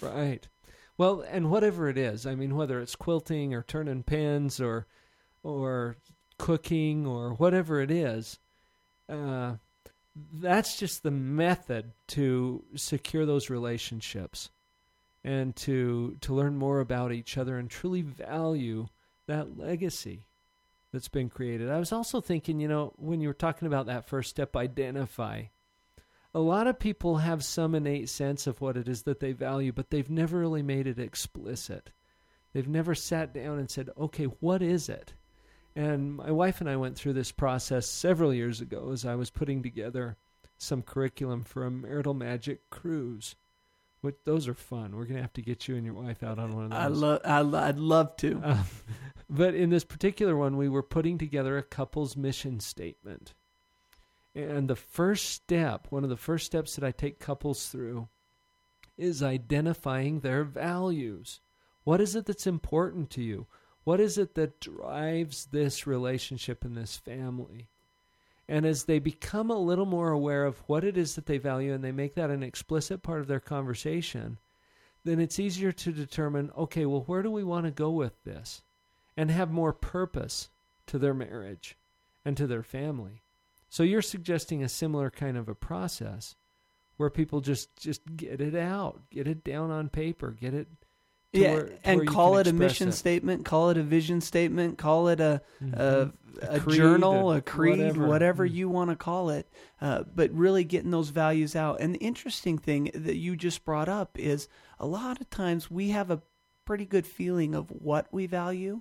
Right. 0.00 0.48
Well, 0.96 1.24
and 1.28 1.50
whatever 1.50 1.88
it 1.88 1.98
is, 1.98 2.24
I 2.24 2.34
mean, 2.34 2.54
whether 2.56 2.80
it's 2.80 2.96
quilting 2.96 3.52
or 3.52 3.62
turning 3.62 4.02
pins 4.02 4.60
or 4.60 4.86
or 5.42 5.96
cooking 6.38 7.06
or 7.06 7.34
whatever 7.34 7.80
it 7.80 7.90
is, 7.90 8.38
uh, 9.08 9.54
that's 10.32 10.78
just 10.78 11.02
the 11.02 11.10
method 11.10 11.92
to 12.08 12.64
secure 12.76 13.26
those 13.26 13.50
relationships 13.50 14.50
and 15.24 15.56
to 15.56 16.16
to 16.20 16.34
learn 16.34 16.56
more 16.56 16.80
about 16.80 17.12
each 17.12 17.36
other 17.36 17.58
and 17.58 17.70
truly 17.70 18.02
value 18.02 18.86
that 19.26 19.58
legacy 19.58 20.26
that's 20.92 21.08
been 21.08 21.28
created. 21.28 21.70
I 21.70 21.78
was 21.78 21.92
also 21.92 22.20
thinking, 22.20 22.60
you 22.60 22.68
know, 22.68 22.92
when 22.96 23.20
you 23.20 23.28
were 23.28 23.34
talking 23.34 23.66
about 23.66 23.86
that 23.86 24.06
first 24.06 24.30
step, 24.30 24.54
identify 24.54 25.44
a 26.34 26.40
lot 26.40 26.66
of 26.66 26.78
people 26.78 27.18
have 27.18 27.44
some 27.44 27.74
innate 27.74 28.08
sense 28.08 28.46
of 28.46 28.60
what 28.60 28.76
it 28.76 28.88
is 28.88 29.02
that 29.02 29.20
they 29.20 29.32
value, 29.32 29.72
but 29.72 29.90
they've 29.90 30.10
never 30.10 30.38
really 30.38 30.62
made 30.62 30.86
it 30.86 30.98
explicit. 30.98 31.90
They've 32.52 32.68
never 32.68 32.94
sat 32.94 33.32
down 33.32 33.58
and 33.58 33.70
said, 33.70 33.90
okay, 33.98 34.24
what 34.24 34.60
is 34.60 34.88
it? 34.88 35.14
And 35.76 36.14
my 36.14 36.30
wife 36.30 36.60
and 36.60 36.70
I 36.70 36.76
went 36.76 36.96
through 36.96 37.14
this 37.14 37.32
process 37.32 37.86
several 37.86 38.32
years 38.32 38.60
ago 38.60 38.90
as 38.92 39.04
I 39.04 39.16
was 39.16 39.30
putting 39.30 39.62
together 39.62 40.16
some 40.56 40.82
curriculum 40.82 41.42
for 41.42 41.64
a 41.64 41.70
marital 41.70 42.14
magic 42.14 42.70
cruise. 42.70 43.34
Which 44.00 44.16
those 44.24 44.46
are 44.48 44.54
fun. 44.54 44.94
We're 44.94 45.06
gonna 45.06 45.22
have 45.22 45.32
to 45.32 45.42
get 45.42 45.66
you 45.66 45.76
and 45.76 45.84
your 45.84 45.94
wife 45.94 46.22
out 46.22 46.38
on 46.38 46.54
one 46.54 46.64
of 46.64 46.70
those. 46.70 46.78
I 46.78 46.86
love. 46.88 47.20
I, 47.24 47.40
lo- 47.40 47.58
I'd 47.58 47.78
love 47.78 48.16
to. 48.18 48.40
Um, 48.44 48.64
but 49.30 49.54
in 49.54 49.70
this 49.70 49.84
particular 49.84 50.36
one, 50.36 50.58
we 50.58 50.68
were 50.68 50.82
putting 50.82 51.16
together 51.16 51.56
a 51.56 51.62
couple's 51.62 52.14
mission 52.14 52.60
statement. 52.60 53.32
And 54.34 54.68
the 54.68 54.76
first 54.76 55.30
step, 55.30 55.86
one 55.88 56.04
of 56.04 56.10
the 56.10 56.16
first 56.18 56.44
steps 56.44 56.74
that 56.74 56.84
I 56.84 56.90
take 56.90 57.18
couples 57.18 57.68
through, 57.68 58.08
is 58.98 59.22
identifying 59.22 60.20
their 60.20 60.44
values. 60.44 61.40
What 61.84 62.00
is 62.00 62.14
it 62.14 62.26
that's 62.26 62.46
important 62.46 63.10
to 63.10 63.22
you? 63.22 63.46
What 63.84 64.00
is 64.00 64.18
it 64.18 64.34
that 64.34 64.60
drives 64.60 65.46
this 65.46 65.86
relationship 65.86 66.64
in 66.64 66.74
this 66.74 66.96
family? 66.96 67.68
And 68.48 68.66
as 68.66 68.84
they 68.84 68.98
become 68.98 69.50
a 69.50 69.58
little 69.58 69.86
more 69.86 70.10
aware 70.10 70.44
of 70.44 70.58
what 70.66 70.84
it 70.84 70.98
is 70.98 71.14
that 71.14 71.26
they 71.26 71.38
value 71.38 71.72
and 71.72 71.82
they 71.82 71.92
make 71.92 72.14
that 72.14 72.30
an 72.30 72.42
explicit 72.42 73.02
part 73.02 73.20
of 73.20 73.26
their 73.26 73.40
conversation, 73.40 74.38
then 75.04 75.20
it's 75.20 75.38
easier 75.38 75.72
to 75.72 75.92
determine 75.92 76.50
okay, 76.56 76.86
well, 76.86 77.02
where 77.02 77.22
do 77.22 77.30
we 77.30 77.44
want 77.44 77.66
to 77.66 77.70
go 77.70 77.90
with 77.90 78.22
this? 78.24 78.62
And 79.16 79.30
have 79.30 79.50
more 79.50 79.72
purpose 79.72 80.50
to 80.86 80.98
their 80.98 81.14
marriage 81.14 81.76
and 82.24 82.36
to 82.36 82.46
their 82.46 82.62
family. 82.62 83.22
So 83.68 83.82
you're 83.82 84.02
suggesting 84.02 84.62
a 84.62 84.68
similar 84.68 85.10
kind 85.10 85.36
of 85.36 85.48
a 85.48 85.54
process 85.54 86.36
where 86.96 87.10
people 87.10 87.40
just 87.40 87.76
just 87.76 88.02
get 88.16 88.40
it 88.40 88.54
out, 88.54 89.10
get 89.10 89.26
it 89.26 89.44
down 89.44 89.70
on 89.70 89.88
paper, 89.88 90.30
get 90.30 90.54
it 90.54 90.68
yeah, 91.38 91.52
where- 91.54 91.64
to 91.66 91.78
and 91.84 92.06
call 92.06 92.36
it 92.38 92.46
a 92.46 92.52
mission 92.52 92.88
it. 92.88 92.92
statement, 92.92 93.44
call 93.44 93.70
it 93.70 93.76
a 93.78 93.82
vision 93.82 94.20
statement, 94.20 94.78
call 94.78 95.08
it 95.08 95.20
a 95.20 95.40
Mhm. 95.62 95.74
a, 95.76 96.12
a, 96.42 96.56
A 96.56 96.60
creed, 96.60 96.76
journal, 96.76 97.30
a 97.32 97.36
a 97.36 97.40
creed, 97.42 97.78
whatever. 97.78 98.06
whatever, 98.08 98.48
Mm. 98.48 98.52
you 98.54 98.68
want 98.68 98.90
to 98.90 98.96
call 98.96 99.30
it. 99.30 99.46
Uh, 99.80 100.02
but 100.02 100.30
really 100.32 100.64
getting 100.64 100.90
those 100.90 101.10
values 101.10 101.54
out. 101.54 101.80
And 101.80 101.94
the 101.94 101.98
interesting 102.00 102.58
thing 102.58 102.90
that 102.94 103.16
you 103.16 103.36
just 103.36 103.64
brought 103.64 103.88
up 103.88 104.18
is 104.18 104.48
a 104.80 104.86
lot 104.86 105.20
of 105.20 105.30
times 105.30 105.70
we 105.70 105.90
have 105.90 106.10
a 106.10 106.22
pretty 106.64 106.86
good 106.86 107.06
feeling 107.06 107.54
of 107.54 107.70
what 107.70 108.06
we 108.12 108.26
value, 108.26 108.80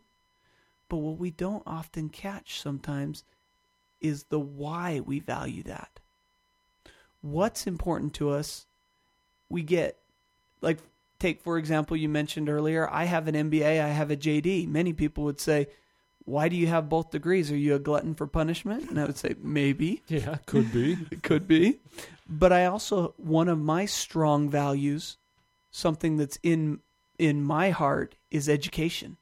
but 0.89 0.97
what 0.97 1.17
we 1.19 1.29
don't 1.31 1.63
often 1.67 2.09
catch 2.09 2.59
sometimes 2.59 3.23
is 4.01 4.23
the 4.25 4.39
why 4.39 4.99
we 4.99 5.19
value 5.19 5.63
that. 5.63 5.99
What's 7.21 7.67
important 7.67 8.13
to 8.15 8.29
us, 8.31 8.65
we 9.49 9.61
get 9.63 9.97
like 10.61 10.79
take 11.23 11.37
for 11.41 11.57
example 11.57 11.95
you 12.03 12.09
mentioned 12.09 12.47
earlier 12.49 12.83
i 13.01 13.03
have 13.05 13.25
an 13.31 13.35
mba 13.49 13.63
i 13.89 13.91
have 13.99 14.09
a 14.11 14.17
jd 14.25 14.67
many 14.67 14.91
people 15.01 15.23
would 15.23 15.39
say 15.39 15.59
why 16.25 16.47
do 16.47 16.55
you 16.55 16.67
have 16.67 16.87
both 16.87 17.11
degrees? 17.11 17.51
Are 17.51 17.57
you 17.57 17.75
a 17.75 17.79
glutton 17.79 18.15
for 18.15 18.25
punishment? 18.27 18.89
And 18.89 18.97
i 19.01 19.03
would 19.05 19.17
say 19.17 19.35
maybe. 19.59 19.89
Yeah, 20.07 20.37
could 20.45 20.71
be. 20.71 20.87
it 21.11 21.21
could 21.29 21.45
be. 21.49 21.79
But 22.29 22.51
i 22.53 22.65
also 22.65 23.13
one 23.17 23.49
of 23.49 23.59
my 23.59 23.83
strong 23.85 24.49
values 24.49 25.17
something 25.71 26.15
that's 26.17 26.39
in 26.41 26.79
in 27.17 27.43
my 27.43 27.71
heart 27.81 28.15
is 28.31 28.47
education. 28.47 29.17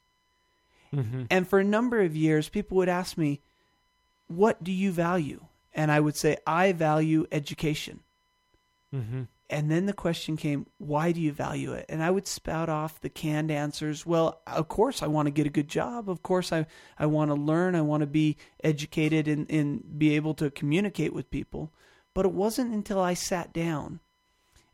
Mhm. 0.93 1.25
and 1.33 1.47
for 1.49 1.57
a 1.59 1.63
number 1.77 2.01
of 2.07 2.15
years 2.15 2.49
people 2.49 2.75
would 2.77 2.89
ask 3.01 3.17
me 3.17 3.41
what 4.27 4.63
do 4.63 4.71
you 4.71 4.91
value? 4.91 5.41
And 5.73 5.91
i 5.91 5.99
would 5.99 6.15
say 6.23 6.37
i 6.45 6.71
value 6.71 7.25
education. 7.31 8.01
Mhm. 8.93 9.27
And 9.51 9.69
then 9.69 9.85
the 9.85 9.93
question 9.93 10.37
came, 10.37 10.65
why 10.77 11.11
do 11.11 11.21
you 11.21 11.33
value 11.33 11.73
it? 11.73 11.85
And 11.89 12.01
I 12.01 12.09
would 12.09 12.25
spout 12.25 12.69
off 12.69 13.01
the 13.01 13.09
canned 13.09 13.51
answers. 13.51 14.05
Well, 14.05 14.41
of 14.47 14.69
course 14.69 15.03
I 15.03 15.07
want 15.07 15.27
to 15.27 15.31
get 15.31 15.45
a 15.45 15.51
good 15.51 15.67
job. 15.67 16.09
Of 16.09 16.23
course 16.23 16.53
I, 16.53 16.65
I 16.97 17.05
want 17.05 17.29
to 17.29 17.35
learn. 17.35 17.75
I 17.75 17.81
want 17.81 18.01
to 18.01 18.07
be 18.07 18.37
educated 18.63 19.27
and, 19.27 19.51
and 19.51 19.99
be 19.99 20.15
able 20.15 20.33
to 20.35 20.49
communicate 20.49 21.13
with 21.13 21.29
people. 21.29 21.73
But 22.13 22.25
it 22.25 22.31
wasn't 22.31 22.73
until 22.73 23.01
I 23.01 23.13
sat 23.13 23.51
down 23.53 23.99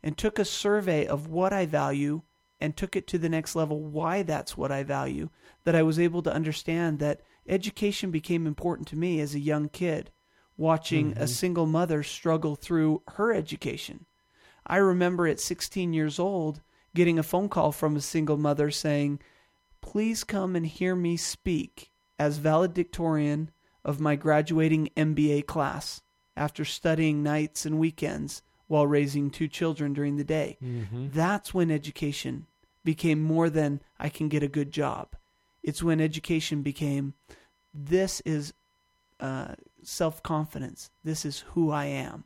and 0.02 0.16
took 0.16 0.38
a 0.38 0.44
survey 0.44 1.06
of 1.06 1.26
what 1.26 1.52
I 1.52 1.66
value 1.66 2.22
and 2.60 2.76
took 2.76 2.94
it 2.94 3.06
to 3.08 3.18
the 3.18 3.28
next 3.28 3.56
level, 3.56 3.80
why 3.82 4.22
that's 4.22 4.56
what 4.56 4.70
I 4.72 4.84
value, 4.84 5.28
that 5.64 5.74
I 5.74 5.82
was 5.82 5.98
able 5.98 6.22
to 6.22 6.32
understand 6.32 7.00
that 7.00 7.20
education 7.48 8.10
became 8.10 8.46
important 8.46 8.86
to 8.88 8.96
me 8.96 9.20
as 9.20 9.34
a 9.34 9.40
young 9.40 9.68
kid, 9.68 10.10
watching 10.56 11.12
a 11.12 11.22
Mhm. 11.22 11.28
single 11.28 11.66
mother 11.66 12.02
struggle 12.02 12.56
through 12.56 13.02
her 13.14 13.32
education. 13.32 14.06
I 14.68 14.76
remember 14.76 15.26
at 15.26 15.40
16 15.40 15.92
years 15.92 16.18
old 16.18 16.60
getting 16.94 17.18
a 17.18 17.22
phone 17.22 17.48
call 17.48 17.72
from 17.72 17.96
a 17.96 18.00
single 18.00 18.36
mother 18.36 18.70
saying, 18.70 19.20
Please 19.80 20.24
come 20.24 20.56
and 20.56 20.66
hear 20.66 20.94
me 20.94 21.16
speak 21.16 21.90
as 22.18 22.38
valedictorian 22.38 23.50
of 23.84 24.00
my 24.00 24.16
graduating 24.16 24.90
MBA 24.96 25.46
class 25.46 26.02
after 26.36 26.64
studying 26.64 27.22
nights 27.22 27.64
and 27.64 27.78
weekends 27.78 28.42
while 28.66 28.86
raising 28.86 29.30
two 29.30 29.48
children 29.48 29.92
during 29.94 30.16
the 30.16 30.24
day. 30.24 30.58
Mhm. 30.62 31.12
That's 31.12 31.54
when 31.54 31.70
education 31.70 32.46
became 32.84 33.22
more 33.22 33.48
than 33.48 33.80
I 33.98 34.08
can 34.08 34.28
get 34.28 34.42
a 34.42 34.48
good 34.48 34.70
job. 34.72 35.16
It's 35.62 35.82
when 35.82 36.00
education 36.00 36.62
became 36.62 37.14
this 37.72 38.20
is 38.20 38.52
uh, 39.20 39.54
self 39.82 40.22
confidence. 40.22 40.90
This 41.02 41.24
is 41.24 41.40
who 41.40 41.70
I 41.70 41.86
am. 41.86 42.24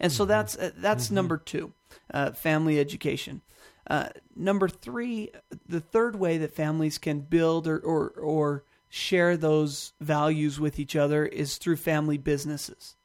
And 0.00 0.12
so 0.12 0.24
that's 0.24 0.56
uh, 0.56 0.70
that's 0.76 1.10
number 1.10 1.38
two, 1.38 1.72
uh, 2.12 2.32
family 2.32 2.78
education. 2.78 3.42
Uh, 3.88 4.08
number 4.34 4.68
three, 4.68 5.30
the 5.68 5.80
third 5.80 6.16
way 6.16 6.38
that 6.38 6.52
families 6.52 6.98
can 6.98 7.20
build 7.20 7.66
or, 7.66 7.78
or 7.78 8.10
or 8.10 8.64
share 8.88 9.36
those 9.36 9.92
values 10.00 10.58
with 10.58 10.78
each 10.78 10.96
other 10.96 11.26
is 11.26 11.58
through 11.58 11.76
family 11.76 12.18
businesses. 12.18 12.96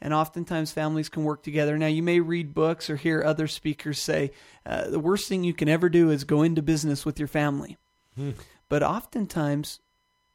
And 0.00 0.12
oftentimes 0.12 0.72
families 0.72 1.08
can 1.08 1.24
work 1.24 1.42
together. 1.42 1.78
Now, 1.78 1.86
you 1.86 2.02
may 2.02 2.20
read 2.20 2.52
books 2.52 2.90
or 2.90 2.96
hear 2.96 3.22
other 3.22 3.46
speakers 3.46 4.00
say 4.00 4.32
uh, 4.66 4.90
the 4.90 4.98
worst 4.98 5.28
thing 5.28 5.42
you 5.42 5.54
can 5.54 5.68
ever 5.68 5.88
do 5.88 6.10
is 6.10 6.24
go 6.24 6.42
into 6.42 6.60
business 6.60 7.06
with 7.06 7.18
your 7.18 7.28
family. 7.28 7.78
Hmm. 8.14 8.32
But 8.68 8.82
oftentimes, 8.82 9.80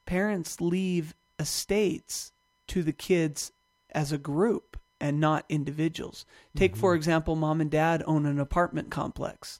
parents 0.05 0.61
leave 0.61 1.13
estates 1.37 2.31
to 2.67 2.81
the 2.81 2.93
kids 2.93 3.51
as 3.91 4.11
a 4.11 4.17
group 4.17 4.70
and 5.01 5.19
not 5.19 5.43
individuals. 5.49 6.25
Take, 6.55 6.77
for 6.77 6.95
example, 6.95 7.35
mom 7.35 7.59
and 7.59 7.71
dad 7.71 8.03
own 8.05 8.25
an 8.25 8.39
apartment 8.39 8.91
complex. 8.91 9.59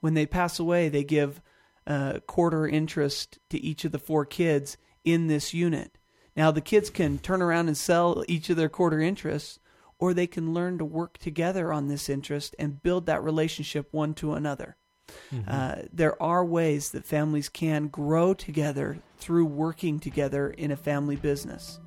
When 0.00 0.14
they 0.14 0.26
pass 0.26 0.58
away, 0.58 0.88
they 0.88 1.04
give 1.04 1.42
uh, 1.86 2.20
quarter 2.26 2.66
interest 2.66 3.38
to 3.50 3.58
each 3.58 3.84
of 3.84 3.92
the 3.92 3.98
four 3.98 4.24
kids 4.24 4.76
in 5.04 5.26
this 5.26 5.54
unit. 5.54 5.98
Now, 6.36 6.50
the 6.50 6.60
kids 6.60 6.90
can 6.90 7.18
turn 7.18 7.42
around 7.42 7.68
and 7.68 7.76
sell 7.76 8.24
each 8.26 8.48
of 8.50 8.56
their 8.56 8.68
quarter 8.68 9.00
interests, 9.00 9.58
or 9.98 10.14
they 10.14 10.26
can 10.26 10.54
learn 10.54 10.78
to 10.78 10.84
work 10.84 11.18
together 11.18 11.72
on 11.72 11.88
this 11.88 12.08
interest 12.08 12.54
and 12.58 12.82
build 12.82 13.06
that 13.06 13.22
relationship 13.22 13.88
one 13.90 14.14
to 14.14 14.34
another. 14.34 14.76
Uh, 15.48 15.82
there 15.92 16.20
are 16.22 16.44
ways 16.44 16.90
that 16.90 17.04
families 17.04 17.48
can 17.48 17.88
grow 17.88 18.34
together 18.34 18.98
through 19.18 19.46
working 19.46 19.98
together 19.98 20.50
in 20.50 20.70
a 20.70 20.76
family 20.76 21.16
business. 21.16 21.80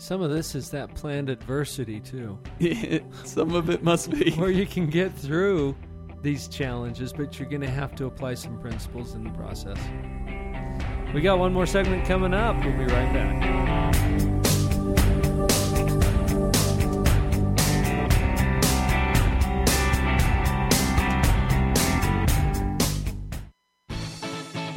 Some 0.00 0.22
of 0.22 0.30
this 0.30 0.54
is 0.54 0.70
that 0.70 0.94
planned 0.94 1.28
adversity 1.28 2.00
too. 2.00 2.38
Some 3.24 3.54
of 3.54 3.68
it 3.68 3.82
must 3.82 4.10
be. 4.10 4.30
Where 4.30 4.50
you 4.50 4.64
can 4.64 4.88
get 4.88 5.12
through 5.12 5.76
these 6.22 6.48
challenges, 6.48 7.12
but 7.12 7.38
you're 7.38 7.50
going 7.50 7.60
to 7.60 7.68
have 7.68 7.94
to 7.96 8.06
apply 8.06 8.32
some 8.32 8.58
principles 8.60 9.14
in 9.14 9.24
the 9.24 9.30
process. 9.30 9.76
We 11.12 11.20
got 11.20 11.38
one 11.38 11.52
more 11.52 11.66
segment 11.66 12.06
coming 12.06 12.32
up. 12.32 12.56
We'll 12.64 12.78
be 12.78 12.86
right 12.86 13.12
back. 13.12 13.60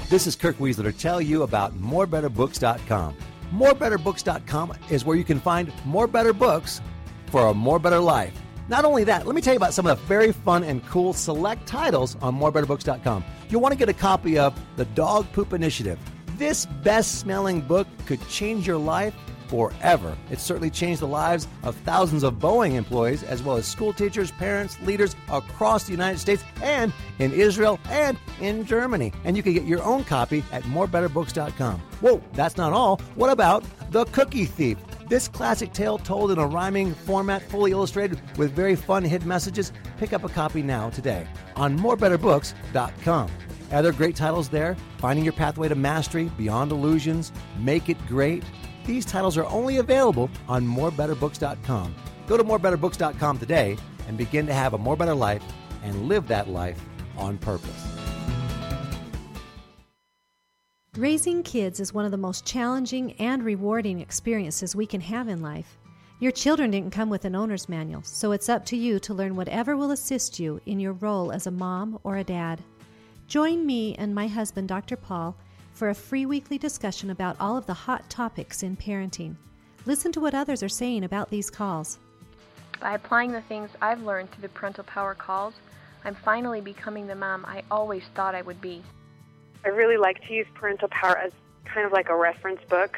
This 0.10 0.28
is 0.28 0.36
Kirk 0.36 0.58
Weisler 0.58 0.84
to 0.84 0.92
tell 0.92 1.22
you 1.22 1.44
about 1.44 1.74
morebetterbooks.com. 1.80 3.16
Morebetterbooks.com 3.54 4.74
is 4.90 5.06
where 5.06 5.16
you 5.16 5.24
can 5.24 5.40
find 5.40 5.72
more 5.86 6.08
better 6.08 6.34
books 6.34 6.82
for 7.28 7.48
a 7.48 7.54
more 7.54 7.78
better 7.78 8.00
life. 8.00 8.34
Not 8.68 8.84
only 8.84 9.04
that, 9.04 9.28
let 9.28 9.36
me 9.36 9.42
tell 9.42 9.54
you 9.54 9.58
about 9.58 9.74
some 9.74 9.86
of 9.86 10.00
the 10.00 10.06
very 10.08 10.32
fun 10.32 10.64
and 10.64 10.84
cool 10.88 11.14
select 11.14 11.68
titles 11.68 12.16
on 12.22 12.36
morebetterbooks.com. 12.40 13.24
You'll 13.50 13.62
want 13.62 13.74
to 13.74 13.78
get 13.78 13.90
a 13.90 13.94
copy 13.94 14.40
of 14.40 14.60
The 14.76 14.86
Dog 14.86 15.32
Poop 15.34 15.54
Initiative. 15.54 16.00
This 16.38 16.66
best 16.66 17.20
smelling 17.20 17.62
book 17.62 17.88
could 18.08 18.28
change 18.28 18.66
your 18.66 18.78
life 18.78 19.14
forever. 19.54 20.18
It 20.32 20.40
certainly 20.40 20.72
changed 20.72 21.00
the 21.00 21.08
lives 21.08 21.48
of 21.62 21.76
thousands 21.86 22.24
of 22.24 22.40
Boeing 22.40 22.74
employees, 22.74 23.22
as 23.22 23.44
well 23.44 23.56
as 23.56 23.68
school 23.68 23.94
teachers, 23.94 24.32
parents, 24.32 24.82
leaders 24.82 25.16
across 25.32 25.84
the 25.84 25.92
United 25.92 26.18
States 26.18 26.44
and 26.64 26.92
in 27.20 27.32
Israel 27.32 27.80
and 27.88 28.18
in 28.42 28.66
Germany. 28.66 29.14
And 29.26 29.38
you 29.38 29.44
can 29.44 29.54
get 29.54 29.66
your 29.66 29.84
own 29.84 30.06
copy 30.06 30.44
at 30.52 30.64
morebetterbooks.com. 30.64 31.80
Whoa, 32.02 32.20
that's 32.34 32.58
not 32.58 32.74
all. 32.74 32.98
What 33.14 33.30
about 33.30 33.64
The 33.92 34.06
Cookie 34.06 34.46
Thief? 34.46 34.80
This 35.08 35.28
classic 35.28 35.72
tale 35.72 36.00
told 36.00 36.32
in 36.32 36.40
a 36.40 36.48
rhyming 36.48 36.96
format, 36.96 37.44
fully 37.44 37.74
illustrated 37.74 38.20
with 38.40 38.54
very 38.54 38.76
fun 38.76 39.04
hidden 39.04 39.28
messages. 39.28 39.72
Pick 39.98 40.14
up 40.14 40.24
a 40.24 40.30
copy 40.30 40.64
now 40.64 40.90
today 40.90 41.28
on 41.56 41.78
morebetterbooks.com. 41.78 43.30
Other 43.72 43.92
great 43.92 44.16
titles 44.16 44.50
there 44.50 44.76
Finding 44.98 45.26
Your 45.26 45.34
Pathway 45.34 45.68
to 45.68 45.76
Mastery, 45.76 46.32
Beyond 46.38 46.72
Illusions, 46.72 47.32
Make 47.60 47.90
It 47.90 48.04
Great. 48.08 48.44
These 48.86 49.06
titles 49.06 49.38
are 49.38 49.46
only 49.46 49.78
available 49.78 50.30
on 50.48 50.66
morebetterbooks.com. 50.68 51.96
Go 52.28 52.38
to 52.38 52.44
morebetterbooks.com 52.44 53.40
today 53.40 53.78
and 54.08 54.18
begin 54.18 54.46
to 54.48 54.54
have 54.54 54.74
a 54.74 54.78
more 54.78 54.96
better 54.96 55.16
life 55.16 55.44
and 55.84 56.08
live 56.08 56.28
that 56.28 56.50
life 56.50 56.80
on 57.18 57.38
purpose. 57.38 57.88
Raising 60.98 61.42
kids 61.42 61.80
is 61.80 61.94
one 61.94 62.06
of 62.06 62.12
the 62.12 62.18
most 62.18 62.46
challenging 62.46 63.14
and 63.14 63.44
rewarding 63.44 64.00
experiences 64.00 64.76
we 64.76 64.86
can 64.86 65.02
have 65.02 65.28
in 65.28 65.42
life. 65.42 65.78
Your 66.20 66.32
children 66.32 66.70
didn't 66.70 66.92
come 66.92 67.10
with 67.10 67.26
an 67.26 67.36
owner's 67.36 67.68
manual, 67.68 68.04
so 68.04 68.32
it's 68.32 68.48
up 68.48 68.64
to 68.68 68.78
you 68.78 69.00
to 69.00 69.14
learn 69.14 69.36
whatever 69.36 69.76
will 69.76 69.92
assist 69.92 70.40
you 70.40 70.62
in 70.68 70.80
your 70.80 70.94
role 70.94 71.32
as 71.32 71.48
a 71.48 71.52
mom 71.52 72.00
or 72.04 72.18
a 72.18 72.24
dad. 72.24 72.64
Join 73.28 73.66
me 73.66 73.96
and 73.96 74.14
my 74.14 74.28
husband, 74.28 74.68
Dr. 74.68 74.96
Paul, 74.96 75.36
for 75.74 75.90
a 75.90 75.96
free 75.96 76.26
weekly 76.26 76.58
discussion 76.58 77.10
about 77.10 77.36
all 77.40 77.58
of 77.58 77.66
the 77.66 77.74
hot 77.74 78.10
topics 78.10 78.64
in 78.64 78.78
parenting. 78.78 79.36
Listen 79.86 80.12
to 80.12 80.22
what 80.22 80.34
others 80.34 80.64
are 80.64 80.70
saying 80.70 81.04
about 81.04 81.30
these 81.30 81.50
calls. 81.50 82.00
By 82.80 82.94
applying 82.96 83.32
the 83.32 83.42
things 83.42 83.70
I've 83.82 84.02
learned 84.04 84.32
through 84.32 84.44
the 84.44 84.50
parental 84.50 84.84
power 84.84 85.16
calls, 85.16 85.54
I'm 86.06 86.16
finally 86.16 86.62
becoming 86.62 87.08
the 87.08 87.16
mom 87.16 87.46
I 87.46 87.64
always 87.72 88.04
thought 88.16 88.36
I 88.36 88.42
would 88.42 88.62
be. 88.62 88.84
I 89.66 89.70
really 89.70 89.98
like 89.98 90.26
to 90.28 90.34
use 90.34 90.48
parental 90.54 90.90
power 90.90 91.18
as 91.18 91.32
kind 91.66 91.86
of 91.86 91.92
like 91.92 92.10
a 92.10 92.16
reference 92.16 92.62
book. 92.70 92.98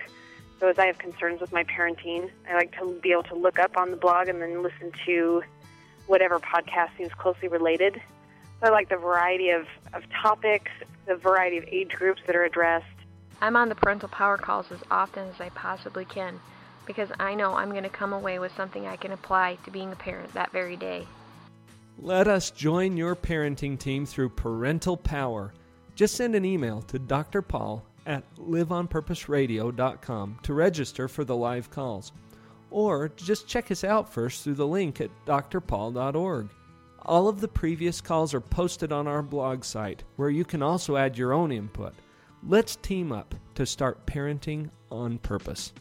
So 0.60 0.68
as 0.68 0.80
I 0.80 0.88
have 0.88 0.98
concerns 0.98 1.42
with 1.42 1.52
my 1.52 1.64
parenting, 1.64 2.32
I 2.50 2.56
like 2.56 2.78
to 2.80 3.00
be 3.02 3.12
able 3.12 3.24
to 3.24 3.36
look 3.36 3.60
up 3.60 3.78
on 3.78 3.92
the 3.92 3.98
blog 3.98 4.28
and 4.28 4.42
then 4.42 4.64
listen 4.64 4.92
to 5.06 5.44
whatever 6.08 6.40
podcast 6.40 6.90
seems 6.98 7.14
closely 7.14 7.48
related. 7.48 8.02
So 8.62 8.68
I 8.68 8.70
like 8.70 8.90
the 8.90 8.98
variety 8.98 9.50
of, 9.50 9.68
of 9.94 10.04
topics, 10.22 10.72
the 11.06 11.16
variety 11.16 11.58
of 11.58 11.66
age 11.66 11.92
groups 11.92 12.22
that 12.26 12.36
are 12.36 12.44
addressed. 12.44 12.86
I'm 13.42 13.56
on 13.56 13.70
the 13.70 13.76
parental 13.76 14.10
power 14.10 14.38
calls 14.38 14.72
as 14.72 14.80
often 14.90 15.28
as 15.30 15.42
I 15.42 15.50
possibly 15.50 16.06
can 16.06 16.40
because 16.86 17.10
I 17.20 17.36
know 17.36 17.54
I'm 17.54 17.72
going 17.72 17.84
to 17.84 17.90
come 17.90 18.14
away 18.14 18.40
with 18.40 18.56
something 18.56 18.86
I 18.86 18.96
can 18.96 19.12
apply 19.12 19.58
to 19.66 19.72
being 19.72 19.92
a 19.92 19.96
parent 19.96 20.34
that 20.34 20.52
very 20.52 20.78
day. 20.78 21.06
Let 22.00 22.28
us 22.28 22.52
join 22.52 22.98
your 22.98 23.16
parenting 23.16 23.80
team 23.80 24.06
through 24.06 24.30
Parental 24.30 24.98
Power. 24.98 25.54
Just 25.96 26.16
send 26.16 26.36
an 26.36 26.46
email 26.46 26.82
to 26.84 27.00
Dr. 27.00 27.42
Paul 27.42 27.84
at 28.06 28.24
liveonpurposeradio.com 28.36 30.40
to 30.44 30.54
register 30.54 31.08
for 31.08 31.24
the 31.24 31.36
live 31.36 31.72
calls. 31.72 32.12
Or 32.70 33.10
just 33.16 33.48
check 33.48 33.72
us 33.72 33.84
out 33.84 34.12
first 34.12 34.44
through 34.44 34.56
the 34.56 34.68
link 34.68 35.00
at 35.00 35.10
drpaul.org. 35.26 36.50
All 37.08 37.28
of 37.28 37.40
the 37.40 37.48
previous 37.48 38.02
calls 38.02 38.34
are 38.34 38.42
posted 38.42 38.92
on 38.92 39.06
our 39.06 39.22
blog 39.22 39.64
site, 39.64 40.04
where 40.16 40.32
you 40.32 40.44
can 40.44 40.64
also 40.64 40.98
add 40.98 41.20
your 41.20 41.34
own 41.34 41.52
input. 41.52 41.94
Let's 42.42 42.78
team 42.78 43.12
up 43.12 43.36
to 43.54 43.68
start 43.68 44.08
parenting 44.08 44.72
on 44.90 45.20
purpose. 45.20 45.72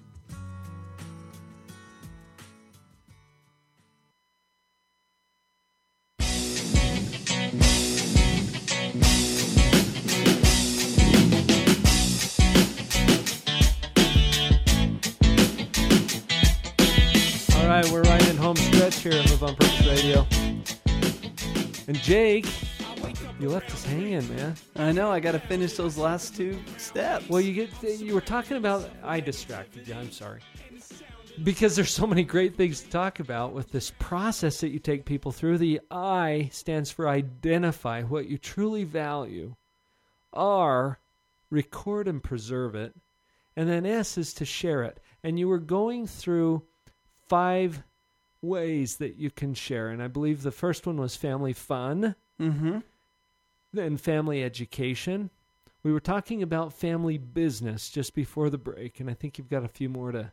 All 17.56 17.66
right, 17.66 17.90
we're 17.90 18.02
right 18.02 18.28
in 18.28 18.36
home 18.36 18.56
stretch 18.56 18.96
here 18.96 19.12
at 19.12 19.30
Live 19.30 19.42
on 19.42 19.56
Purpose 19.56 19.86
Radio. 19.86 20.26
And 21.86 21.96
Jake, 21.98 22.46
you 23.38 23.50
left 23.50 23.70
us 23.72 23.84
hanging, 23.84 24.26
man. 24.34 24.54
I 24.76 24.92
know. 24.92 25.10
I 25.10 25.20
got 25.20 25.32
to 25.32 25.38
finish 25.38 25.74
those 25.74 25.98
last 25.98 26.34
two 26.34 26.58
steps. 26.78 27.28
Well, 27.28 27.40
you 27.40 27.52
get 27.52 28.00
you 28.00 28.14
were 28.14 28.20
talking 28.20 28.56
about. 28.56 28.88
I 29.02 29.20
distracted 29.20 29.86
you. 29.86 29.94
I'm 29.94 30.10
sorry. 30.10 30.40
Because 31.42 31.74
there's 31.76 31.92
so 31.92 32.06
many 32.06 32.22
great 32.22 32.56
things 32.56 32.80
to 32.82 32.88
talk 32.88 33.20
about 33.20 33.52
with 33.52 33.70
this 33.70 33.92
process 33.98 34.60
that 34.60 34.70
you 34.70 34.78
take 34.78 35.04
people 35.04 35.32
through. 35.32 35.58
The 35.58 35.80
I 35.90 36.48
stands 36.52 36.90
for 36.90 37.08
identify 37.08 38.02
what 38.02 38.28
you 38.28 38.38
truly 38.38 38.84
value. 38.84 39.56
R, 40.32 41.00
record 41.50 42.08
and 42.08 42.22
preserve 42.22 42.74
it. 42.74 42.94
And 43.56 43.68
then 43.68 43.84
S 43.84 44.16
is 44.16 44.32
to 44.34 44.44
share 44.44 44.84
it. 44.84 45.00
And 45.22 45.38
you 45.38 45.48
were 45.48 45.58
going 45.58 46.06
through 46.06 46.62
five 47.28 47.82
ways 48.44 48.96
that 48.98 49.16
you 49.16 49.30
can 49.30 49.54
share. 49.54 49.88
And 49.88 50.02
I 50.02 50.08
believe 50.08 50.42
the 50.42 50.50
first 50.50 50.86
one 50.86 50.96
was 50.98 51.16
family 51.16 51.52
fun. 51.52 52.14
Mm-hmm. 52.40 52.78
Then 53.72 53.96
family 53.96 54.42
education. 54.44 55.30
We 55.82 55.92
were 55.92 56.00
talking 56.00 56.42
about 56.42 56.72
family 56.72 57.18
business 57.18 57.90
just 57.90 58.14
before 58.14 58.48
the 58.50 58.58
break, 58.58 59.00
and 59.00 59.10
I 59.10 59.14
think 59.14 59.36
you've 59.36 59.50
got 59.50 59.64
a 59.64 59.68
few 59.68 59.88
more 59.88 60.12
to, 60.12 60.32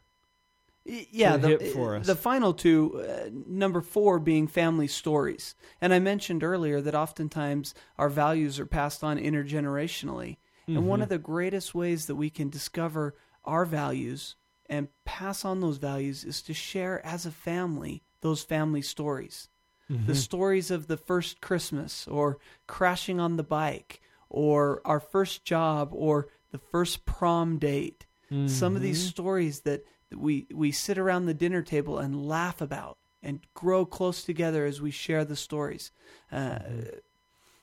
yeah, 0.86 1.34
to 1.34 1.38
the, 1.40 1.48
hit 1.50 1.74
for 1.74 1.96
us. 1.98 2.08
the 2.08 2.16
final 2.16 2.54
two, 2.54 3.04
uh, 3.04 3.30
number 3.48 3.82
four 3.82 4.20
being 4.20 4.48
family 4.48 4.88
stories. 4.88 5.56
And 5.82 5.94
I 5.94 6.00
mentioned 6.00 6.44
earlier 6.44 6.80
that 6.82 6.96
oftentimes 6.96 7.74
our 7.98 8.10
values 8.10 8.60
are 8.60 8.66
passed 8.66 9.04
on 9.04 9.18
intergenerationally. 9.18 10.38
And 10.68 10.88
one 10.88 11.00
Mhm. 11.00 11.04
of 11.04 11.10
the 11.10 11.18
greatest 11.18 11.76
ways 11.76 12.06
that 12.06 12.16
we 12.16 12.30
can 12.30 12.50
discover 12.50 13.16
our 13.44 13.66
values 13.66 14.36
and 14.72 14.88
pass 15.04 15.44
on 15.44 15.60
those 15.60 15.78
values 15.78 16.24
is 16.24 16.42
to 16.44 16.54
share 16.54 17.06
as 17.06 17.26
a 17.26 17.32
family 17.32 18.02
those 18.22 18.42
family 18.42 18.82
stories. 18.82 19.50
The 19.90 20.14
Mhm. 20.14 20.16
stories 20.16 20.72
of 20.72 20.88
the 20.88 20.96
first 20.98 21.42
Christmas 21.42 22.08
or 22.08 22.40
crashing 22.68 23.20
on 23.20 23.36
the 23.36 23.44
bike 23.44 24.02
or 24.30 24.82
our 24.86 25.02
first 25.02 25.44
job 25.44 25.90
or 25.92 26.30
the 26.52 26.58
first 26.58 27.06
prom 27.06 27.60
date. 27.60 28.06
Some 28.46 28.76
of 28.78 28.82
these 28.82 29.02
Mhm. 29.04 29.10
stories 29.10 29.60
that, 29.62 29.84
we, 30.16 30.48
we 30.54 30.72
sit 30.72 30.98
around 30.98 31.26
the 31.26 31.34
dinner 31.34 31.62
table 31.62 32.00
and 32.00 32.26
laugh 32.26 32.62
about 32.62 32.98
and 33.22 33.42
grow 33.54 33.86
close 33.86 34.24
together 34.24 34.66
as 34.66 34.82
we 34.82 34.92
share 34.92 35.26
the 35.26 35.36
stories. 35.36 35.92
Uh, 36.32 36.60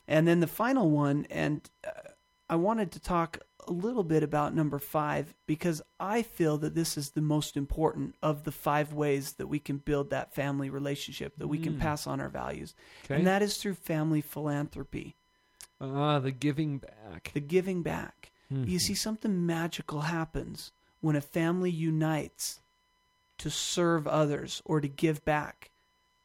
And 0.06 0.26
then 0.26 0.40
the 0.40 0.46
final 0.46 0.90
one, 0.90 1.26
and 1.30 1.68
uh, 1.84 1.90
I 2.50 2.56
wanted 2.56 2.92
to 2.92 3.00
talk 3.00 3.38
a 3.66 3.72
little 3.72 4.04
bit 4.04 4.22
about 4.22 4.54
number 4.54 4.78
five 4.78 5.34
because 5.46 5.82
I 6.00 6.22
feel 6.22 6.56
that 6.58 6.74
this 6.74 6.96
is 6.96 7.10
the 7.10 7.20
most 7.20 7.56
important 7.56 8.14
of 8.22 8.44
the 8.44 8.52
five 8.52 8.92
ways 8.94 9.34
that 9.34 9.46
we 9.48 9.58
can 9.58 9.76
build 9.78 10.08
that 10.10 10.34
family 10.34 10.70
relationship, 10.70 11.36
that 11.36 11.48
we 11.48 11.58
can 11.58 11.74
Mm. 11.74 11.80
pass 11.80 12.06
on 12.06 12.20
our 12.20 12.30
values. 12.30 12.74
Okay. 13.04 13.16
And 13.16 13.26
that 13.26 13.42
is 13.42 13.58
through 13.58 13.74
family 13.74 14.22
philanthropy. 14.22 15.16
Ah, 15.80 16.18
the 16.18 16.30
giving 16.32 16.78
back. 16.78 17.30
The 17.34 17.40
giving 17.40 17.82
back. 17.82 18.32
You 18.50 18.78
Mhm. 18.78 18.80
see, 18.80 18.94
something 18.94 19.44
magical 19.44 20.02
happens 20.02 20.72
when 21.00 21.14
a 21.16 21.20
family 21.20 21.70
unites 21.70 22.60
to 23.36 23.50
serve 23.50 24.06
others 24.08 24.62
or 24.64 24.80
to 24.80 24.88
give 24.88 25.22
back 25.24 25.70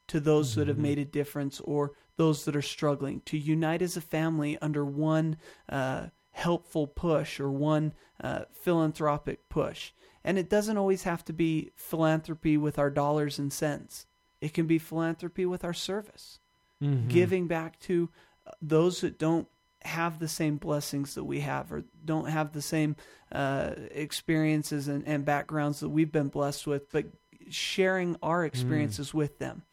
to 0.07 0.19
those 0.19 0.55
that 0.55 0.67
have 0.67 0.77
Mhm. 0.77 0.81
made 0.81 0.99
a 0.99 1.05
difference 1.05 1.59
or 1.61 1.93
those 2.17 2.45
that 2.45 2.55
are 2.55 2.61
struggling. 2.61 3.21
To 3.21 3.37
unite 3.37 3.81
as 3.81 3.97
a 3.97 4.01
family 4.01 4.57
under 4.59 4.85
one 4.85 5.37
uh, 5.69 6.07
helpful 6.31 6.87
push 6.87 7.39
or 7.39 7.51
one 7.51 7.93
uh, 8.21 8.45
philanthropic 8.51 9.49
push. 9.49 9.91
And 10.23 10.37
it 10.37 10.49
doesn't 10.49 10.77
always 10.77 11.03
have 11.03 11.23
to 11.25 11.33
be 11.33 11.71
philanthropy 11.75 12.57
with 12.57 12.79
our 12.79 12.89
dollars 12.89 13.37
and 13.39 13.51
cents, 13.51 14.05
it 14.41 14.53
can 14.53 14.65
be 14.67 14.77
philanthropy 14.79 15.45
with 15.45 15.63
our 15.63 15.73
service 15.73 16.39
Mhm. 16.81 17.07
giving 17.09 17.47
back 17.47 17.79
to 17.79 18.09
uh, 18.45 18.51
those 18.61 19.01
that 19.01 19.17
don't 19.17 19.47
have 19.83 20.19
the 20.19 20.27
same 20.27 20.57
blessings 20.57 21.15
that 21.15 21.23
we 21.23 21.39
have 21.41 21.71
or 21.71 21.83
don't 22.03 22.29
have 22.29 22.51
the 22.53 22.61
same 22.61 22.95
uh, 23.31 23.71
experiences 23.91 24.87
and, 24.87 25.05
and 25.07 25.25
backgrounds 25.25 25.79
that 25.79 25.89
we've 25.89 26.11
been 26.11 26.27
blessed 26.29 26.65
with, 26.67 26.89
but 26.91 27.05
sharing 27.49 28.15
our 28.21 28.45
experiences 28.45 29.13
with 29.13 29.39
them. 29.39 29.63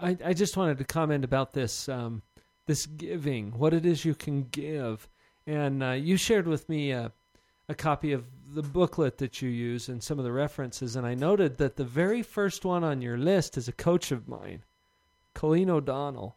I, 0.00 0.16
I 0.24 0.32
just 0.32 0.56
wanted 0.56 0.78
to 0.78 0.84
comment 0.84 1.24
about 1.24 1.52
this 1.52 1.88
um, 1.88 2.22
this 2.66 2.86
giving, 2.86 3.58
what 3.58 3.74
it 3.74 3.84
is 3.84 4.04
you 4.04 4.14
can 4.14 4.44
give, 4.44 5.08
and 5.46 5.82
uh, 5.82 5.90
you 5.90 6.16
shared 6.16 6.46
with 6.46 6.68
me 6.68 6.92
a, 6.92 7.10
a 7.68 7.74
copy 7.74 8.12
of 8.12 8.24
the 8.54 8.62
booklet 8.62 9.18
that 9.18 9.42
you 9.42 9.48
use 9.48 9.88
and 9.88 10.02
some 10.02 10.18
of 10.18 10.24
the 10.24 10.30
references, 10.32 10.94
and 10.94 11.04
I 11.06 11.14
noted 11.14 11.58
that 11.58 11.76
the 11.76 11.84
very 11.84 12.22
first 12.22 12.64
one 12.64 12.84
on 12.84 13.02
your 13.02 13.18
list 13.18 13.56
is 13.56 13.66
a 13.66 13.72
coach 13.72 14.12
of 14.12 14.28
mine, 14.28 14.62
Colleen 15.34 15.70
O'Donnell, 15.70 16.36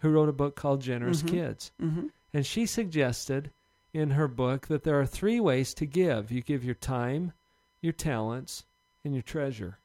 who 0.00 0.10
wrote 0.10 0.28
a 0.28 0.32
book 0.32 0.54
called 0.54 0.80
Generous 0.82 1.22
Mhm. 1.22 1.28
Kids, 1.28 1.72
Mhm. 1.82 2.10
and 2.32 2.46
she 2.46 2.66
suggested 2.66 3.50
in 3.92 4.10
her 4.10 4.28
book 4.28 4.68
that 4.68 4.84
there 4.84 5.00
are 5.00 5.06
three 5.06 5.40
ways 5.40 5.74
to 5.74 5.86
give: 5.86 6.30
you 6.30 6.42
give 6.42 6.64
your 6.64 6.76
time, 6.76 7.32
your 7.80 7.92
talents, 7.92 8.64
and 9.04 9.14
your 9.14 9.22
treasure. 9.24 9.78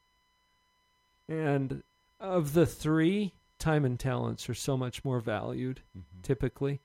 And 1.28 1.82
of 2.20 2.54
the 2.54 2.66
three, 2.66 3.34
time 3.60 3.86
and 3.86 4.00
talents 4.00 4.50
are 4.50 4.54
so 4.54 4.78
much 4.78 5.04
more 5.04 5.20
valued 5.20 5.82
typically. 6.24 6.82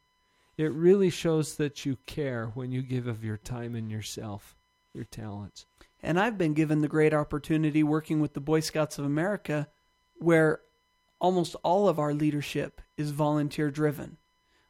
It 0.57 0.73
really 0.73 1.11
shows 1.11 1.57
that 1.57 1.87
you 1.87 1.97
care 2.07 2.53
when 2.55 2.71
you 2.71 2.83
give 2.83 3.07
of 3.07 3.25
your 3.25 3.39
time 3.39 3.75
and 3.75 3.91
yourself, 3.91 4.57
your 4.93 5.05
talents. 5.05 5.65
And 6.03 6.21
I've 6.21 6.37
been 6.37 6.55
given 6.55 6.81
the 6.81 6.89
great 6.89 7.15
opportunity 7.15 7.83
working 7.83 8.21
with 8.21 8.35
the 8.35 8.41
Boy 8.41 8.61
Scouts 8.61 8.99
of 8.99 9.05
America, 9.05 9.69
where 10.17 10.61
almost 11.19 11.57
all 11.63 11.89
of 11.89 11.99
our 11.99 12.13
leadership 12.13 12.81
is 12.97 13.11
volunteer 13.11 13.71
driven. 13.71 14.19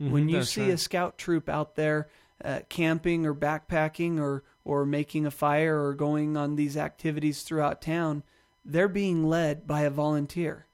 Mhm, 0.01 0.11
when 0.11 0.29
you 0.29 0.43
see 0.45 0.63
right. 0.63 0.75
a 0.75 0.79
scout 0.79 1.19
troop 1.19 1.49
out 1.49 1.75
there 1.75 2.09
uh, 2.45 2.61
camping 2.69 3.27
or 3.27 3.35
backpacking 3.35 4.19
or 4.19 4.45
or 4.65 4.87
making 4.87 5.27
a 5.27 5.31
fire 5.31 5.83
or 5.83 5.95
going 5.95 6.37
on 6.37 6.55
these 6.55 6.77
activities 6.77 7.43
throughout 7.43 7.83
town, 7.83 8.23
they're 8.65 8.89
being 8.89 9.29
led 9.29 9.67
by 9.67 9.83
a 9.83 9.91
volunteer 9.91 10.67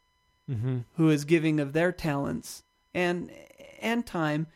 Mm-hmm. 0.51 0.79
who 0.95 1.11
is 1.11 1.25
giving 1.25 1.59
of 1.59 1.73
their 1.73 1.91
talents 1.91 2.63
and 2.95 3.33
and 3.83 4.07
time 4.07 4.47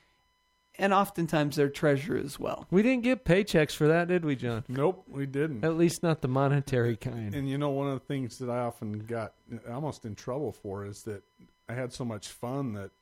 and 0.79 0.95
oftentimes 0.95 1.57
their 1.57 1.69
treasure 1.69 2.17
as 2.17 2.39
well. 2.39 2.69
We 2.71 2.83
didn't 2.85 3.03
get 3.03 3.25
paychecks 3.25 3.73
for 3.75 3.89
that, 3.89 4.07
did 4.07 4.25
we, 4.25 4.37
John? 4.37 4.63
Nope, 4.69 5.05
we 5.09 5.27
didn't. 5.27 5.65
At 5.65 5.77
least 5.77 6.05
not 6.05 6.21
the 6.23 6.29
monetary 6.29 6.97
kind. 6.97 7.35
And 7.35 7.49
you 7.51 7.59
know, 7.59 7.71
one 7.71 7.89
of 7.89 7.95
the 7.95 8.07
things 8.07 8.39
that 8.39 8.49
I 8.49 8.61
often 8.61 9.01
got 9.01 9.33
almost 9.69 10.05
in 10.05 10.15
trouble 10.15 10.53
for 10.53 10.87
is 10.87 11.03
that 11.03 11.25
I 11.69 11.73
had 11.75 11.93
so 11.93 12.05
much 12.05 12.29
fun 12.29 12.73
that 12.75 12.93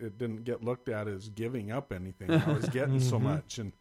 it 0.00 0.16
didn't 0.16 0.44
get 0.44 0.62
looked 0.62 0.88
at 0.88 1.08
as 1.08 1.28
giving 1.30 1.72
up 1.72 1.92
anything. 1.92 2.30
I 2.30 2.52
was 2.52 2.68
getting 2.68 3.00
so 3.00 3.16
Mhm. 3.18 3.22
much, 3.22 3.58
and 3.58 3.72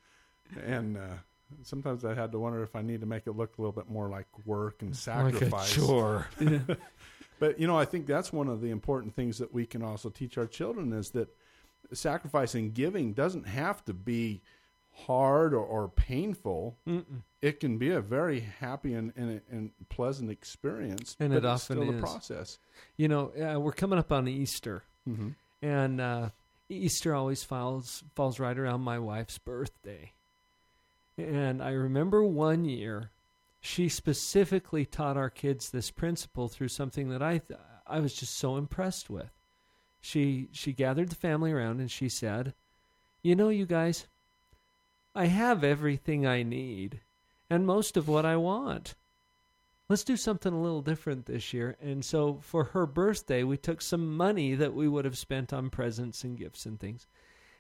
and 0.65 0.97
uh, 0.97 1.17
sometimes 1.63 2.05
I 2.05 2.13
had 2.13 2.31
to 2.31 2.39
wonder 2.39 2.63
if 2.63 2.75
I 2.75 2.81
need 2.81 3.01
to 3.01 3.05
make 3.07 3.27
it 3.27 3.31
look 3.35 3.57
a 3.57 3.61
little 3.61 3.71
bit 3.73 3.89
more 3.89 4.09
like 4.09 4.27
work 4.45 4.81
and 4.81 4.89
Like 4.91 4.97
sacrifice. 4.97 5.73
chore. 5.73 6.27
but 7.39 7.59
you 7.59 7.67
know, 7.67 7.77
I 7.77 7.85
think 7.85 8.05
that's 8.07 8.31
one 8.33 8.47
of 8.47 8.61
the 8.61 8.69
important 8.71 9.15
things 9.15 9.37
that 9.39 9.53
we 9.53 9.65
can 9.65 9.81
also 9.81 10.09
teach 10.09 10.37
our 10.37 10.47
children 10.47 10.93
is 10.93 11.11
that 11.11 11.29
sacrifice 11.93 12.55
and 12.55 12.73
giving 12.73 13.13
doesn't 13.13 13.47
have 13.47 13.83
to 13.85 13.93
be 13.93 14.41
hard 15.05 15.53
or, 15.53 15.63
or 15.63 15.87
painful. 15.87 16.77
Mm-mm. 16.87 17.23
It 17.41 17.59
can 17.61 17.77
be 17.77 17.89
a 17.91 18.01
very 18.01 18.41
happy 18.41 18.93
and, 18.93 19.13
and, 19.15 19.41
and 19.49 19.71
pleasant 19.87 20.29
experience, 20.29 21.15
and 21.19 21.29
but 21.29 21.37
it 21.37 21.45
it's 21.45 21.45
often 21.63 21.77
still 21.77 21.89
is 21.89 21.97
a 21.97 22.01
process. 22.01 22.59
You 22.97 23.07
know, 23.07 23.31
uh, 23.31 23.59
we're 23.59 23.71
coming 23.71 23.97
up 23.97 24.11
on 24.11 24.27
Easter, 24.27 24.83
Mhm. 25.07 25.35
and 25.61 26.01
uh, 26.01 26.29
Easter 26.67 27.15
always 27.15 27.43
falls 27.43 28.03
falls 28.15 28.39
right 28.41 28.57
around 28.57 28.81
my 28.81 28.99
wife's 28.99 29.37
birthday. 29.37 30.11
And 31.19 31.61
I 31.61 31.71
remember 31.71 32.23
one 32.23 32.65
year, 32.65 33.11
she 33.59 33.89
specifically 33.89 34.85
taught 34.85 35.17
our 35.17 35.29
kids 35.29 35.69
this 35.69 35.91
principle 35.91 36.47
through 36.47 36.69
something 36.69 37.09
that 37.09 37.21
I 37.21 37.39
th- 37.39 37.59
I 37.85 37.99
was 37.99 38.13
just 38.13 38.35
so 38.35 38.55
impressed 38.55 39.09
with. 39.09 39.31
She 39.99 40.49
she 40.51 40.73
gathered 40.73 41.09
the 41.09 41.15
family 41.15 41.51
around 41.51 41.79
and 41.79 41.91
she 41.91 42.09
said, 42.09 42.53
"You 43.21 43.35
know, 43.35 43.49
you 43.49 43.65
guys, 43.65 44.07
I 45.13 45.25
have 45.25 45.63
everything 45.63 46.25
I 46.25 46.43
need, 46.43 47.01
and 47.49 47.65
most 47.65 47.97
of 47.97 48.07
what 48.07 48.25
I 48.25 48.37
want." 48.37 48.95
let's 49.89 50.03
do 50.03 50.15
something 50.15 50.53
a 50.53 50.61
little 50.61 50.83
different 50.83 51.25
this 51.25 51.51
year. 51.51 51.75
And 51.81 52.05
so 52.05 52.39
for 52.41 52.65
her 52.65 52.85
birthday, 52.85 53.43
we 53.43 53.57
took 53.57 53.81
some 53.81 54.15
money 54.15 54.53
that 54.55 54.73
we 54.73 54.87
would 54.87 55.03
have 55.03 55.17
spent 55.17 55.51
on 55.51 55.71
presents 55.71 56.23
and 56.23 56.37
gifts 56.37 56.65
and 56.65 56.79
things. 56.79 57.07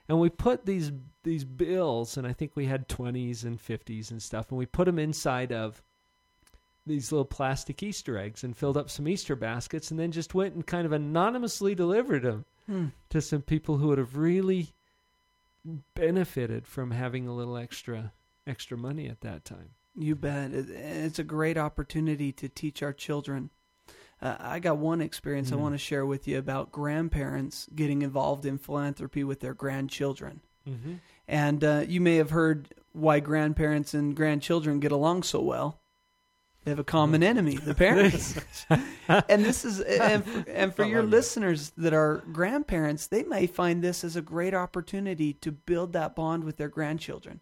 And 0.09 0.19
we 0.19 0.29
put 0.29 0.65
these 0.65 0.91
these 1.23 1.43
bills, 1.45 2.17
and 2.17 2.25
I 2.25 2.33
think 2.33 2.55
we 2.55 2.65
had 2.65 2.87
20s 2.89 3.43
and 3.43 3.59
50s 3.59 4.09
and 4.09 4.21
stuff, 4.21 4.49
and 4.49 4.57
we 4.57 4.65
put 4.65 4.85
them 4.85 4.97
inside 4.97 5.51
of 5.51 5.81
these 6.87 7.11
little 7.11 7.25
plastic 7.25 7.83
Easter 7.83 8.17
eggs 8.17 8.43
and 8.43 8.55
filled 8.57 8.77
up 8.77 8.89
some 8.89 9.07
Easter 9.07 9.35
baskets 9.35 9.91
and 9.91 9.99
then 9.99 10.11
just 10.11 10.33
went 10.33 10.55
and 10.55 10.65
kind 10.65 10.85
of 10.85 10.91
anonymously 10.93 11.75
delivered 11.75 12.23
them 12.23 12.45
Hmm. 12.65 12.85
to 13.09 13.21
some 13.21 13.41
people 13.41 13.77
who 13.77 13.87
would 13.89 13.97
have 13.97 14.15
really 14.17 14.73
benefited 15.95 16.65
from 16.67 16.91
having 16.91 17.27
a 17.27 17.33
little 17.33 17.57
extra 17.57 18.11
extra 18.47 18.77
money 18.77 19.07
at 19.07 19.21
that 19.21 19.45
time. 19.45 19.71
You 19.95 20.15
bet. 20.15 20.51
It's 20.53 21.19
a 21.19 21.23
great 21.23 21.57
opportunity 21.57 22.31
to 22.33 22.47
teach 22.49 22.81
our 22.81 22.93
children. 22.93 23.49
Uh, 24.21 24.35
I 24.39 24.59
got 24.59 24.77
one 24.77 25.01
experience 25.01 25.51
I 25.51 25.55
Mm. 25.55 25.59
want 25.59 25.73
to 25.75 25.77
share 25.79 26.05
with 26.05 26.27
you 26.27 26.37
about 26.37 26.71
grandparents 26.71 27.67
getting 27.75 28.01
involved 28.01 28.45
in 28.45 28.57
philanthropy 28.57 29.23
with 29.23 29.39
their 29.39 29.53
grandchildren. 29.53 30.41
Mm-hmm. 30.67 30.93
And 31.27 31.63
uh, 31.63 31.85
you 31.87 32.01
may 32.01 32.15
have 32.17 32.31
heard 32.31 32.69
why 32.91 33.19
grandparents 33.21 33.93
and 33.93 34.15
grandchildren 34.15 34.79
get 34.79 34.91
along 34.91 35.23
so 35.23 35.41
well. 35.41 35.79
They 36.65 36.71
have 36.71 36.79
a 36.79 36.83
common 36.83 37.23
enemy, 37.23 37.55
the 37.55 37.73
parents. 37.73 38.35
and 39.07 39.45
this 39.45 39.63
is 39.63 39.79
and 39.79 40.25
for, 40.25 40.49
and 40.51 40.75
for 40.75 40.83
your 40.83 41.03
listeners 41.03 41.71
that 41.77 41.93
are 41.93 42.21
grandparents, 42.33 43.07
they 43.07 43.23
may 43.23 43.47
find 43.47 43.81
this 43.81 44.03
as 44.03 44.17
a 44.17 44.21
great 44.21 44.53
opportunity 44.53 45.31
to 45.35 45.51
build 45.53 45.93
that 45.93 46.15
bond 46.15 46.43
with 46.43 46.57
their 46.57 46.67
grandchildren. 46.67 47.39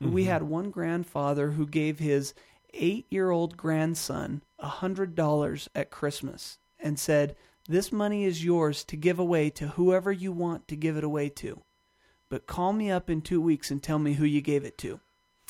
We 0.00 0.22
Mhm. 0.24 0.26
had 0.28 0.42
one 0.44 0.70
grandfather 0.70 1.50
who 1.50 1.66
gave 1.66 1.98
his 1.98 2.32
8-year-old 2.74 3.56
grandson 3.56 4.42
a 4.58 4.68
$100 4.68 5.68
at 5.74 5.90
Christmas 5.90 6.58
and 6.78 6.98
said, 6.98 7.36
"This 7.68 7.92
money 7.92 8.24
is 8.24 8.44
yours 8.44 8.84
to 8.84 8.96
give 8.96 9.18
away 9.18 9.50
to 9.50 9.68
whoever 9.68 10.12
you 10.12 10.32
want 10.32 10.68
to 10.68 10.76
give 10.76 10.96
it 10.96 11.04
away 11.04 11.28
to." 11.30 11.62
But 12.28 12.46
call 12.46 12.72
me 12.72 12.90
up 12.90 13.10
in 13.10 13.22
2 13.22 13.40
weeks 13.40 13.70
and 13.70 13.82
tell 13.82 13.98
me 13.98 14.14
who 14.14 14.24
you 14.24 14.40
gave 14.40 14.64
it 14.64 14.78
to. 14.78 15.00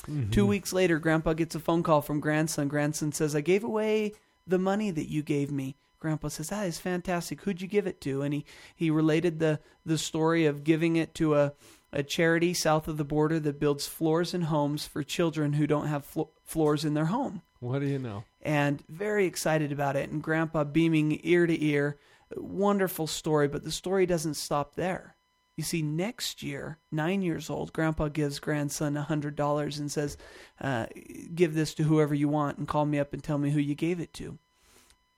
Mm-hmm. 0.07 0.31
Two 0.31 0.47
weeks 0.47 0.73
later, 0.73 0.99
Grandpa 0.99 1.33
gets 1.33 1.55
a 1.55 1.59
phone 1.59 1.83
call 1.83 2.01
from 2.01 2.19
grandson. 2.19 2.67
Grandson 2.67 3.11
says, 3.11 3.35
I 3.35 3.41
gave 3.41 3.63
away 3.63 4.13
the 4.47 4.57
money 4.57 4.91
that 4.91 5.09
you 5.09 5.21
gave 5.21 5.51
me. 5.51 5.75
Grandpa 5.99 6.29
says, 6.29 6.49
That 6.49 6.65
is 6.65 6.79
fantastic. 6.79 7.41
Who'd 7.41 7.61
you 7.61 7.67
give 7.67 7.85
it 7.85 8.01
to? 8.01 8.23
And 8.23 8.33
he, 8.33 8.45
he 8.75 8.89
related 8.89 9.39
the, 9.39 9.59
the 9.85 9.97
story 9.97 10.45
of 10.45 10.63
giving 10.63 10.95
it 10.95 11.13
to 11.15 11.35
a, 11.35 11.53
a 11.93 12.03
charity 12.03 12.53
south 12.53 12.87
of 12.87 12.97
the 12.97 13.03
border 13.03 13.39
that 13.39 13.59
builds 13.59 13.87
floors 13.87 14.33
and 14.33 14.45
homes 14.45 14.85
for 14.85 15.03
children 15.03 15.53
who 15.53 15.67
don't 15.67 15.87
have 15.87 16.05
flo- 16.05 16.31
floors 16.43 16.85
in 16.85 16.93
their 16.93 17.05
home. 17.05 17.41
What 17.59 17.79
do 17.79 17.87
you 17.87 17.99
know? 17.99 18.23
And 18.41 18.83
very 18.87 19.25
excited 19.25 19.71
about 19.71 19.95
it. 19.95 20.09
And 20.09 20.23
Grandpa 20.23 20.63
beaming 20.63 21.19
ear 21.23 21.45
to 21.45 21.63
ear. 21.63 21.97
Wonderful 22.35 23.07
story, 23.07 23.47
but 23.47 23.63
the 23.63 23.71
story 23.71 24.05
doesn't 24.05 24.35
stop 24.35 24.75
there. 24.75 25.15
You 25.57 25.63
see, 25.63 25.81
next 25.81 26.41
year, 26.41 26.79
nine 26.91 27.21
years 27.21 27.49
old, 27.49 27.73
Grandpa 27.73 28.07
gives 28.07 28.39
grandson 28.39 28.95
a 28.95 29.03
hundred 29.03 29.35
dollars 29.35 29.77
and 29.77 29.91
says, 29.91 30.17
uh, 30.61 30.87
"Give 31.35 31.53
this 31.53 31.73
to 31.75 31.83
whoever 31.83 32.15
you 32.15 32.29
want, 32.29 32.57
and 32.57 32.67
call 32.67 32.85
me 32.85 32.97
up 32.97 33.13
and 33.13 33.21
tell 33.21 33.37
me 33.37 33.51
who 33.51 33.59
you 33.59 33.75
gave 33.75 33.99
it 33.99 34.13
to." 34.13 34.39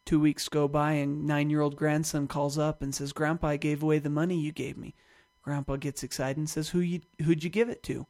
Two 0.06 0.20
weeks 0.20 0.50
go 0.50 0.68
by, 0.68 0.94
and 0.94 1.26
nine-year-old 1.26 1.76
grandson 1.76 2.28
calls 2.28 2.58
up 2.58 2.82
and 2.82 2.94
says, 2.94 3.14
"Grandpa, 3.14 3.50
I 3.50 3.58
gave 3.58 3.84
away 3.84 4.00
the 4.00 4.10
money 4.10 4.38
you 4.38 4.52
gave 4.52 4.76
me." 4.76 4.96
Grandpa 5.44 5.76
gets 5.76 6.04
excited 6.04 6.38
and 6.38 6.50
says, 6.50 6.70
"Who 6.70 6.80
you 6.80 7.02
who'd 7.22 7.44
you 7.44 7.50
give 7.50 7.70
it 7.70 7.84
to?" 7.84 8.08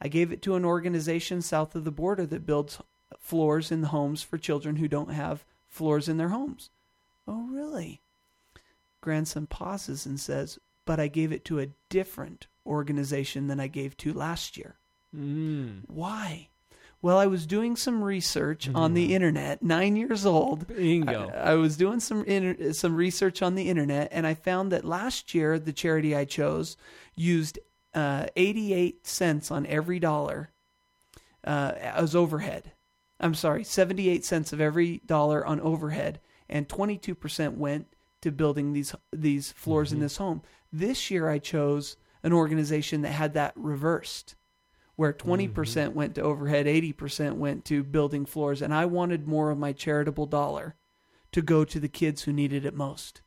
I 0.00 0.08
gave 0.08 0.32
it 0.32 0.42
to 0.42 0.54
an 0.54 0.64
organization 0.64 1.42
south 1.42 1.74
of 1.74 1.84
the 1.84 1.90
border 1.90 2.26
that 2.26 2.46
builds 2.46 2.78
floors 3.18 3.72
in 3.72 3.80
the 3.80 3.88
homes 3.88 4.22
for 4.22 4.38
children 4.38 4.76
who 4.76 4.88
don't 4.88 5.10
have 5.10 5.44
floors 5.66 6.08
in 6.08 6.18
their 6.18 6.28
homes. 6.28 6.70
Oh, 7.26 7.46
really? 7.46 8.00
Grandson 9.00 9.46
pauses 9.46 10.06
and 10.06 10.20
says, 10.20 10.58
But 10.84 11.00
I 11.00 11.08
gave 11.08 11.32
it 11.32 11.44
to 11.46 11.58
a 11.58 11.70
different 11.88 12.46
organization 12.66 13.46
than 13.46 13.60
I 13.60 13.66
gave 13.66 13.96
to 13.98 14.12
last 14.12 14.56
year. 14.56 14.76
Mm. 15.14 15.82
Why? 15.86 16.48
Well, 17.04 17.18
I 17.18 17.26
was 17.26 17.44
doing 17.44 17.76
some 17.76 18.02
research 18.02 18.66
on 18.74 18.94
the 18.94 19.14
internet, 19.14 19.62
nine 19.62 19.94
years 19.94 20.24
old. 20.24 20.66
Bingo. 20.68 21.30
I, 21.34 21.50
I 21.50 21.54
was 21.56 21.76
doing 21.76 22.00
some 22.00 22.24
inter- 22.24 22.72
some 22.72 22.96
research 22.96 23.42
on 23.42 23.56
the 23.56 23.68
internet, 23.68 24.08
and 24.10 24.26
I 24.26 24.32
found 24.32 24.72
that 24.72 24.86
last 24.86 25.34
year 25.34 25.58
the 25.58 25.74
charity 25.74 26.16
I 26.16 26.24
chose 26.24 26.78
used 27.14 27.58
uh, 27.92 28.28
88 28.36 29.06
cents 29.06 29.50
on 29.50 29.66
every 29.66 29.98
dollar 29.98 30.48
uh, 31.46 31.72
as 31.76 32.16
overhead. 32.16 32.72
I'm 33.20 33.34
sorry, 33.34 33.64
78 33.64 34.24
cents 34.24 34.54
of 34.54 34.62
every 34.62 35.02
dollar 35.04 35.46
on 35.46 35.60
overhead, 35.60 36.20
and 36.48 36.66
22% 36.66 37.58
went 37.58 37.86
to 38.22 38.32
building 38.32 38.72
these 38.72 38.94
these 39.12 39.52
floors 39.52 39.92
in 39.92 40.00
this 40.00 40.16
home. 40.16 40.40
This 40.72 41.10
year, 41.10 41.28
I 41.28 41.38
chose 41.38 41.98
an 42.22 42.32
organization 42.32 43.02
that 43.02 43.12
had 43.12 43.34
that 43.34 43.52
reversed, 43.56 44.36
where 44.96 45.12
20% 45.12 45.92
went 45.92 46.14
to 46.14 46.22
overhead, 46.22 46.66
80% 46.66 47.34
went 47.34 47.64
to 47.66 47.82
building 47.82 48.26
floors, 48.26 48.62
and 48.62 48.72
I 48.72 48.86
wanted 48.86 49.26
more 49.26 49.50
of 49.50 49.58
my 49.58 49.72
charitable 49.72 50.26
dollar 50.26 50.76
to 51.32 51.42
go 51.42 51.64
to 51.64 51.80
the 51.80 51.88
kids 51.88 52.22
who 52.22 52.32
needed 52.32 52.64
it 52.64 52.74
most. 52.74 53.22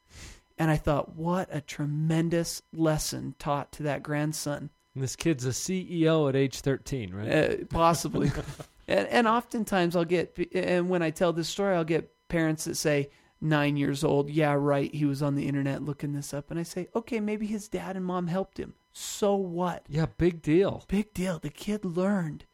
And 0.57 0.71
I 0.71 0.77
thought, 0.77 1.15
what 1.15 1.49
a 1.51 1.61
tremendous 1.61 2.61
lesson 2.73 3.35
taught 3.37 3.71
to 3.73 3.83
that 3.83 4.01
grandson. 4.01 4.69
And 4.95 5.03
this 5.03 5.15
kid's 5.15 5.45
a 5.45 5.49
CEO 5.49 6.27
at 6.29 6.35
age 6.35 6.61
13, 6.61 7.13
right? 7.13 7.31
Uh, 7.31 7.55
possibly. 7.69 8.31
and, 8.87 9.07
and 9.09 9.27
oftentimes 9.27 9.95
I'll 9.95 10.05
get, 10.05 10.37
and 10.55 10.89
when 10.89 11.03
I 11.03 11.11
tell 11.11 11.33
this 11.33 11.49
story, 11.49 11.75
I'll 11.75 11.83
get 11.83 12.11
parents 12.29 12.63
that 12.65 12.75
say, 12.75 13.09
nine 13.39 13.77
years 13.77 14.03
old, 14.03 14.29
yeah, 14.29 14.53
right, 14.53 14.93
he 14.93 15.05
was 15.05 15.21
on 15.21 15.35
the 15.35 15.47
internet 15.47 15.83
looking 15.83 16.13
this 16.13 16.33
up. 16.33 16.49
And 16.49 16.59
I 16.59 16.63
say, 16.63 16.87
okay, 16.95 17.19
maybe 17.19 17.45
his 17.45 17.67
dad 17.67 17.95
and 17.95 18.05
mom 18.05 18.27
helped 18.27 18.57
him. 18.57 18.73
So 18.99 19.35
what? 19.35 19.85
Yeah, 19.87 20.07
big 20.17 20.41
deal. 20.41 20.83
Big 20.87 21.13
deal. 21.13 21.37
The 21.37 21.51
kid 21.51 21.85
learned 21.85 22.45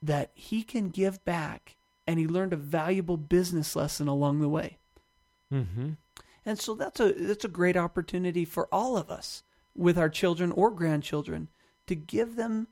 that 0.00 0.30
he 0.32 0.62
can 0.62 0.88
give 0.88 1.22
back, 1.26 1.76
and 2.06 2.18
he 2.18 2.26
learned 2.26 2.54
a 2.54 2.56
valuable 2.56 3.18
business 3.18 3.76
lesson 3.76 4.08
along 4.08 4.40
the 4.40 4.48
way. 4.48 4.78
Mm-hmm. 5.52 5.90
And 6.46 6.58
so 6.58 6.74
that's 6.74 7.00
a 7.00 7.12
that's 7.12 7.44
a 7.44 7.48
great 7.48 7.76
opportunity 7.76 8.46
for 8.46 8.66
all 8.72 8.96
of 8.96 9.10
us 9.10 9.42
with 9.74 9.98
our 9.98 10.08
children 10.08 10.52
or 10.52 10.70
grandchildren 10.70 11.48
to 11.86 11.94
give 11.94 12.36
them 12.36 12.68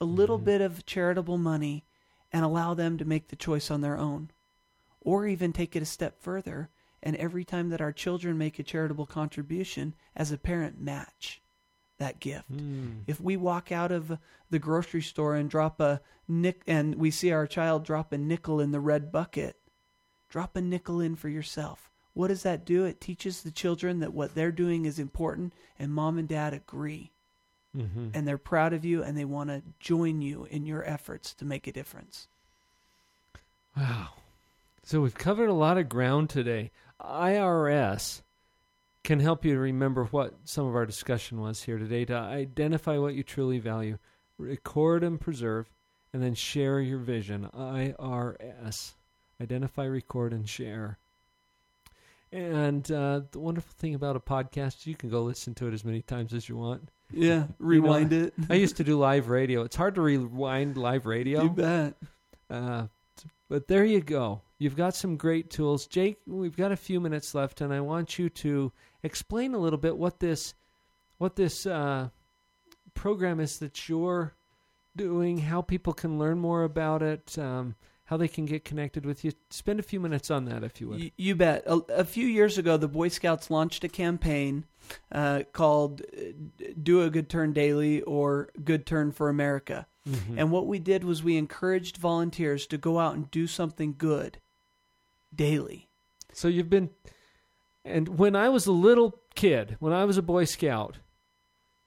a 0.00 0.06
little 0.06 0.38
bit 0.38 0.62
of 0.62 0.86
charitable 0.86 1.36
money 1.36 1.84
and 2.32 2.46
allow 2.46 2.72
them 2.72 2.96
to 2.96 3.04
make 3.04 3.28
the 3.28 3.36
choice 3.36 3.70
on 3.70 3.82
their 3.82 3.98
own. 3.98 4.30
Or 5.02 5.26
even 5.26 5.52
take 5.52 5.76
it 5.76 5.82
a 5.82 5.86
step 5.86 6.22
further 6.22 6.70
and 7.02 7.14
every 7.16 7.44
time 7.44 7.68
that 7.68 7.82
our 7.82 7.92
children 7.92 8.38
make 8.38 8.58
a 8.58 8.62
charitable 8.62 9.06
contribution 9.06 9.94
as 10.16 10.32
a 10.32 10.38
parent 10.38 10.80
match 10.80 11.42
that 11.98 12.20
gift. 12.20 12.50
Mm. 12.52 13.02
If 13.06 13.20
we 13.20 13.36
walk 13.36 13.70
out 13.70 13.92
of 13.92 14.18
the 14.50 14.58
grocery 14.58 15.02
store 15.02 15.34
and 15.34 15.50
drop 15.50 15.80
a 15.80 16.00
nick 16.26 16.62
and 16.66 16.94
we 16.94 17.10
see 17.10 17.32
our 17.32 17.46
child 17.46 17.84
drop 17.84 18.12
a 18.12 18.18
nickel 18.18 18.60
in 18.60 18.70
the 18.70 18.80
red 18.80 19.12
bucket, 19.12 19.56
drop 20.28 20.56
a 20.56 20.60
nickel 20.60 21.00
in 21.00 21.16
for 21.16 21.28
yourself. 21.28 21.90
What 22.14 22.28
does 22.28 22.42
that 22.42 22.64
do? 22.64 22.84
It 22.84 23.00
teaches 23.00 23.42
the 23.42 23.50
children 23.50 24.00
that 24.00 24.12
what 24.12 24.34
they're 24.34 24.50
doing 24.50 24.86
is 24.86 24.98
important 24.98 25.52
and 25.78 25.92
mom 25.92 26.18
and 26.18 26.28
dad 26.28 26.54
agree. 26.54 27.12
Mm-hmm. 27.76 28.08
And 28.14 28.26
they're 28.26 28.38
proud 28.38 28.72
of 28.72 28.84
you 28.84 29.02
and 29.02 29.16
they 29.16 29.24
want 29.24 29.50
to 29.50 29.62
join 29.78 30.20
you 30.22 30.46
in 30.50 30.66
your 30.66 30.84
efforts 30.84 31.34
to 31.34 31.44
make 31.44 31.66
a 31.66 31.72
difference. 31.72 32.26
Wow. 33.76 34.08
So 34.82 35.00
we've 35.00 35.14
covered 35.14 35.48
a 35.48 35.54
lot 35.54 35.78
of 35.78 35.88
ground 35.88 36.30
today. 36.30 36.70
IRS 37.00 38.22
can 39.04 39.20
help 39.20 39.44
you 39.44 39.54
to 39.54 39.60
remember 39.60 40.04
what 40.06 40.34
some 40.44 40.66
of 40.66 40.74
our 40.74 40.86
discussion 40.86 41.40
was 41.40 41.62
here 41.62 41.78
today 41.78 42.04
to 42.06 42.14
identify 42.14 42.98
what 42.98 43.14
you 43.14 43.22
truly 43.22 43.58
value, 43.58 43.98
record 44.36 45.02
and 45.02 45.20
preserve, 45.20 45.70
and 46.12 46.22
then 46.22 46.34
share 46.34 46.80
your 46.80 46.98
vision. 46.98 47.48
IRS. 47.54 48.92
Identify, 49.40 49.84
record, 49.84 50.32
and 50.32 50.48
share. 50.48 50.98
And 52.32 52.90
uh, 52.90 53.22
the 53.30 53.38
wonderful 53.38 53.72
thing 53.78 53.94
about 53.94 54.16
a 54.16 54.20
podcast, 54.20 54.86
you 54.86 54.94
can 54.94 55.08
go 55.08 55.22
listen 55.22 55.54
to 55.54 55.68
it 55.68 55.74
as 55.74 55.84
many 55.84 56.02
times 56.02 56.34
as 56.34 56.48
you 56.48 56.56
want. 56.56 56.90
Yeah, 57.10 57.22
You 57.22 57.38
know, 57.40 57.48
rewind 57.58 58.12
it. 58.12 58.34
I 58.50 58.54
used 58.54 58.76
to 58.78 58.84
do 58.84 58.98
live 58.98 59.28
radio. 59.30 59.62
It's 59.62 59.76
hard 59.76 59.94
to 59.94 60.02
rewind 60.02 60.76
live 60.76 61.06
radio. 61.06 61.44
You 61.44 61.50
bet. 61.50 61.94
Uh, 62.50 62.88
but 63.48 63.68
there 63.68 63.84
you 63.84 64.00
go. 64.02 64.42
You've 64.58 64.76
got 64.76 64.94
some 64.96 65.16
great 65.16 65.50
tools. 65.50 65.86
Jake, 65.86 66.18
we've 66.26 66.56
got 66.56 66.72
a 66.72 66.76
few 66.76 67.00
minutes 67.00 67.34
left, 67.34 67.60
and 67.60 67.72
I 67.72 67.80
want 67.80 68.18
you 68.18 68.28
to 68.30 68.72
explain 69.02 69.54
a 69.54 69.58
little 69.58 69.78
bit 69.78 69.96
what 69.96 70.18
this 70.20 70.54
what 71.18 71.36
this 71.36 71.64
uh, 71.66 72.08
program 72.94 73.40
is 73.40 73.58
that 73.58 73.88
you're 73.88 74.34
doing, 74.96 75.38
how 75.38 75.62
people 75.62 75.92
can 75.92 76.18
learn 76.18 76.38
more 76.38 76.64
about 76.64 77.02
it, 77.02 77.38
um, 77.38 77.74
how 78.04 78.16
they 78.16 78.28
can 78.28 78.46
get 78.46 78.64
connected 78.64 79.04
with 79.04 79.24
you. 79.24 79.32
Spend 79.50 79.78
a 79.78 79.82
few 79.82 80.00
minutes 80.00 80.30
on 80.30 80.44
that, 80.46 80.64
if 80.64 80.80
you 80.80 80.88
would. 80.88 81.00
Y- 81.00 81.12
You 81.16 81.34
bet. 81.36 81.62
A, 81.66 81.74
a 81.90 82.04
few 82.04 82.26
years 82.26 82.56
ago, 82.58 82.76
the 82.76 82.88
Boy 82.88 83.08
Scouts 83.08 83.50
launched 83.50 83.84
a 83.84 83.88
campaign 83.88 84.64
uh, 85.12 85.42
called 85.52 86.02
uh, 86.16 86.64
Do 86.82 87.02
a 87.02 87.10
Good 87.10 87.28
Turn 87.28 87.52
Daily 87.52 88.02
or 88.02 88.48
Good 88.64 88.86
Turn 88.86 89.12
for 89.12 89.28
America. 89.28 89.86
Mhm. 90.08 90.38
And 90.38 90.50
what 90.50 90.66
we 90.66 90.78
did 90.78 91.04
was 91.04 91.22
we 91.22 91.36
encouraged 91.36 91.96
volunteers 91.98 92.66
to 92.68 92.78
go 92.78 92.98
out 92.98 93.14
and 93.14 93.30
do 93.30 93.46
something 93.46 93.94
good 93.98 94.38
daily. 95.34 95.88
So 96.32 96.48
you've 96.48 96.70
been, 96.70 96.90
and 97.84 98.18
when 98.18 98.36
I 98.36 98.48
was 98.48 98.66
a 98.66 98.72
little 98.72 99.20
kid, 99.34 99.76
when 99.80 99.92
I 99.92 100.04
was 100.04 100.16
a 100.16 100.22
Boy 100.22 100.44
Scout, 100.44 100.98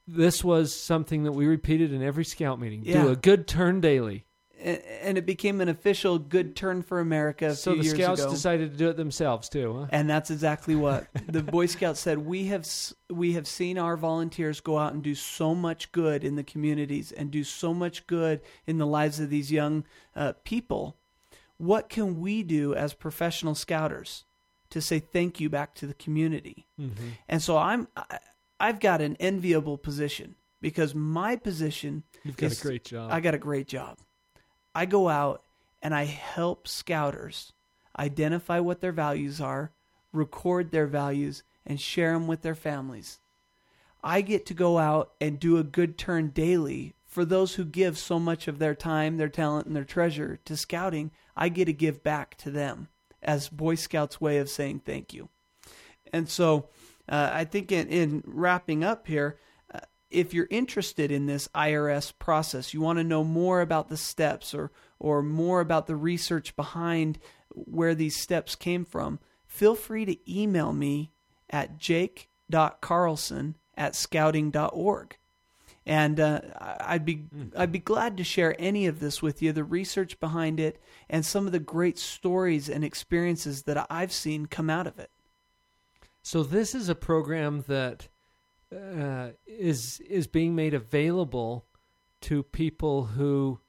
this 0.07 0.43
was 0.43 0.75
something 0.75 1.23
that 1.23 1.31
we 1.31 1.45
repeated 1.45 1.93
in 1.93 2.03
every 2.03 2.25
scout 2.25 2.59
meeting. 2.59 2.83
Yeah. 2.83 3.03
Do 3.03 3.09
a 3.09 3.15
good 3.15 3.47
turn 3.47 3.81
daily. 3.81 4.25
And 4.63 5.17
it 5.17 5.25
became 5.25 5.59
an 5.59 5.69
official 5.69 6.19
Good 6.19 6.55
Turn 6.55 6.83
for 6.83 6.99
America 6.99 7.55
So 7.55 7.73
the 7.73 7.83
scouts 7.83 8.21
ago. 8.21 8.29
decided 8.29 8.71
to 8.71 8.77
do 8.77 8.89
it 8.89 8.95
themselves 8.95 9.49
too, 9.49 9.79
huh? 9.79 9.87
And 9.89 10.07
that's 10.07 10.29
exactly 10.29 10.75
what 10.75 11.07
the 11.27 11.41
Boy 11.41 11.65
Scouts 11.65 11.99
said. 11.99 12.19
We 12.19 12.45
have 12.45 12.67
we 13.09 13.33
have 13.33 13.47
seen 13.47 13.79
our 13.79 13.97
volunteers 13.97 14.59
go 14.59 14.77
out 14.77 14.93
and 14.93 15.01
do 15.01 15.15
so 15.15 15.55
much 15.55 15.91
good 15.91 16.23
in 16.23 16.35
the 16.35 16.43
communities 16.43 17.11
and 17.11 17.31
do 17.31 17.43
so 17.43 17.73
much 17.73 18.05
good 18.05 18.41
in 18.67 18.77
the 18.77 18.85
lives 18.85 19.19
of 19.19 19.31
these 19.31 19.51
young 19.51 19.83
uh, 20.15 20.33
people. 20.43 20.95
What 21.61 21.89
can 21.89 22.19
we 22.19 22.41
do 22.41 22.73
as 22.73 22.95
professional 22.95 23.53
scouters 23.53 24.25
to 24.71 24.81
say 24.81 24.97
thank 24.97 25.39
you 25.39 25.47
back 25.47 25.75
to 25.75 25.85
the 25.85 25.93
community? 25.93 26.65
Mhm. 26.79 26.95
And 27.29 27.39
so 27.41 27.55
I'm 27.55 27.87
I, 27.95 28.17
I've 28.59 28.79
got 28.79 28.99
an 28.99 29.15
enviable 29.19 29.77
position 29.77 30.33
because 30.59 30.95
my 30.95 31.35
position 31.35 32.03
You've 32.23 32.35
got 32.37 32.47
a 32.47 32.51
is- 32.53 32.61
great 32.61 32.83
job. 32.83 33.11
I 33.11 33.19
got 33.19 33.35
a 33.35 33.37
great 33.37 33.67
job. 33.67 33.99
I 34.73 34.87
go 34.87 35.07
out 35.07 35.43
and 35.83 35.93
I 35.93 36.05
help 36.05 36.67
scouters 36.67 37.53
identify 37.99 38.59
what 38.59 38.81
their 38.81 38.91
values 38.91 39.39
are, 39.39 39.71
record 40.11 40.71
their 40.71 40.87
values, 40.87 41.43
and 41.63 41.79
share 41.79 42.13
them 42.13 42.25
with 42.25 42.41
their 42.41 42.55
families. 42.55 43.19
I 44.03 44.21
get 44.21 44.47
to 44.47 44.55
go 44.55 44.79
out 44.79 45.11
and 45.21 45.39
do 45.39 45.57
a 45.59 45.63
good 45.63 45.95
turn 45.99 46.29
daily 46.29 46.95
for 47.05 47.23
those 47.23 47.53
who 47.55 47.65
give 47.65 47.99
so 47.99 48.17
much 48.17 48.47
of 48.47 48.57
their 48.57 48.73
time, 48.73 49.17
their 49.17 49.29
talent, 49.29 49.67
and 49.67 49.75
their 49.75 49.83
treasure 49.83 50.39
to 50.45 50.57
scouting. 50.57 51.11
I 51.41 51.49
get 51.49 51.65
to 51.65 51.73
give 51.73 52.03
back 52.03 52.37
to 52.37 52.51
them 52.51 52.87
as 53.23 53.49
Boy 53.49 53.73
Scouts' 53.73 54.21
way 54.21 54.37
of 54.37 54.47
saying 54.47 54.83
thank 54.85 55.11
you. 55.11 55.29
And 56.13 56.29
so 56.29 56.69
uh, 57.09 57.31
I 57.33 57.45
think 57.45 57.71
in, 57.71 57.87
in 57.87 58.23
wrapping 58.27 58.83
up 58.83 59.07
here, 59.07 59.39
uh, 59.73 59.79
if 60.11 60.35
you're 60.35 60.47
interested 60.51 61.11
in 61.11 61.25
this 61.25 61.47
IRS 61.55 62.13
process, 62.19 62.75
you 62.75 62.81
want 62.81 62.99
to 62.99 63.03
know 63.03 63.23
more 63.23 63.61
about 63.61 63.89
the 63.89 63.97
steps 63.97 64.53
or, 64.53 64.71
or 64.99 65.23
more 65.23 65.61
about 65.61 65.87
the 65.87 65.95
research 65.95 66.55
behind 66.55 67.17
where 67.55 67.95
these 67.95 68.21
steps 68.21 68.55
came 68.55 68.85
from, 68.85 69.17
feel 69.47 69.73
free 69.73 70.05
to 70.05 70.31
email 70.31 70.71
me 70.71 71.11
at 71.49 71.79
jake.carlson 71.79 73.57
at 73.75 73.95
scouting.org. 73.95 75.17
And 75.85 76.19
uh, 76.19 76.41
I'd 76.81 77.05
be 77.05 77.23
I'd 77.57 77.71
be 77.71 77.79
glad 77.79 78.17
to 78.17 78.23
share 78.23 78.55
any 78.59 78.85
of 78.85 78.99
this 78.99 79.21
with 79.21 79.41
you, 79.41 79.51
the 79.51 79.63
research 79.63 80.19
behind 80.19 80.59
it, 80.59 80.79
and 81.09 81.25
some 81.25 81.47
of 81.47 81.51
the 81.51 81.59
great 81.59 81.97
stories 81.97 82.69
and 82.69 82.83
experiences 82.83 83.63
that 83.63 83.87
I've 83.89 84.11
seen 84.11 84.45
come 84.45 84.69
out 84.69 84.85
of 84.85 84.99
it. 84.99 85.09
So 86.21 86.43
this 86.43 86.75
is 86.75 86.87
a 86.87 86.95
program 86.95 87.63
that 87.67 88.07
uh, 88.73 89.29
is 89.47 89.99
is 90.01 90.27
being 90.27 90.55
made 90.55 90.73
available 90.73 91.65
to 92.21 92.43
people 92.43 93.05
who. 93.05 93.59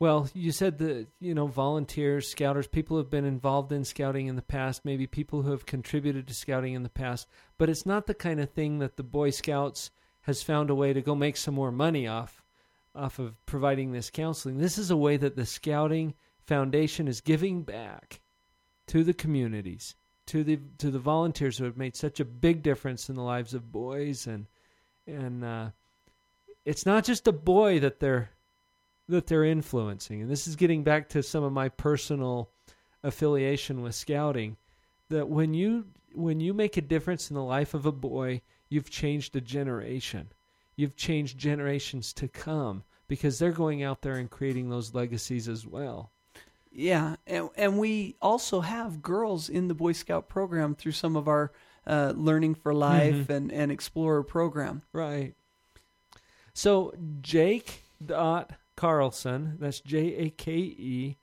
Well, 0.00 0.30
you 0.32 0.52
said 0.52 0.78
that 0.78 1.08
you 1.20 1.34
know 1.34 1.46
volunteers, 1.46 2.28
scouters, 2.28 2.66
people 2.66 2.96
who 2.96 3.02
have 3.02 3.10
been 3.10 3.24
involved 3.24 3.72
in 3.72 3.84
scouting 3.84 4.28
in 4.28 4.36
the 4.36 4.42
past, 4.42 4.84
maybe 4.84 5.06
people 5.06 5.42
who 5.42 5.50
have 5.50 5.66
contributed 5.66 6.26
to 6.28 6.34
scouting 6.34 6.74
in 6.74 6.84
the 6.84 6.88
past, 6.88 7.28
but 7.58 7.68
it's 7.68 7.84
not 7.84 8.06
the 8.06 8.14
kind 8.14 8.40
of 8.40 8.50
thing 8.50 8.78
that 8.78 8.96
the 8.96 9.02
Boy 9.02 9.30
Scouts 9.30 9.90
has 10.28 10.42
found 10.42 10.68
a 10.68 10.74
way 10.74 10.92
to 10.92 11.00
go 11.00 11.14
make 11.14 11.38
some 11.38 11.54
more 11.54 11.72
money 11.72 12.06
off 12.06 12.44
off 12.94 13.18
of 13.18 13.34
providing 13.46 13.92
this 13.92 14.10
counseling. 14.10 14.58
This 14.58 14.76
is 14.76 14.90
a 14.90 14.96
way 14.96 15.16
that 15.16 15.36
the 15.36 15.46
Scouting 15.46 16.12
Foundation 16.46 17.08
is 17.08 17.22
giving 17.22 17.62
back 17.62 18.20
to 18.88 19.04
the 19.04 19.14
communities, 19.14 19.94
to 20.26 20.44
the 20.44 20.60
to 20.76 20.90
the 20.90 20.98
volunteers 20.98 21.56
who 21.56 21.64
have 21.64 21.78
made 21.78 21.96
such 21.96 22.20
a 22.20 22.26
big 22.26 22.62
difference 22.62 23.08
in 23.08 23.14
the 23.14 23.22
lives 23.22 23.54
of 23.54 23.72
boys 23.72 24.26
and 24.26 24.46
and 25.06 25.42
uh, 25.42 25.70
it's 26.66 26.84
not 26.84 27.04
just 27.04 27.26
a 27.26 27.32
boy 27.32 27.80
that 27.80 27.98
they're 27.98 28.28
that 29.08 29.28
they're 29.28 29.44
influencing. 29.44 30.20
And 30.20 30.30
this 30.30 30.46
is 30.46 30.56
getting 30.56 30.84
back 30.84 31.08
to 31.10 31.22
some 31.22 31.42
of 31.42 31.54
my 31.54 31.70
personal 31.70 32.50
affiliation 33.02 33.80
with 33.80 33.94
scouting 33.94 34.58
that 35.08 35.26
when 35.30 35.54
you 35.54 35.86
when 36.12 36.38
you 36.38 36.52
make 36.52 36.76
a 36.76 36.82
difference 36.82 37.30
in 37.30 37.34
the 37.34 37.42
life 37.42 37.72
of 37.72 37.86
a 37.86 37.92
boy, 37.92 38.42
you've 38.68 38.90
changed 38.90 39.34
a 39.36 39.40
generation. 39.40 40.32
You've 40.76 40.96
changed 40.96 41.38
generations 41.38 42.12
to 42.14 42.28
come 42.28 42.84
because 43.08 43.38
they're 43.38 43.50
going 43.52 43.82
out 43.82 44.02
there 44.02 44.14
and 44.16 44.30
creating 44.30 44.68
those 44.70 44.94
legacies 44.94 45.48
as 45.48 45.66
well. 45.66 46.10
Yeah, 46.70 47.16
and, 47.26 47.48
and 47.56 47.78
we 47.78 48.16
also 48.20 48.60
have 48.60 49.02
girls 49.02 49.48
in 49.48 49.68
the 49.68 49.74
Boy 49.74 49.92
Scout 49.92 50.28
program 50.28 50.74
through 50.74 50.92
some 50.92 51.16
of 51.16 51.26
our 51.26 51.50
uh, 51.86 52.12
Learning 52.14 52.54
for 52.54 52.74
Life 52.74 53.14
Mhm. 53.26 53.30
and, 53.30 53.52
and 53.52 53.72
Explorer 53.72 54.22
program. 54.22 54.82
Right. 54.92 55.34
So 56.52 56.92
Jake 57.22 57.84
dot 58.04 58.52
Carlson, 58.76 59.56
that's 59.58 59.80
J 59.80 60.14
A 60.16 60.30
K 60.30 60.52
E 60.56 61.16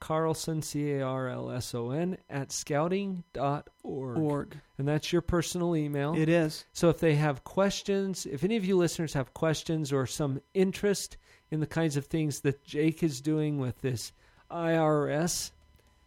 Carlson 0.00 0.62
C 0.62 0.92
A 0.92 1.02
R 1.02 1.28
L 1.28 1.50
S 1.50 1.74
O 1.74 1.90
N 1.90 2.18
at 2.28 2.52
scouting 2.52 3.24
dot 3.32 3.68
org. 3.82 4.18
Org. 4.18 4.56
And 4.78 4.86
that's 4.86 5.12
your 5.12 5.22
personal 5.22 5.76
email. 5.76 6.14
It 6.14 6.28
is. 6.28 6.64
So 6.72 6.88
if 6.88 7.00
they 7.00 7.14
have 7.14 7.44
questions, 7.44 8.26
if 8.26 8.44
any 8.44 8.56
of 8.56 8.64
you 8.64 8.76
listeners 8.76 9.14
have 9.14 9.34
questions 9.34 9.92
or 9.92 10.06
some 10.06 10.40
interest 10.54 11.16
in 11.50 11.60
the 11.60 11.66
kinds 11.66 11.96
of 11.96 12.06
things 12.06 12.40
that 12.40 12.64
Jake 12.64 13.02
is 13.02 13.20
doing 13.20 13.58
with 13.58 13.80
this 13.80 14.12
IRS 14.50 15.50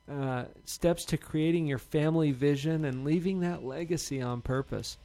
uh, 0.10 0.46
steps 0.66 1.06
to 1.06 1.18
creating 1.18 1.68
your 1.68 1.78
family 1.78 2.32
vision 2.32 2.86
and 2.86 3.06
leaving 3.06 3.42
that 3.42 3.64
legacy 3.64 4.22
on 4.22 4.42
purpose, 4.42 4.98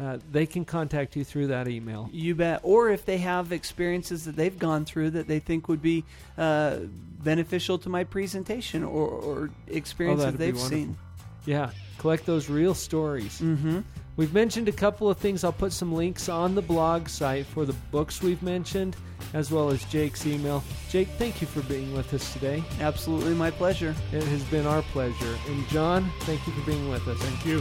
uh, 0.00 0.18
they 0.30 0.46
can 0.46 0.64
contact 0.64 1.16
you 1.16 1.24
through 1.24 1.48
that 1.48 1.68
email. 1.68 2.08
You 2.12 2.34
bet. 2.34 2.60
Or 2.62 2.90
if 2.90 3.04
they 3.04 3.18
have 3.18 3.52
experiences 3.52 4.24
that 4.24 4.36
they've 4.36 4.58
gone 4.58 4.84
through 4.84 5.10
that 5.10 5.28
they 5.28 5.38
think 5.38 5.68
would 5.68 5.82
be 5.82 6.04
uh, 6.38 6.78
beneficial 7.22 7.78
to 7.78 7.88
my 7.88 8.04
presentation 8.04 8.84
or, 8.84 9.08
or 9.08 9.50
experiences 9.68 10.26
Oh, 10.26 10.30
they've 10.30 10.58
seen. 10.58 10.96
Yeah, 11.44 11.70
collect 11.98 12.24
those 12.24 12.48
real 12.48 12.74
stories. 12.74 13.40
Mm-hmm. 13.40 13.80
We've 14.16 14.34
mentioned 14.34 14.68
a 14.68 14.72
couple 14.72 15.08
of 15.08 15.16
things. 15.16 15.42
I'll 15.42 15.52
put 15.52 15.72
some 15.72 15.92
links 15.92 16.28
on 16.28 16.54
the 16.54 16.62
blog 16.62 17.08
site 17.08 17.46
for 17.46 17.64
the 17.64 17.72
books 17.90 18.22
we've 18.22 18.42
mentioned, 18.42 18.94
as 19.32 19.50
well 19.50 19.70
as 19.70 19.82
Jake's 19.84 20.26
email. 20.26 20.62
Jake, 20.90 21.08
thank 21.16 21.40
you 21.40 21.46
for 21.46 21.62
being 21.62 21.94
with 21.94 22.12
us 22.12 22.32
today. 22.32 22.62
Absolutely 22.80 23.34
my 23.34 23.50
pleasure. 23.50 23.94
It 24.12 24.22
has 24.22 24.44
been 24.44 24.66
our 24.66 24.82
pleasure. 24.82 25.38
And 25.48 25.66
John, 25.68 26.10
thank 26.20 26.46
you 26.46 26.52
for 26.52 26.66
being 26.66 26.90
with 26.90 27.08
us. 27.08 27.18
Thank 27.18 27.46
you. 27.46 27.58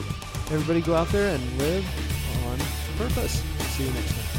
Everybody 0.53 0.81
go 0.81 0.95
out 0.95 1.07
there 1.09 1.33
and 1.33 1.57
live 1.57 1.85
on 2.47 2.59
Purpose. 2.97 3.41
See 3.59 3.85
you 3.85 3.93
next 3.93 4.11
time. 4.11 4.30